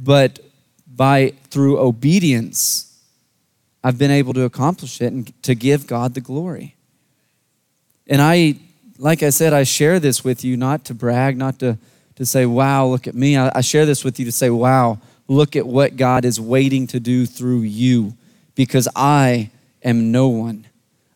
But 0.00 0.38
by 0.86 1.34
through 1.50 1.78
obedience, 1.78 2.98
I've 3.84 3.98
been 3.98 4.10
able 4.10 4.32
to 4.34 4.44
accomplish 4.44 5.00
it 5.02 5.12
and 5.12 5.42
to 5.42 5.54
give 5.54 5.86
God 5.86 6.14
the 6.14 6.20
glory. 6.20 6.76
And 8.06 8.22
I 8.22 8.56
like 9.02 9.24
I 9.24 9.30
said, 9.30 9.52
I 9.52 9.64
share 9.64 9.98
this 9.98 10.22
with 10.22 10.44
you 10.44 10.56
not 10.56 10.84
to 10.84 10.94
brag, 10.94 11.36
not 11.36 11.58
to, 11.58 11.76
to 12.14 12.24
say, 12.24 12.46
wow, 12.46 12.86
look 12.86 13.08
at 13.08 13.16
me. 13.16 13.36
I, 13.36 13.50
I 13.52 13.60
share 13.60 13.84
this 13.84 14.04
with 14.04 14.20
you 14.20 14.24
to 14.26 14.32
say, 14.32 14.48
wow, 14.48 15.00
look 15.26 15.56
at 15.56 15.66
what 15.66 15.96
God 15.96 16.24
is 16.24 16.40
waiting 16.40 16.86
to 16.86 17.00
do 17.00 17.26
through 17.26 17.62
you 17.62 18.14
because 18.54 18.86
I 18.94 19.50
am 19.82 20.12
no 20.12 20.28
one. 20.28 20.66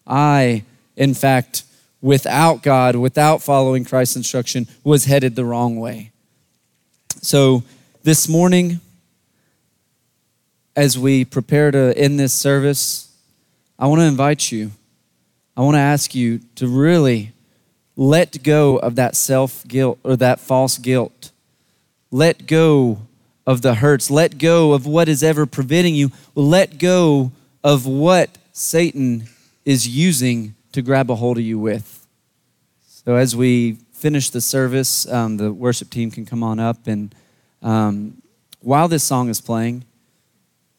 I, 0.05 0.65
in 0.97 1.15
fact, 1.15 1.63
without 2.03 2.61
God, 2.61 2.97
without 2.97 3.41
following 3.41 3.85
Christ's 3.85 4.17
instruction, 4.17 4.67
was 4.83 5.05
headed 5.05 5.37
the 5.37 5.45
wrong 5.45 5.79
way. 5.79 6.11
So 7.23 7.63
this 8.03 8.29
morning, 8.29 8.81
as 10.75 10.99
we 10.99 11.25
prepare 11.25 11.71
to 11.71 11.97
end 11.97 12.19
this 12.19 12.35
service, 12.35 13.17
I 13.79 13.87
want 13.87 14.01
to 14.01 14.07
invite 14.07 14.51
you, 14.51 14.73
I 15.57 15.61
want 15.61 15.77
to 15.77 15.81
ask 15.81 16.17
you 16.17 16.41
to 16.57 16.67
really 16.67 17.33
let 17.97 18.43
go 18.43 18.77
of 18.77 18.95
that 18.97 19.17
self 19.17 19.67
guilt 19.67 19.99
or 20.05 20.17
that 20.17 20.39
false 20.39 20.77
guilt. 20.79 21.33
Let 22.11 22.47
go 22.47 22.99
of 23.47 23.63
the 23.63 23.77
hurts. 23.77 24.11
Let 24.11 24.39
go 24.39 24.75
of 24.75 24.87
what 24.87 25.09
is 25.09 25.23
ever 25.23 25.47
preventing 25.47 25.95
you. 25.95 26.13
Let 26.35 26.79
go 26.79 27.33
of 27.65 27.87
what 27.87 28.37
Satan 28.53 29.29
is 29.65 29.89
using 29.89 30.55
to 30.73 30.83
grab 30.83 31.11
a 31.11 31.15
hold 31.15 31.39
of 31.39 31.45
you 31.45 31.59
with. 31.59 32.07
So, 32.87 33.17
as 33.17 33.35
we 33.35 33.79
finish 33.93 34.31
the 34.31 34.41
service, 34.41 35.11
um, 35.11 35.39
the 35.39 35.53
worship 35.53 35.91
team 35.91 36.11
can 36.11 36.27
come 36.27 36.43
on 36.43 36.61
up. 36.61 36.87
And 36.87 37.15
um, 37.63 38.21
while 38.61 38.89
this 38.89 39.05
song 39.05 39.31
is 39.31 39.41
playing, 39.41 39.85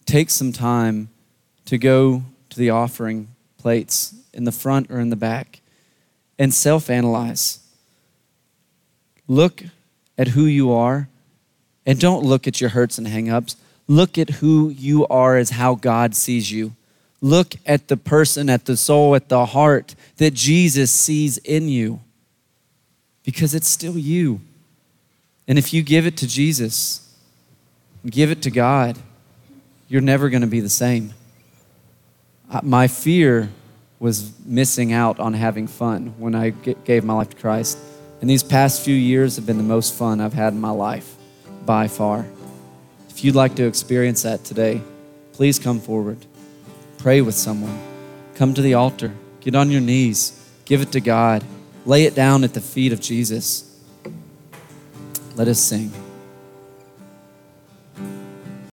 take 0.06 0.30
some 0.30 0.52
time 0.54 1.10
to 1.66 1.78
go 1.78 2.24
to 2.50 2.60
the 2.60 2.70
offering 2.70 3.30
plates 3.58 4.14
in 4.34 4.44
the 4.44 4.52
front 4.52 4.92
or 4.92 5.00
in 5.00 5.10
the 5.10 5.16
back 5.16 5.62
and 6.40 6.54
self 6.54 6.90
analyze. 6.90 7.60
Look 9.28 9.64
at 10.18 10.30
who 10.30 10.46
you 10.46 10.72
are 10.72 11.10
and 11.86 12.00
don't 12.00 12.24
look 12.24 12.48
at 12.48 12.62
your 12.62 12.72
hurts 12.72 12.98
and 12.98 13.08
hangups. 13.08 13.56
Look 13.88 14.18
at 14.18 14.30
who 14.30 14.70
you 14.70 15.08
are 15.08 15.38
as 15.38 15.52
how 15.52 15.76
God 15.76 16.16
sees 16.16 16.52
you. 16.52 16.74
Look 17.22 17.56
at 17.66 17.88
the 17.88 17.98
person, 17.98 18.50
at 18.50 18.66
the 18.66 18.78
soul, 18.78 19.16
at 19.16 19.30
the 19.30 19.48
heart 19.48 19.96
that 20.18 20.34
Jesus 20.34 20.92
sees 20.92 21.38
in 21.40 21.68
you 21.68 22.02
because 23.24 23.56
it's 23.56 23.68
still 23.68 23.98
you. 23.98 24.42
And 25.48 25.58
if 25.58 25.74
you 25.74 25.82
give 25.82 26.06
it 26.06 26.18
to 26.18 26.28
Jesus, 26.28 27.14
give 28.06 28.32
it 28.32 28.42
to 28.44 28.52
God, 28.52 28.98
you're 29.88 30.02
never 30.02 30.30
going 30.30 30.42
to 30.42 30.48
be 30.48 30.60
the 30.60 30.70
same. 30.70 31.14
My 32.62 32.88
fear 32.88 33.50
was 34.00 34.32
missing 34.46 34.94
out 34.94 35.20
on 35.20 35.34
having 35.34 35.68
fun 35.68 36.14
when 36.18 36.36
I 36.36 36.50
gave 36.50 37.04
my 37.04 37.14
life 37.14 37.30
to 37.32 37.36
Christ. 37.38 37.78
And 38.22 38.30
these 38.30 38.44
past 38.44 38.84
few 38.84 38.96
years 38.96 39.36
have 39.36 39.46
been 39.46 39.58
the 39.58 39.64
most 39.64 39.94
fun 39.94 40.22
I've 40.22 40.34
had 40.34 40.54
in 40.54 40.62
my 40.62 40.70
life 40.70 41.16
by 41.66 41.88
far. 41.88 42.26
If 43.10 43.24
you'd 43.24 43.36
like 43.36 43.56
to 43.56 43.66
experience 43.66 44.24
that 44.24 44.44
today, 44.44 44.82
please 45.34 45.58
come 45.60 45.80
forward. 45.80 46.18
Pray 46.98 47.22
with 47.22 47.36
someone. 47.36 47.80
Come 48.36 48.54
to 48.54 48.62
the 48.62 48.76
altar. 48.76 49.14
Get 49.42 49.56
on 49.56 49.72
your 49.72 49.82
knees. 49.82 50.34
Give 50.66 50.82
it 50.82 50.92
to 50.92 51.02
God. 51.02 51.44
Lay 51.86 52.04
it 52.04 52.16
down 52.16 52.44
at 52.44 52.54
the 52.54 52.62
feet 52.62 52.92
of 52.92 53.02
Jesus. 53.02 53.64
Let 55.36 55.48
us 55.48 55.60
sing. 55.60 55.92